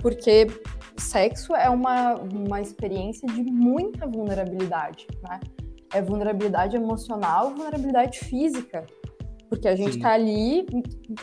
Porque 0.00 0.46
sexo 0.96 1.54
é 1.54 1.68
uma, 1.68 2.14
uma 2.14 2.60
experiência 2.60 3.26
de 3.28 3.42
muita 3.42 4.06
vulnerabilidade, 4.06 5.06
né? 5.22 5.40
é 5.92 6.02
vulnerabilidade 6.02 6.76
emocional, 6.76 7.54
vulnerabilidade 7.54 8.18
física. 8.20 8.86
Porque 9.48 9.68
a 9.68 9.76
gente 9.76 9.94
Sim. 9.94 10.00
tá 10.00 10.12
ali, 10.12 10.66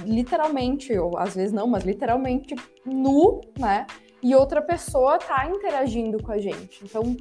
literalmente, 0.05 0.97
ou 0.97 1.17
às 1.17 1.35
vezes 1.35 1.51
não, 1.51 1.67
mas 1.67 1.83
literalmente 1.83 2.55
nu, 2.85 3.41
né? 3.59 3.85
E 4.21 4.33
outra 4.33 4.61
pessoa 4.61 5.17
tá 5.17 5.45
interagindo 5.49 6.23
com 6.23 6.31
a 6.31 6.37
gente. 6.37 6.79
Então, 6.85 7.17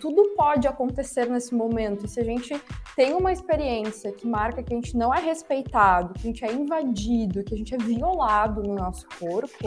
tudo 0.00 0.34
pode 0.36 0.68
acontecer 0.68 1.26
nesse 1.26 1.54
momento. 1.54 2.04
E 2.04 2.08
se 2.08 2.20
a 2.20 2.24
gente 2.24 2.60
tem 2.94 3.14
uma 3.14 3.32
experiência 3.32 4.12
que 4.12 4.26
marca 4.26 4.62
que 4.62 4.72
a 4.72 4.76
gente 4.76 4.96
não 4.96 5.14
é 5.14 5.20
respeitado, 5.20 6.14
que 6.14 6.20
a 6.20 6.22
gente 6.22 6.44
é 6.44 6.52
invadido, 6.52 7.42
que 7.42 7.54
a 7.54 7.56
gente 7.56 7.74
é 7.74 7.78
violado 7.78 8.62
no 8.62 8.74
nosso 8.74 9.06
corpo, 9.18 9.66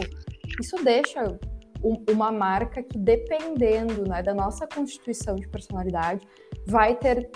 isso 0.60 0.76
deixa 0.84 1.38
uma 2.10 2.32
marca 2.32 2.82
que, 2.82 2.96
dependendo 2.96 4.08
né, 4.08 4.22
da 4.22 4.32
nossa 4.32 4.66
constituição 4.66 5.34
de 5.34 5.46
personalidade, 5.48 6.26
vai 6.66 6.94
ter, 6.94 7.28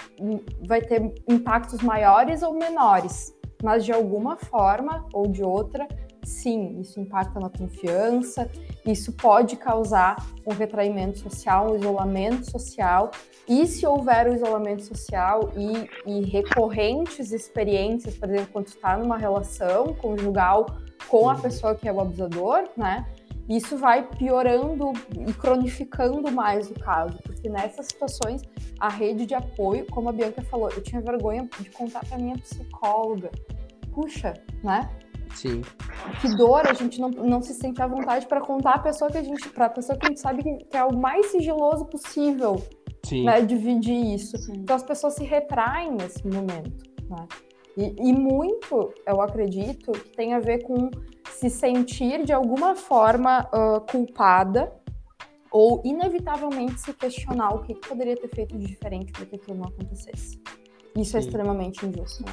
vai 0.66 0.80
ter 0.80 1.12
impactos 1.28 1.82
maiores 1.82 2.42
ou 2.42 2.54
menores, 2.54 3.34
mas 3.62 3.84
de 3.84 3.92
alguma 3.92 4.36
forma 4.38 5.06
ou 5.12 5.26
de 5.26 5.42
outra, 5.42 5.86
sim, 6.24 6.80
isso 6.80 7.00
impacta 7.00 7.38
na 7.40 7.48
confiança, 7.48 8.50
isso 8.86 9.12
pode 9.12 9.56
causar 9.56 10.16
um 10.46 10.52
retraimento 10.52 11.18
social, 11.18 11.72
um 11.72 11.76
isolamento 11.76 12.50
social, 12.50 13.10
e 13.48 13.66
se 13.66 13.86
houver 13.86 14.28
o 14.28 14.34
isolamento 14.34 14.82
social 14.82 15.52
e, 15.56 16.10
e 16.10 16.24
recorrentes 16.24 17.32
experiências, 17.32 18.16
por 18.16 18.28
exemplo, 18.28 18.48
quando 18.52 18.66
está 18.66 18.96
numa 18.96 19.16
relação 19.16 19.94
conjugal 19.94 20.66
com 21.08 21.28
a 21.30 21.34
pessoa 21.34 21.74
que 21.74 21.88
é 21.88 21.92
o 21.92 22.00
abusador, 22.00 22.68
né? 22.76 23.06
isso 23.48 23.78
vai 23.78 24.06
piorando 24.06 24.92
e 25.26 25.32
cronificando 25.32 26.30
mais 26.30 26.70
o 26.70 26.74
caso, 26.74 27.16
porque 27.22 27.48
nessas 27.48 27.86
situações 27.86 28.42
a 28.78 28.90
rede 28.90 29.24
de 29.24 29.34
apoio, 29.34 29.86
como 29.86 30.10
a 30.10 30.12
Bianca 30.12 30.42
falou, 30.42 30.68
eu 30.70 30.82
tinha 30.82 31.00
vergonha 31.00 31.48
de 31.58 31.70
contar 31.70 32.04
para 32.04 32.18
minha 32.18 32.36
psicóloga. 32.36 33.30
Puxa, 33.92 34.34
né? 34.62 34.90
Sim. 35.34 35.62
Que 36.20 36.36
dor, 36.36 36.66
a 36.66 36.74
gente 36.74 37.00
não, 37.00 37.10
não 37.10 37.42
se 37.42 37.54
sente 37.54 37.80
à 37.80 37.86
vontade 37.86 38.26
para 38.26 38.40
contar 38.40 38.74
a 38.74 38.78
pessoa 38.78 39.10
que 39.10 39.18
a 39.18 39.22
gente, 39.22 39.48
para 39.50 39.66
a 39.66 39.70
pessoa 39.70 39.98
que 39.98 40.06
a 40.06 40.08
gente 40.08 40.20
sabe 40.20 40.42
que, 40.42 40.64
que, 40.64 40.76
é 40.76 40.84
o 40.84 40.96
mais 40.96 41.26
sigiloso 41.26 41.84
possível, 41.86 42.62
Sim. 43.04 43.24
né, 43.24 43.40
dividir 43.40 44.14
isso. 44.14 44.36
Sim. 44.38 44.52
Então 44.58 44.76
as 44.76 44.82
pessoas 44.82 45.14
se 45.14 45.24
retraem 45.24 45.92
nesse 45.92 46.26
momento, 46.26 46.84
né? 47.08 47.26
E, 47.76 48.08
e 48.08 48.12
muito, 48.12 48.92
eu 49.06 49.20
acredito, 49.20 49.92
que 49.92 50.10
tem 50.10 50.34
a 50.34 50.40
ver 50.40 50.64
com 50.64 50.90
se 51.30 51.48
sentir 51.48 52.24
de 52.24 52.32
alguma 52.32 52.74
forma 52.74 53.48
uh, 53.54 53.80
culpada 53.88 54.72
ou 55.50 55.80
inevitavelmente 55.84 56.80
se 56.80 56.92
questionar 56.92 57.54
o 57.54 57.62
que, 57.62 57.74
que 57.74 57.88
poderia 57.88 58.16
ter 58.16 58.28
feito 58.34 58.58
de 58.58 58.66
diferente 58.66 59.12
para 59.12 59.24
que 59.26 59.36
aquilo 59.36 59.58
não 59.58 59.66
acontecesse. 59.66 60.40
Isso 60.96 61.16
é 61.16 61.20
Sim. 61.20 61.26
é 61.26 61.28
extremamente 61.28 61.86
injusto, 61.86 62.24
né? 62.24 62.32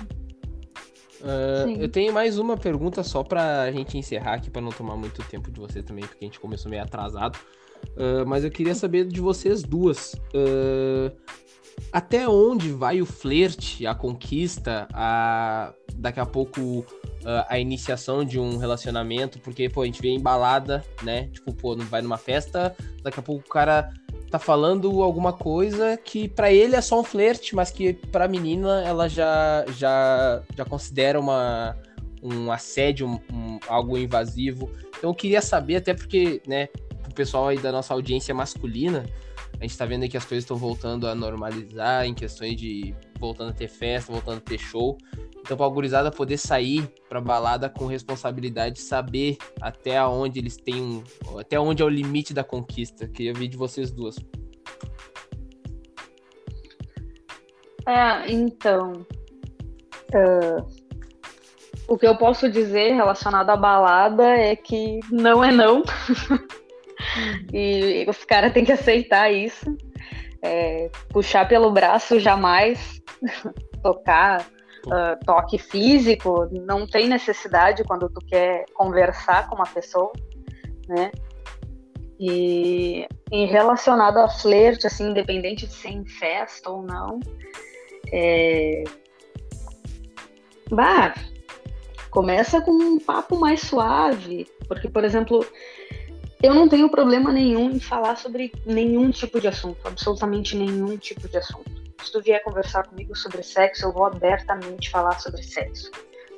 Uh, 1.26 1.82
eu 1.82 1.90
tenho 1.90 2.14
mais 2.14 2.38
uma 2.38 2.56
pergunta 2.56 3.04
só 3.04 3.24
pra 3.24 3.72
gente 3.72 3.98
encerrar 3.98 4.36
aqui, 4.36 4.52
para 4.52 4.62
não 4.62 4.70
tomar 4.70 4.96
muito 4.96 5.24
tempo 5.24 5.50
de 5.50 5.60
você 5.60 5.82
também, 5.82 6.06
porque 6.06 6.24
a 6.24 6.28
gente 6.28 6.40
começou 6.40 6.70
meio 6.70 6.84
atrasado. 6.84 7.40
Uh, 7.98 8.26
mas 8.28 8.44
eu 8.44 8.52
queria 8.52 8.76
saber 8.76 9.06
de 9.06 9.20
vocês 9.20 9.64
duas. 9.64 10.14
Uh, 10.36 11.12
até 11.92 12.30
onde 12.30 12.70
vai 12.70 13.02
o 13.02 13.08
flerte, 13.08 13.88
a 13.88 13.96
conquista, 13.96 14.88
a 14.94 15.74
daqui 15.96 16.20
a 16.20 16.26
pouco 16.26 16.86
a 17.50 17.58
iniciação 17.58 18.24
de 18.24 18.40
um 18.40 18.58
relacionamento? 18.58 19.40
Porque, 19.40 19.68
pô, 19.68 19.82
a 19.82 19.86
gente 19.86 20.00
vê 20.00 20.10
embalada, 20.10 20.86
né? 21.02 21.28
Tipo, 21.34 21.54
pô, 21.54 21.76
não 21.76 21.84
vai 21.86 22.02
numa 22.02 22.18
festa, 22.18 22.76
daqui 23.02 23.20
a 23.20 23.24
pouco 23.24 23.44
o 23.46 23.50
cara 23.50 23.92
tá 24.36 24.40
falando 24.40 25.02
alguma 25.02 25.32
coisa 25.32 25.98
que 25.98 26.28
para 26.28 26.52
ele 26.52 26.76
é 26.76 26.82
só 26.82 27.00
um 27.00 27.04
flerte, 27.04 27.56
mas 27.56 27.72
que 27.72 27.94
pra 27.94 28.28
menina 28.28 28.82
ela 28.84 29.08
já, 29.08 29.66
já, 29.78 30.44
já 30.56 30.66
considera 30.66 31.18
uma, 31.20 31.78
um 32.22 32.52
assédio, 32.52 33.08
um, 33.08 33.20
um, 33.32 33.60
algo 33.68 33.98
invasivo. 33.98 34.70
Então 34.98 35.12
eu 35.12 35.16
queria 35.16 35.42
saber, 35.42 35.78
até 35.78 35.94
porque, 35.94 36.42
né, 36.46 36.68
o 37.10 37.14
pessoal 37.14 37.48
aí 37.48 37.58
da 37.58 37.72
nossa 37.72 37.94
audiência 37.94 38.36
masculina, 38.36 39.06
a 39.58 39.64
gente 39.64 39.78
tá 39.78 39.86
vendo 39.86 40.08
que 40.10 40.18
as 40.18 40.26
coisas 40.26 40.44
estão 40.44 40.58
voltando 40.58 41.08
a 41.08 41.16
normalizar 41.16 42.06
em 42.06 42.14
questões 42.14 42.58
de 42.58 42.94
voltando 43.18 43.52
a 43.52 43.54
ter 43.54 43.70
festa, 43.70 44.12
voltando 44.12 44.40
a 44.40 44.42
ter 44.42 44.58
show. 44.58 44.98
Então, 45.46 45.56
pra 45.56 45.68
gurizada 45.68 46.10
poder 46.10 46.38
sair 46.38 46.92
pra 47.08 47.22
balada 47.22 47.70
com 47.70 47.86
responsabilidade, 47.86 48.82
saber 48.82 49.38
até 49.62 50.04
onde 50.04 50.40
eles 50.40 50.58
têm. 50.58 51.04
Até 51.38 51.60
onde 51.60 51.84
é 51.84 51.86
o 51.86 51.90
limite 51.90 52.34
da 52.34 52.44
conquista. 52.44 53.08
Queria 53.08 53.32
ver 53.32 53.48
de 53.48 53.56
vocês 53.56 53.92
duas. 53.92 54.16
É, 57.88 58.32
então. 58.32 59.06
Uh, 60.16 60.66
o 61.88 61.96
que 61.96 62.08
eu 62.08 62.18
posso 62.18 62.50
dizer 62.50 62.94
relacionado 62.94 63.52
à 63.52 63.56
balada 63.56 64.26
é 64.26 64.56
que 64.56 65.00
não 65.12 65.44
é 65.44 65.52
não. 65.52 65.84
e 67.54 68.04
os 68.10 68.26
caras 68.26 68.52
têm 68.52 68.66
que 68.66 68.72
aceitar 68.72 69.32
isso. 69.32 69.78
É, 70.42 70.90
puxar 71.10 71.48
pelo 71.48 71.70
braço 71.72 72.20
jamais, 72.20 73.00
tocar 73.84 74.55
uh, 74.86 75.26
toque 75.26 75.58
físico, 75.58 76.48
não 76.52 76.88
tem 76.88 77.08
necessidade 77.08 77.84
quando 77.84 78.10
tu 78.10 78.22
quer 78.26 78.66
conversar 78.74 79.50
com 79.50 79.56
uma 79.56 79.66
pessoa, 79.66 80.12
né? 80.88 81.12
E 82.20 83.08
em 83.32 83.46
relacionado 83.48 84.18
a 84.18 84.30
flerte, 84.30 84.88
assim, 84.88 85.10
independente 85.10 85.68
de 85.68 85.74
ser 85.74 85.90
em 85.90 86.06
festa 86.06 86.70
ou 86.70 86.82
não, 86.82 87.20
é... 88.12 88.84
Bah, 90.72 91.14
começa 92.10 92.62
com 92.62 92.72
um 92.72 93.00
papo 93.00 93.38
mais 93.38 93.62
suave, 93.62 94.48
porque, 94.68 94.90
por 94.90 95.04
exemplo, 95.04 95.46
eu 96.42 96.54
não 96.54 96.68
tenho 96.68 96.90
problema 96.90 97.32
nenhum 97.32 97.70
em 97.70 97.80
falar 97.80 98.16
sobre 98.16 98.52
nenhum 98.66 99.12
tipo 99.12 99.40
de 99.40 99.48
assunto, 99.48 99.86
absolutamente 99.86 100.56
nenhum 100.56 100.98
tipo 100.98 101.28
de 101.28 101.38
assunto 101.38 101.85
se 102.06 102.12
tu 102.12 102.22
vier 102.22 102.44
conversar 102.44 102.88
comigo 102.88 103.16
sobre 103.16 103.44
sexo, 103.44 103.86
eu 103.86 103.92
vou 103.92 104.06
abertamente 104.06 104.90
falar 104.90 105.20
sobre 105.20 105.44
sexo. 105.44 105.92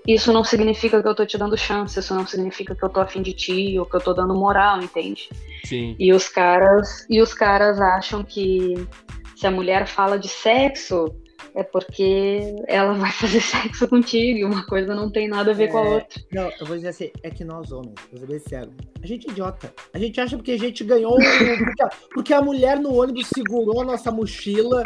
Isso 0.07 0.31
não 0.31 0.43
significa 0.43 1.01
que 1.01 1.07
eu 1.07 1.13
tô 1.13 1.25
te 1.25 1.37
dando 1.37 1.57
chance, 1.57 1.99
isso 1.99 2.15
não 2.15 2.25
significa 2.25 2.73
que 2.73 2.83
eu 2.83 2.87
tô 2.87 3.01
afim 3.01 3.21
de 3.21 3.33
ti 3.33 3.77
ou 3.77 3.85
que 3.85 3.95
eu 3.97 3.99
tô 3.99 4.13
dando 4.13 4.33
moral, 4.33 4.81
entende? 4.81 5.29
Sim. 5.65 5.97
E 5.99 6.13
os 6.13 6.29
caras, 6.29 7.05
e 7.09 7.21
os 7.21 7.33
caras 7.33 7.81
acham 7.81 8.23
que 8.23 8.87
se 9.35 9.45
a 9.45 9.51
mulher 9.51 9.85
fala 9.85 10.17
de 10.17 10.29
sexo, 10.29 11.13
é 11.53 11.61
porque 11.61 12.55
ela 12.67 12.93
vai 12.93 13.11
fazer 13.11 13.41
sexo 13.43 13.87
contigo, 13.87 14.39
e 14.39 14.45
uma 14.45 14.65
coisa 14.65 14.95
não 14.95 15.11
tem 15.11 15.27
nada 15.27 15.51
a 15.51 15.53
ver 15.53 15.65
é, 15.65 15.67
com 15.67 15.77
a 15.79 15.85
é, 15.85 15.89
outra. 15.89 16.21
Não, 16.31 16.51
eu 16.59 16.65
vou 16.65 16.77
dizer 16.77 16.89
assim, 16.89 17.11
é 17.21 17.29
que 17.29 17.43
nós 17.43 17.71
homens, 17.71 17.95
vou 18.13 18.27
ser 18.27 18.39
sério, 18.39 18.73
a 19.01 19.05
gente 19.05 19.27
é 19.27 19.31
idiota. 19.31 19.73
A 19.93 19.99
gente 19.99 20.21
acha 20.21 20.37
porque 20.37 20.51
a 20.51 20.57
gente 20.57 20.83
ganhou, 20.85 21.15
porque, 21.15 21.83
a, 21.83 21.89
porque 22.13 22.33
a 22.33 22.41
mulher 22.41 22.79
no 22.79 22.95
ônibus 22.95 23.27
segurou 23.27 23.81
a 23.81 23.85
nossa 23.85 24.09
mochila 24.09 24.83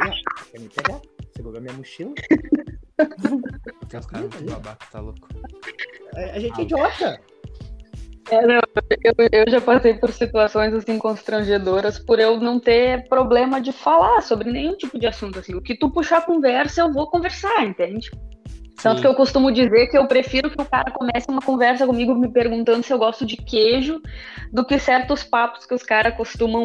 Aí, 0.00 0.10
ó, 0.10 0.44
quer 0.50 0.60
me 0.60 0.68
pegar? 0.68 1.00
Segurou 1.34 1.60
minha 1.60 1.72
mochila. 1.74 2.14
Porque 3.80 3.96
os 3.96 4.06
caras 4.06 4.30
muito 4.34 4.50
babaca, 4.50 4.86
tá 4.90 5.00
louco. 5.00 5.28
A, 6.14 6.20
a 6.20 6.38
gente 6.38 6.60
é 6.60 6.64
idiota. 6.64 7.20
É, 8.30 8.46
não, 8.46 8.60
eu, 9.02 9.14
eu, 9.32 9.50
já 9.50 9.60
passei 9.60 9.94
por 9.94 10.12
situações 10.12 10.74
assim 10.74 10.98
constrangedoras 10.98 11.98
por 11.98 12.20
eu 12.20 12.38
não 12.38 12.60
ter 12.60 13.08
problema 13.08 13.58
de 13.58 13.72
falar 13.72 14.20
sobre 14.20 14.52
nenhum 14.52 14.76
tipo 14.76 14.98
de 14.98 15.06
assunto 15.06 15.38
assim. 15.38 15.54
O 15.54 15.62
que 15.62 15.74
tu 15.74 15.90
puxar 15.90 16.26
conversa, 16.26 16.82
eu 16.82 16.92
vou 16.92 17.08
conversar, 17.10 17.64
entende? 17.64 18.10
Tanto 18.82 19.00
que 19.00 19.06
eu 19.06 19.14
costumo 19.14 19.50
dizer 19.50 19.88
que 19.88 19.98
eu 19.98 20.06
prefiro 20.06 20.50
que 20.50 20.60
o 20.60 20.64
cara 20.64 20.90
comece 20.90 21.26
uma 21.28 21.42
conversa 21.42 21.84
comigo 21.84 22.14
me 22.14 22.28
perguntando 22.28 22.82
se 22.82 22.92
eu 22.92 22.98
gosto 22.98 23.26
de 23.26 23.36
queijo 23.36 24.00
do 24.52 24.64
que 24.64 24.78
certos 24.78 25.24
papos 25.24 25.66
que 25.66 25.74
os 25.74 25.82
caras 25.82 26.16
costumam 26.16 26.64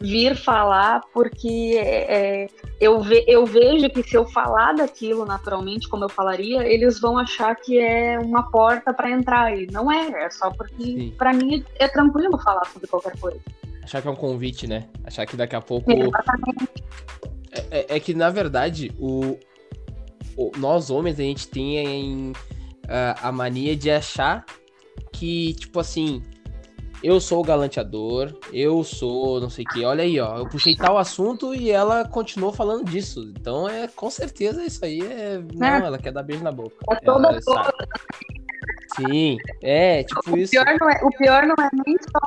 vir 0.00 0.34
falar, 0.34 1.00
porque 1.14 1.74
é, 1.76 2.42
é, 2.42 2.46
eu, 2.80 3.00
ve, 3.00 3.24
eu 3.28 3.46
vejo 3.46 3.88
que 3.90 4.02
se 4.02 4.16
eu 4.16 4.26
falar 4.26 4.74
daquilo 4.74 5.24
naturalmente, 5.24 5.88
como 5.88 6.04
eu 6.04 6.08
falaria, 6.08 6.66
eles 6.66 7.00
vão 7.00 7.16
achar 7.16 7.54
que 7.54 7.78
é 7.78 8.18
uma 8.18 8.50
porta 8.50 8.92
para 8.92 9.10
entrar. 9.10 9.56
E 9.56 9.66
não 9.70 9.90
é, 9.90 10.24
é 10.24 10.30
só 10.30 10.50
porque 10.50 11.12
para 11.16 11.32
mim 11.32 11.64
é 11.78 11.86
tranquilo 11.86 12.38
falar 12.38 12.66
sobre 12.66 12.88
qualquer 12.88 13.16
coisa. 13.18 13.40
Achar 13.84 14.02
que 14.02 14.08
é 14.08 14.10
um 14.10 14.16
convite, 14.16 14.66
né? 14.66 14.88
Achar 15.04 15.26
que 15.26 15.36
daqui 15.36 15.54
a 15.54 15.60
pouco. 15.60 15.90
É, 15.90 17.60
é, 17.70 17.96
é 17.96 18.00
que, 18.00 18.14
na 18.14 18.30
verdade, 18.30 18.92
o, 18.98 19.38
nós 20.56 20.90
homens, 20.90 21.18
a 21.18 21.22
gente 21.22 21.48
tem 21.48 22.32
a, 22.88 23.28
a 23.28 23.32
mania 23.32 23.76
de 23.76 23.90
achar 23.90 24.44
que, 25.12 25.54
tipo 25.54 25.80
assim, 25.80 26.22
eu 27.02 27.20
sou 27.20 27.40
o 27.40 27.44
galanteador, 27.44 28.32
eu 28.52 28.84
sou 28.84 29.40
não 29.40 29.50
sei 29.50 29.64
o 29.64 29.68
que. 29.68 29.84
Olha 29.84 30.04
aí, 30.04 30.20
ó, 30.20 30.38
eu 30.38 30.48
puxei 30.48 30.76
tal 30.76 30.96
assunto 30.96 31.54
e 31.54 31.70
ela 31.70 32.06
continuou 32.06 32.52
falando 32.52 32.84
disso. 32.84 33.32
Então 33.36 33.68
é 33.68 33.88
com 33.88 34.08
certeza 34.08 34.64
isso 34.64 34.84
aí 34.84 35.00
é. 35.00 35.42
Não, 35.54 35.66
é. 35.66 35.86
ela 35.86 35.98
quer 35.98 36.12
dar 36.12 36.22
beijo 36.22 36.44
na 36.44 36.52
boca. 36.52 36.76
É 36.90 36.96
toda 36.96 37.40
toda. 37.40 37.72
Sim, 38.96 39.38
é, 39.62 40.04
tipo 40.04 40.34
o 40.34 40.38
isso. 40.38 40.52
Pior 40.52 40.66
não 40.78 40.90
é, 40.90 41.00
o 41.02 41.10
pior 41.10 41.46
não 41.46 41.54
é 41.64 41.70
nem 41.86 41.96
só. 41.96 42.20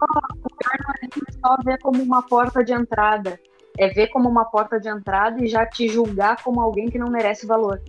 O 0.43 0.58
pior 0.58 0.78
não 0.80 0.93
é 0.95 1.01
nem 1.01 1.41
só 1.41 1.58
ver 1.64 1.80
como 1.80 2.03
uma 2.03 2.24
porta 2.24 2.64
de 2.64 2.74
entrada. 2.74 3.39
É 3.78 3.88
ver 3.90 4.08
como 4.08 4.30
uma 4.30 4.46
porta 4.46 4.80
de 4.80 4.88
entrada 4.88 5.44
e 5.44 5.48
já 5.48 5.66
te 5.66 5.88
julgar 5.88 6.42
como 6.44 6.62
alguém 6.62 6.88
que 6.90 6.98
não 6.98 7.10
merece 7.10 7.46
valor. 7.46 7.82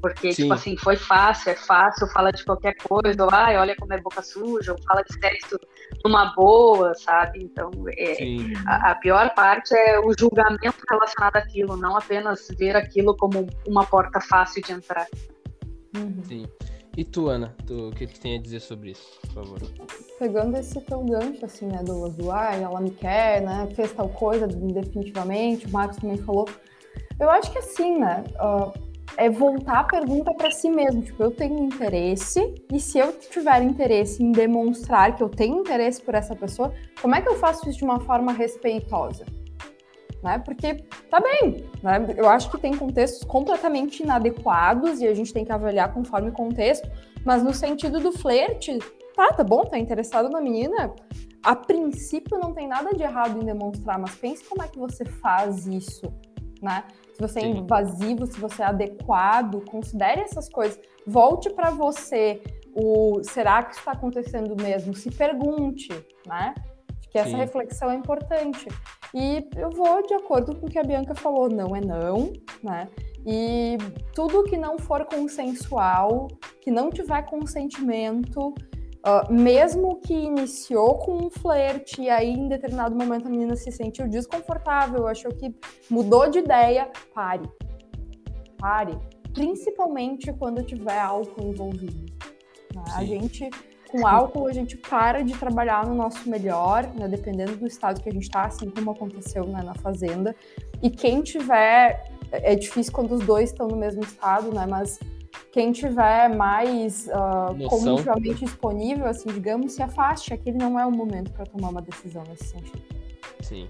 Porque, 0.00 0.32
Sim. 0.32 0.42
tipo 0.42 0.54
assim, 0.54 0.76
foi 0.78 0.96
fácil, 0.96 1.52
é 1.52 1.54
fácil, 1.54 2.06
fala 2.08 2.32
de 2.32 2.42
qualquer 2.44 2.74
coisa, 2.76 3.22
ou 3.22 3.28
ai, 3.30 3.58
olha 3.58 3.76
como 3.76 3.92
é 3.92 4.00
boca 4.00 4.22
suja, 4.22 4.72
ou 4.72 4.82
fala 4.82 5.02
de 5.02 5.12
sexo 5.12 5.58
numa 6.02 6.34
boa, 6.34 6.94
sabe? 6.94 7.42
Então, 7.42 7.70
é, 7.88 8.16
a, 8.66 8.92
a, 8.92 8.94
pior 8.94 9.34
parte 9.34 9.74
é 9.74 10.00
o 10.00 10.12
julgamento 10.18 10.82
relacionado 10.88 11.36
àquilo, 11.36 11.76
não 11.76 11.96
apenas 11.96 12.48
ver 12.58 12.76
aquilo 12.76 13.14
como 13.16 13.46
uma 13.66 13.84
porta 13.84 14.20
fácil 14.20 14.62
de 14.62 14.72
entrar. 14.72 15.06
Uhum. 15.94 16.24
Sim. 16.24 16.48
E 16.96 17.04
tu, 17.04 17.28
Ana, 17.28 17.54
o 17.70 17.90
que 17.90 18.06
tu 18.06 18.20
tem 18.20 18.36
a 18.36 18.42
dizer 18.42 18.60
sobre 18.60 18.90
isso, 18.90 19.20
por 19.22 19.44
favor? 19.44 19.60
Pegando 20.18 20.56
esse 20.56 20.80
teu 20.80 21.00
gancho, 21.04 21.44
assim, 21.44 21.66
né, 21.66 21.82
do, 21.82 22.08
do 22.08 22.30
ela 22.30 22.80
me 22.80 22.90
quer, 22.90 23.42
né, 23.42 23.68
fez 23.74 23.92
tal 23.92 24.08
coisa 24.08 24.46
definitivamente, 24.46 25.66
o 25.66 25.70
Marcos 25.70 25.98
também 25.98 26.18
falou. 26.18 26.48
Eu 27.18 27.30
acho 27.30 27.52
que 27.52 27.58
assim, 27.58 27.98
né, 27.98 28.24
uh, 28.40 28.72
é 29.16 29.30
voltar 29.30 29.80
a 29.80 29.84
pergunta 29.84 30.32
para 30.34 30.50
si 30.50 30.68
mesmo. 30.68 31.02
Tipo, 31.02 31.22
eu 31.22 31.30
tenho 31.30 31.58
interesse, 31.62 32.54
e 32.72 32.80
se 32.80 32.98
eu 32.98 33.12
tiver 33.12 33.62
interesse 33.62 34.22
em 34.22 34.32
demonstrar 34.32 35.14
que 35.14 35.22
eu 35.22 35.28
tenho 35.28 35.60
interesse 35.60 36.02
por 36.02 36.14
essa 36.14 36.34
pessoa, 36.34 36.72
como 37.00 37.14
é 37.14 37.20
que 37.20 37.28
eu 37.28 37.36
faço 37.36 37.68
isso 37.68 37.78
de 37.78 37.84
uma 37.84 38.00
forma 38.00 38.32
respeitosa? 38.32 39.24
Né? 40.22 40.38
Porque 40.38 40.74
tá 41.10 41.18
bem, 41.20 41.64
né? 41.82 42.14
Eu 42.16 42.28
acho 42.28 42.50
que 42.50 42.58
tem 42.58 42.76
contextos 42.76 43.24
completamente 43.24 44.02
inadequados 44.02 45.00
e 45.00 45.06
a 45.06 45.14
gente 45.14 45.32
tem 45.32 45.44
que 45.44 45.52
avaliar 45.52 45.94
conforme 45.94 46.28
o 46.28 46.32
contexto, 46.32 46.90
mas 47.24 47.42
no 47.42 47.54
sentido 47.54 48.00
do 48.00 48.12
flerte, 48.12 48.78
tá, 49.16 49.28
tá 49.28 49.42
bom, 49.42 49.64
tá 49.64 49.78
interessado 49.78 50.28
na 50.28 50.40
menina, 50.40 50.94
a 51.42 51.56
princípio 51.56 52.38
não 52.38 52.52
tem 52.52 52.68
nada 52.68 52.90
de 52.94 53.02
errado 53.02 53.40
em 53.40 53.46
demonstrar, 53.46 53.98
mas 53.98 54.14
pense 54.14 54.44
como 54.44 54.62
é 54.62 54.68
que 54.68 54.78
você 54.78 55.06
faz 55.06 55.66
isso, 55.66 56.12
né? 56.60 56.84
se 57.20 57.28
você 57.28 57.40
é 57.40 57.46
invasivo, 57.46 58.26
se 58.26 58.40
você 58.40 58.62
é 58.62 58.66
adequado, 58.66 59.62
considere 59.66 60.22
essas 60.22 60.48
coisas. 60.48 60.78
Volte 61.06 61.50
para 61.50 61.70
você 61.70 62.42
o 62.74 63.20
será 63.22 63.62
que 63.62 63.74
está 63.74 63.92
acontecendo 63.92 64.56
mesmo? 64.60 64.94
Se 64.94 65.10
pergunte, 65.10 65.88
né? 66.26 66.54
Que 67.10 67.18
essa 67.18 67.30
Sim. 67.30 67.36
reflexão 67.36 67.90
é 67.90 67.94
importante. 67.94 68.68
E 69.14 69.48
eu 69.56 69.70
vou 69.70 70.06
de 70.06 70.14
acordo 70.14 70.54
com 70.54 70.66
o 70.66 70.70
que 70.70 70.78
a 70.78 70.84
Bianca 70.84 71.14
falou, 71.14 71.48
não 71.48 71.74
é 71.74 71.80
não, 71.80 72.32
né? 72.62 72.88
E 73.26 73.76
tudo 74.14 74.44
que 74.44 74.56
não 74.56 74.78
for 74.78 75.04
consensual, 75.04 76.28
que 76.60 76.70
não 76.70 76.90
tiver 76.90 77.22
consentimento, 77.22 78.54
Uh, 79.00 79.32
mesmo 79.32 79.98
que 79.98 80.12
iniciou 80.12 80.98
com 80.98 81.24
um 81.24 81.30
flerte 81.30 82.02
e 82.02 82.10
aí 82.10 82.28
em 82.28 82.48
determinado 82.48 82.94
momento 82.94 83.28
a 83.28 83.30
menina 83.30 83.56
se 83.56 83.72
sentiu 83.72 84.06
desconfortável, 84.06 85.06
achou 85.06 85.30
que 85.30 85.54
mudou 85.88 86.28
de 86.28 86.40
ideia, 86.40 86.86
pare. 87.14 87.48
Pare. 88.58 88.98
Principalmente 89.32 90.30
quando 90.34 90.62
tiver 90.62 91.00
álcool 91.00 91.48
envolvido. 91.48 92.12
Né? 92.74 92.84
A 92.94 93.02
gente, 93.02 93.48
com 93.90 94.06
álcool, 94.06 94.46
a 94.46 94.52
gente 94.52 94.76
para 94.76 95.22
de 95.22 95.36
trabalhar 95.36 95.86
no 95.86 95.94
nosso 95.94 96.28
melhor, 96.28 96.86
né? 96.94 97.08
dependendo 97.08 97.56
do 97.56 97.66
estado 97.66 98.00
que 98.00 98.08
a 98.08 98.12
gente 98.12 98.24
está, 98.24 98.42
assim 98.42 98.70
como 98.70 98.90
aconteceu 98.90 99.46
né, 99.46 99.62
na 99.62 99.74
fazenda. 99.74 100.34
E 100.82 100.90
quem 100.90 101.22
tiver. 101.22 102.18
É 102.32 102.54
difícil 102.54 102.92
quando 102.92 103.12
os 103.12 103.26
dois 103.26 103.50
estão 103.50 103.66
no 103.66 103.76
mesmo 103.76 104.04
estado, 104.04 104.54
né? 104.54 104.64
Mas 104.64 105.00
quem 105.50 105.72
tiver 105.72 106.28
mais 106.28 107.08
uh, 107.08 107.68
cognitivamente 107.68 108.44
disponível, 108.44 109.06
assim, 109.06 109.28
digamos, 109.30 109.72
se 109.72 109.82
afaste. 109.82 110.32
Aquele 110.32 110.56
não 110.56 110.78
é 110.78 110.86
o 110.86 110.92
momento 110.92 111.32
para 111.32 111.44
tomar 111.44 111.70
uma 111.70 111.82
decisão 111.82 112.22
nesse 112.28 112.44
sentido. 112.44 112.82
Sim. 113.40 113.68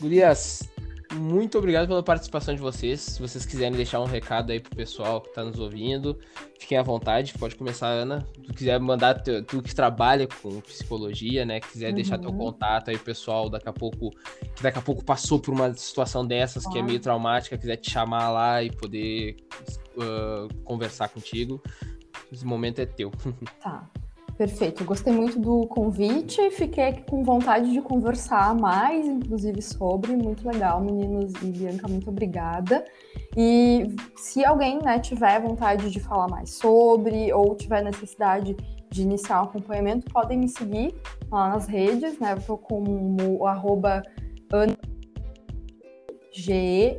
Gurias, 0.00 0.68
muito 1.14 1.58
obrigado 1.58 1.86
pela 1.86 2.02
participação 2.02 2.54
de 2.54 2.60
vocês. 2.60 3.00
Se 3.00 3.20
vocês 3.20 3.46
quiserem 3.46 3.72
deixar 3.72 4.00
um 4.00 4.04
recado 4.04 4.52
aí 4.52 4.60
pro 4.60 4.74
pessoal 4.74 5.20
que 5.20 5.28
está 5.28 5.44
nos 5.44 5.58
ouvindo, 5.58 6.18
fiquem 6.58 6.76
à 6.76 6.82
vontade. 6.82 7.34
Pode 7.38 7.56
começar, 7.56 7.88
Ana. 7.88 8.26
Se 8.34 8.42
tu 8.42 8.54
quiser 8.54 8.78
mandar, 8.80 9.22
tu, 9.22 9.42
tu 9.42 9.62
que 9.62 9.74
trabalha 9.74 10.26
com 10.26 10.60
psicologia, 10.60 11.44
né? 11.44 11.60
Quiser 11.60 11.88
uhum. 11.90 11.94
deixar 11.94 12.18
teu 12.18 12.30
uhum. 12.30 12.38
contato 12.38 12.90
aí, 12.90 12.98
pessoal, 12.98 13.48
daqui 13.48 13.68
a 13.68 13.72
pouco, 13.72 14.10
que 14.54 14.62
daqui 14.62 14.78
a 14.78 14.82
pouco 14.82 15.04
passou 15.04 15.38
por 15.38 15.52
uma 15.52 15.72
situação 15.74 16.26
dessas 16.26 16.66
que 16.66 16.78
é 16.78 16.82
meio 16.82 17.00
traumática, 17.00 17.56
quiser 17.56 17.76
te 17.76 17.90
chamar 17.90 18.30
lá 18.30 18.62
e 18.62 18.70
poder 18.70 19.36
uh, 19.96 20.52
conversar 20.64 21.08
contigo, 21.08 21.62
esse 22.32 22.44
momento 22.44 22.80
é 22.80 22.86
teu. 22.86 23.10
Tá. 23.60 23.88
Perfeito, 24.36 24.84
gostei 24.84 25.12
muito 25.12 25.38
do 25.38 25.64
convite, 25.68 26.50
fiquei 26.50 26.88
aqui 26.88 27.02
com 27.08 27.22
vontade 27.22 27.70
de 27.72 27.80
conversar 27.80 28.52
mais, 28.52 29.06
inclusive, 29.06 29.62
sobre. 29.62 30.16
Muito 30.16 30.44
legal, 30.48 30.80
meninos 30.80 31.32
e 31.40 31.46
Bianca, 31.46 31.86
muito 31.86 32.10
obrigada. 32.10 32.84
E 33.36 33.94
se 34.16 34.44
alguém 34.44 34.80
né, 34.82 34.98
tiver 34.98 35.40
vontade 35.40 35.88
de 35.88 36.00
falar 36.00 36.26
mais 36.26 36.50
sobre 36.50 37.32
ou 37.32 37.54
tiver 37.54 37.84
necessidade 37.84 38.56
de 38.90 39.02
iniciar 39.02 39.40
um 39.40 39.44
acompanhamento, 39.44 40.10
podem 40.12 40.36
me 40.38 40.48
seguir 40.48 40.92
lá 41.30 41.50
nas 41.50 41.68
redes, 41.68 42.18
né? 42.18 42.32
Eu 42.32 42.42
tô 42.42 42.58
com 42.58 42.82
o 43.38 43.46
arroba 43.46 44.02
G-E-N-E-S-I-N-I 46.32 46.90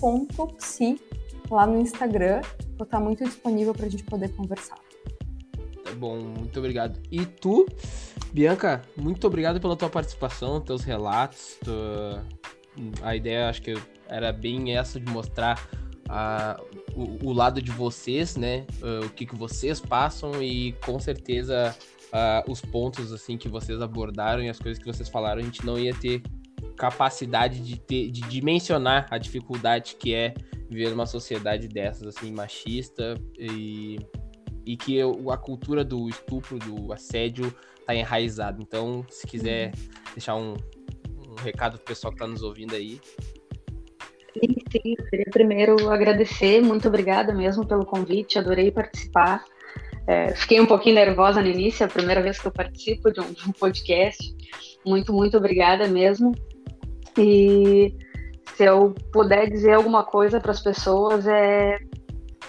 ponto 0.00 0.46
psi 0.54 0.98
lá 1.50 1.66
no 1.66 1.78
Instagram. 1.78 2.40
Vou 2.78 2.84
estar 2.84 3.00
muito 3.00 3.22
disponível 3.22 3.74
para 3.74 3.84
a 3.84 3.88
gente 3.90 4.04
poder 4.04 4.34
conversar. 4.34 4.78
Tá 5.90 5.96
bom, 5.96 6.20
muito 6.20 6.56
obrigado. 6.60 7.00
E 7.10 7.26
tu, 7.26 7.66
Bianca, 8.32 8.80
muito 8.96 9.26
obrigado 9.26 9.60
pela 9.60 9.74
tua 9.74 9.90
participação, 9.90 10.60
teus 10.60 10.84
relatos. 10.84 11.58
A 13.02 13.16
ideia, 13.16 13.48
acho 13.48 13.60
que 13.60 13.76
era 14.06 14.32
bem 14.32 14.76
essa 14.76 15.00
de 15.00 15.10
mostrar 15.10 15.68
a, 16.08 16.60
o, 16.94 17.28
o, 17.28 17.32
lado 17.32 17.60
de 17.60 17.72
vocês, 17.72 18.36
né? 18.36 18.64
Uh, 18.80 19.06
o 19.06 19.10
que, 19.10 19.26
que 19.26 19.34
vocês 19.34 19.80
passam 19.80 20.40
e 20.40 20.72
com 20.84 21.00
certeza 21.00 21.76
uh, 22.12 22.50
os 22.50 22.60
pontos 22.60 23.12
assim 23.12 23.36
que 23.36 23.48
vocês 23.48 23.82
abordaram 23.82 24.42
e 24.44 24.48
as 24.48 24.60
coisas 24.60 24.80
que 24.80 24.86
vocês 24.86 25.08
falaram, 25.08 25.40
a 25.40 25.44
gente 25.44 25.66
não 25.66 25.76
ia 25.76 25.94
ter 25.94 26.22
capacidade 26.76 27.58
de 27.58 27.80
ter, 27.80 28.12
de 28.12 28.20
dimensionar 28.22 29.08
a 29.10 29.18
dificuldade 29.18 29.96
que 29.96 30.14
é 30.14 30.34
viver 30.68 30.90
numa 30.90 31.06
sociedade 31.06 31.66
dessas 31.66 32.06
assim 32.16 32.30
machista 32.30 33.14
e 33.36 33.98
e 34.66 34.76
que 34.76 35.00
a 35.00 35.36
cultura 35.36 35.84
do 35.84 36.08
estupro, 36.08 36.58
do 36.58 36.92
assédio 36.92 37.54
tá 37.86 37.94
enraizada. 37.94 38.60
Então, 38.60 39.04
se 39.08 39.26
quiser 39.26 39.72
deixar 40.12 40.36
um, 40.36 40.54
um 41.28 41.34
recado 41.34 41.76
pro 41.76 41.86
pessoal 41.86 42.12
que 42.12 42.18
tá 42.18 42.26
nos 42.26 42.42
ouvindo 42.42 42.74
aí. 42.74 43.00
Sim, 44.32 44.54
sim. 44.70 44.94
Queria 45.10 45.26
primeiro 45.30 45.90
agradecer, 45.90 46.62
muito 46.62 46.88
obrigada 46.88 47.34
mesmo 47.34 47.66
pelo 47.66 47.84
convite, 47.84 48.38
adorei 48.38 48.70
participar. 48.70 49.44
É, 50.06 50.34
fiquei 50.34 50.60
um 50.60 50.66
pouquinho 50.66 50.94
nervosa 50.96 51.40
no 51.40 51.48
início, 51.48 51.82
é 51.82 51.86
a 51.86 51.90
primeira 51.90 52.22
vez 52.22 52.38
que 52.38 52.46
eu 52.46 52.52
participo 52.52 53.12
de 53.12 53.20
um, 53.20 53.32
de 53.32 53.48
um 53.48 53.52
podcast. 53.52 54.34
Muito, 54.84 55.12
muito 55.12 55.36
obrigada 55.36 55.86
mesmo. 55.86 56.32
E 57.18 57.94
se 58.54 58.64
eu 58.64 58.94
puder 59.12 59.50
dizer 59.50 59.74
alguma 59.74 60.04
coisa 60.04 60.40
para 60.40 60.52
as 60.52 60.60
pessoas, 60.60 61.26
é 61.26 61.78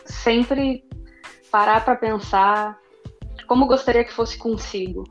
sempre 0.05 0.83
parar 1.51 1.83
para 1.83 1.95
pensar 1.95 2.79
como 3.47 3.67
gostaria 3.67 4.03
que 4.03 4.13
fosse 4.13 4.37
consigo. 4.37 5.03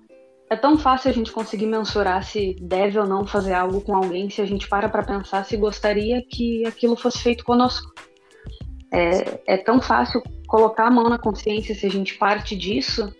É 0.48 0.56
tão 0.56 0.76
fácil 0.76 1.10
a 1.10 1.12
gente 1.12 1.30
conseguir 1.30 1.66
mensurar 1.66 2.24
se 2.24 2.56
deve 2.60 2.98
ou 2.98 3.06
não 3.06 3.24
fazer 3.26 3.52
algo 3.52 3.80
com 3.82 3.94
alguém 3.94 4.28
se 4.30 4.40
a 4.40 4.46
gente 4.46 4.68
para 4.68 4.88
para 4.88 5.04
pensar 5.04 5.44
se 5.44 5.56
gostaria 5.56 6.24
que 6.28 6.66
aquilo 6.66 6.96
fosse 6.96 7.18
feito 7.18 7.44
conosco. 7.44 7.92
É, 8.92 9.40
é 9.46 9.56
tão 9.56 9.80
fácil 9.80 10.20
colocar 10.48 10.86
a 10.86 10.90
mão 10.90 11.08
na 11.08 11.18
consciência 11.18 11.74
se 11.74 11.86
a 11.86 11.90
gente 11.90 12.18
parte 12.18 12.56
disso 12.56 13.14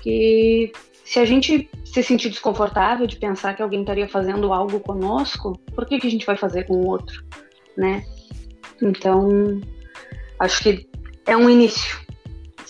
que 0.00 0.72
se 1.04 1.18
a 1.18 1.24
gente 1.24 1.68
se 1.84 2.02
sentir 2.02 2.30
desconfortável 2.30 3.06
de 3.06 3.16
pensar 3.16 3.54
que 3.54 3.62
alguém 3.62 3.80
estaria 3.80 4.08
fazendo 4.08 4.52
algo 4.52 4.80
conosco, 4.80 5.58
por 5.74 5.84
que, 5.84 5.98
que 5.98 6.06
a 6.06 6.10
gente 6.10 6.24
vai 6.24 6.36
fazer 6.36 6.64
com 6.64 6.74
o 6.74 6.86
outro, 6.86 7.22
né? 7.76 8.02
Então, 8.80 9.60
acho 10.38 10.62
que 10.62 10.88
é 11.26 11.36
um 11.36 11.50
início 11.50 12.00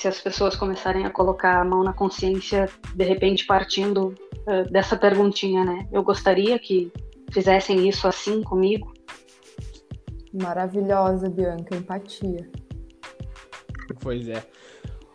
se 0.03 0.09
as 0.09 0.21
pessoas 0.21 0.57
começarem 0.57 1.07
a 1.07 1.11
colocar 1.11 1.61
a 1.61 1.65
mão 1.65 1.85
na 1.85 1.93
consciência, 1.93 2.69
de 2.93 3.05
repente 3.05 3.47
partindo 3.47 4.09
uh, 4.09 4.69
dessa 4.69 4.97
perguntinha, 4.97 5.65
né? 5.65 5.87
Eu 5.93 6.03
gostaria 6.03 6.59
que 6.59 6.93
fizessem 7.31 7.89
isso 7.89 8.09
assim 8.09 8.43
comigo. 8.43 8.93
Maravilhosa, 10.35 11.31
Bianca, 11.31 11.77
empatia. 11.77 12.51
Pois 14.01 14.27
é. 14.29 14.45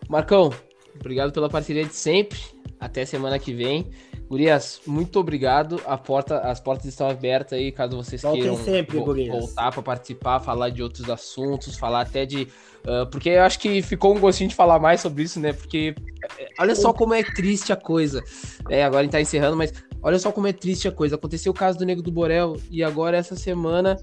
Marcão, 0.07 0.53
obrigado 0.95 1.33
pela 1.33 1.49
parceria 1.49 1.83
de 1.83 1.93
sempre. 1.93 2.39
Até 2.79 3.03
semana 3.03 3.37
que 3.37 3.53
vem. 3.53 3.91
Gurias, 4.29 4.81
muito 4.85 5.19
obrigado. 5.19 5.81
Porta, 6.05 6.39
as 6.39 6.59
portas 6.59 6.85
estão 6.85 7.09
abertas 7.09 7.57
aí, 7.57 7.71
caso 7.71 7.95
vocês 7.95 8.21
Voltem 8.21 8.41
queiram 8.41 8.57
sempre, 8.57 8.97
vo 8.97 9.05
voltar 9.05 9.71
para 9.71 9.81
participar, 9.81 10.39
falar 10.41 10.69
de 10.69 10.83
outros 10.83 11.09
assuntos, 11.09 11.77
falar 11.77 12.01
até 12.01 12.25
de. 12.25 12.47
Uh, 12.85 13.05
porque 13.09 13.29
eu 13.29 13.43
acho 13.43 13.59
que 13.59 13.81
ficou 13.81 14.15
um 14.15 14.19
gostinho 14.19 14.49
de 14.49 14.55
falar 14.55 14.79
mais 14.79 14.99
sobre 15.01 15.23
isso, 15.23 15.39
né? 15.39 15.53
Porque 15.53 15.95
é, 16.37 16.47
olha 16.59 16.75
só 16.75 16.91
como 16.91 17.13
é 17.13 17.23
triste 17.23 17.71
a 17.71 17.75
coisa. 17.75 18.21
É, 18.69 18.83
agora 18.83 19.01
a 19.01 19.03
gente 19.03 19.11
tá 19.13 19.21
encerrando, 19.21 19.55
mas 19.55 19.73
olha 20.01 20.19
só 20.19 20.31
como 20.31 20.47
é 20.47 20.53
triste 20.53 20.87
a 20.87 20.91
coisa. 20.91 21.15
Aconteceu 21.15 21.51
o 21.51 21.55
caso 21.55 21.77
do 21.77 21.85
Nego 21.85 22.01
do 22.01 22.11
Borel 22.11 22.57
e 22.69 22.83
agora 22.83 23.15
essa 23.15 23.35
semana 23.35 23.97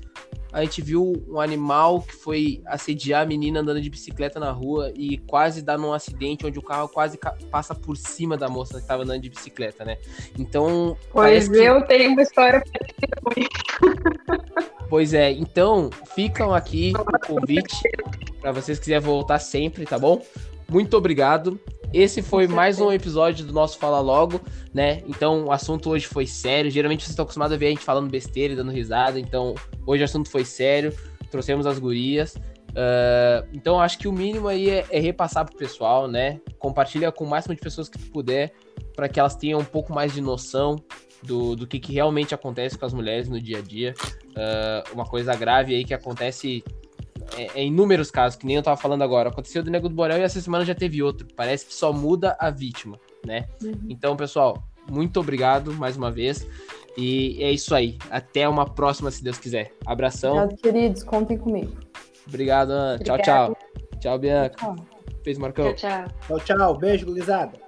a 0.55 0.63
gente 0.63 0.81
viu 0.81 1.13
um 1.29 1.41
animal 1.41 2.01
que 2.01 2.15
foi 2.15 2.63
assediar 2.65 3.23
a 3.23 3.27
menina 3.27 3.59
andando 3.59 3.81
de 3.81 3.91
bicicleta 3.91 4.39
na 4.39 4.53
rua 4.53 4.93
e 4.95 5.19
quase 5.19 5.61
dar 5.61 5.77
num 5.77 5.93
acidente 5.93 6.47
onde 6.47 6.61
o 6.61 6.63
carro 6.63 6.89
quase 6.89 7.19
passa 7.51 7.75
por 7.75 7.97
cima 7.97 8.37
da 8.37 8.49
moça 8.49 8.75
que 8.75 8.83
estava 8.83 9.03
andando 9.03 9.21
de 9.21 9.31
bicicleta, 9.31 9.85
né? 9.85 9.99
Então. 10.39 10.97
Pois 11.11 11.49
eu 11.49 11.83
que... 11.83 11.89
tenho 11.89 12.13
uma 12.13 12.23
história 12.23 12.63
Pois 14.89 15.13
é, 15.13 15.33
então 15.33 15.91
ficam 16.15 16.55
aqui 16.55 16.93
o 16.97 17.27
convite 17.27 17.83
para 18.41 18.53
vocês 18.53 18.79
quiserem 18.79 19.03
voltar 19.03 19.41
sempre, 19.41 19.85
tá 19.85 19.99
bom? 19.99 20.23
Muito 20.69 20.97
obrigado. 20.97 21.59
Esse 21.95 22.23
foi 22.23 22.49
mais 22.49 22.81
um 22.81 22.91
episódio 22.91 23.47
do 23.47 23.53
nosso 23.53 23.79
Fala 23.79 24.01
Logo, 24.01 24.41
né? 24.75 25.01
Então 25.07 25.45
o 25.45 25.53
assunto 25.53 25.91
hoje 25.91 26.09
foi 26.09 26.27
sério. 26.27 26.69
Geralmente 26.69 27.05
vocês 27.05 27.11
estão 27.11 27.23
acostumados 27.23 27.55
a 27.55 27.57
ver 27.57 27.67
a 27.67 27.69
gente 27.69 27.85
falando 27.85 28.11
besteira 28.11 28.53
e 28.53 28.57
dando 28.57 28.73
risada. 28.73 29.17
Então 29.17 29.55
hoje 29.87 30.03
o 30.03 30.05
assunto 30.05 30.29
foi 30.29 30.45
sério. 30.45 30.93
Trouxemos 31.31 31.69
as 31.69 31.79
gurias. 31.79 32.35
Uh, 32.35 33.47
então 33.53 33.81
acho 33.81 33.97
que 33.97 34.09
o 34.09 34.13
mínimo 34.13 34.49
aí 34.49 34.71
é, 34.71 34.85
é, 34.91 34.99
repassar 34.99 35.45
pro 35.45 35.57
pessoal, 35.57 36.09
né? 36.09 36.41
Compartilha 36.59 37.13
com 37.13 37.23
o 37.23 37.31
máximo 37.31 37.55
de 37.55 37.61
pessoas 37.61 37.89
que 37.89 37.97
puder 38.11 38.53
para 38.97 39.09
que 39.09 39.21
elas 39.21 39.37
tenham 39.37 39.61
um 39.61 39.65
pouco 39.65 39.95
mais 39.95 40.13
de 40.13 40.21
noção 40.21 40.75
do, 41.23 41.55
do 41.55 41.65
que, 41.65 41.79
que 41.79 41.93
realmente 41.93 42.35
acontece 42.35 42.77
com 42.77 42.85
as 42.85 42.93
mulheres 42.93 43.29
no 43.29 43.41
dia 43.41 43.59
a 43.59 43.63
dia. 43.63 43.95
Uh, 44.31 44.95
uma 44.95 45.05
coisa 45.05 45.33
grave 45.37 45.77
aí 45.77 45.85
que 45.85 45.95
acontece 45.95 46.65
é, 47.37 47.61
é 47.61 47.65
inúmeros 47.65 48.11
casos, 48.11 48.39
que 48.39 48.47
nem 48.47 48.57
eu 48.57 48.63
tava 48.63 48.77
falando 48.77 49.03
agora. 49.03 49.29
Aconteceu 49.29 49.63
do 49.63 49.71
Nego 49.71 49.89
do 49.89 49.95
Borel 49.95 50.19
e 50.19 50.23
essa 50.23 50.41
semana 50.41 50.65
já 50.65 50.75
teve 50.75 51.03
outro. 51.03 51.27
Parece 51.37 51.67
que 51.67 51.75
só 51.75 51.93
muda 51.93 52.37
a 52.39 52.51
vítima, 52.51 52.99
né? 53.25 53.47
Uhum. 53.63 53.73
Então, 53.89 54.17
pessoal, 54.17 54.63
muito 54.91 55.21
obrigado 55.21 55.73
mais 55.73 55.97
uma 55.97 56.11
vez. 56.11 56.47
E 56.97 57.43
é 57.43 57.51
isso 57.51 57.75
aí. 57.75 57.99
Até 58.11 58.49
uma 58.49 58.67
próxima, 58.67 59.11
se 59.11 59.23
Deus 59.23 59.39
quiser. 59.39 59.73
Abração. 59.85 60.37
Obrigado, 60.37 60.61
queridos. 60.61 61.03
Contem 61.03 61.37
comigo. 61.37 61.73
Obrigado, 62.27 62.71
Ana. 62.71 62.99
Tchau, 62.99 63.19
tchau. 63.19 63.57
Tchau, 64.01 64.19
Bianca. 64.19 64.57
Tchau. 64.57 64.77
Fez, 65.25 65.39
Marcão. 65.39 65.75
Tchau, 65.75 66.07
tchau. 66.29 66.39
Tchau, 66.39 66.57
tchau. 66.57 66.79
Beijo, 66.79 67.07
gurizada. 67.07 67.64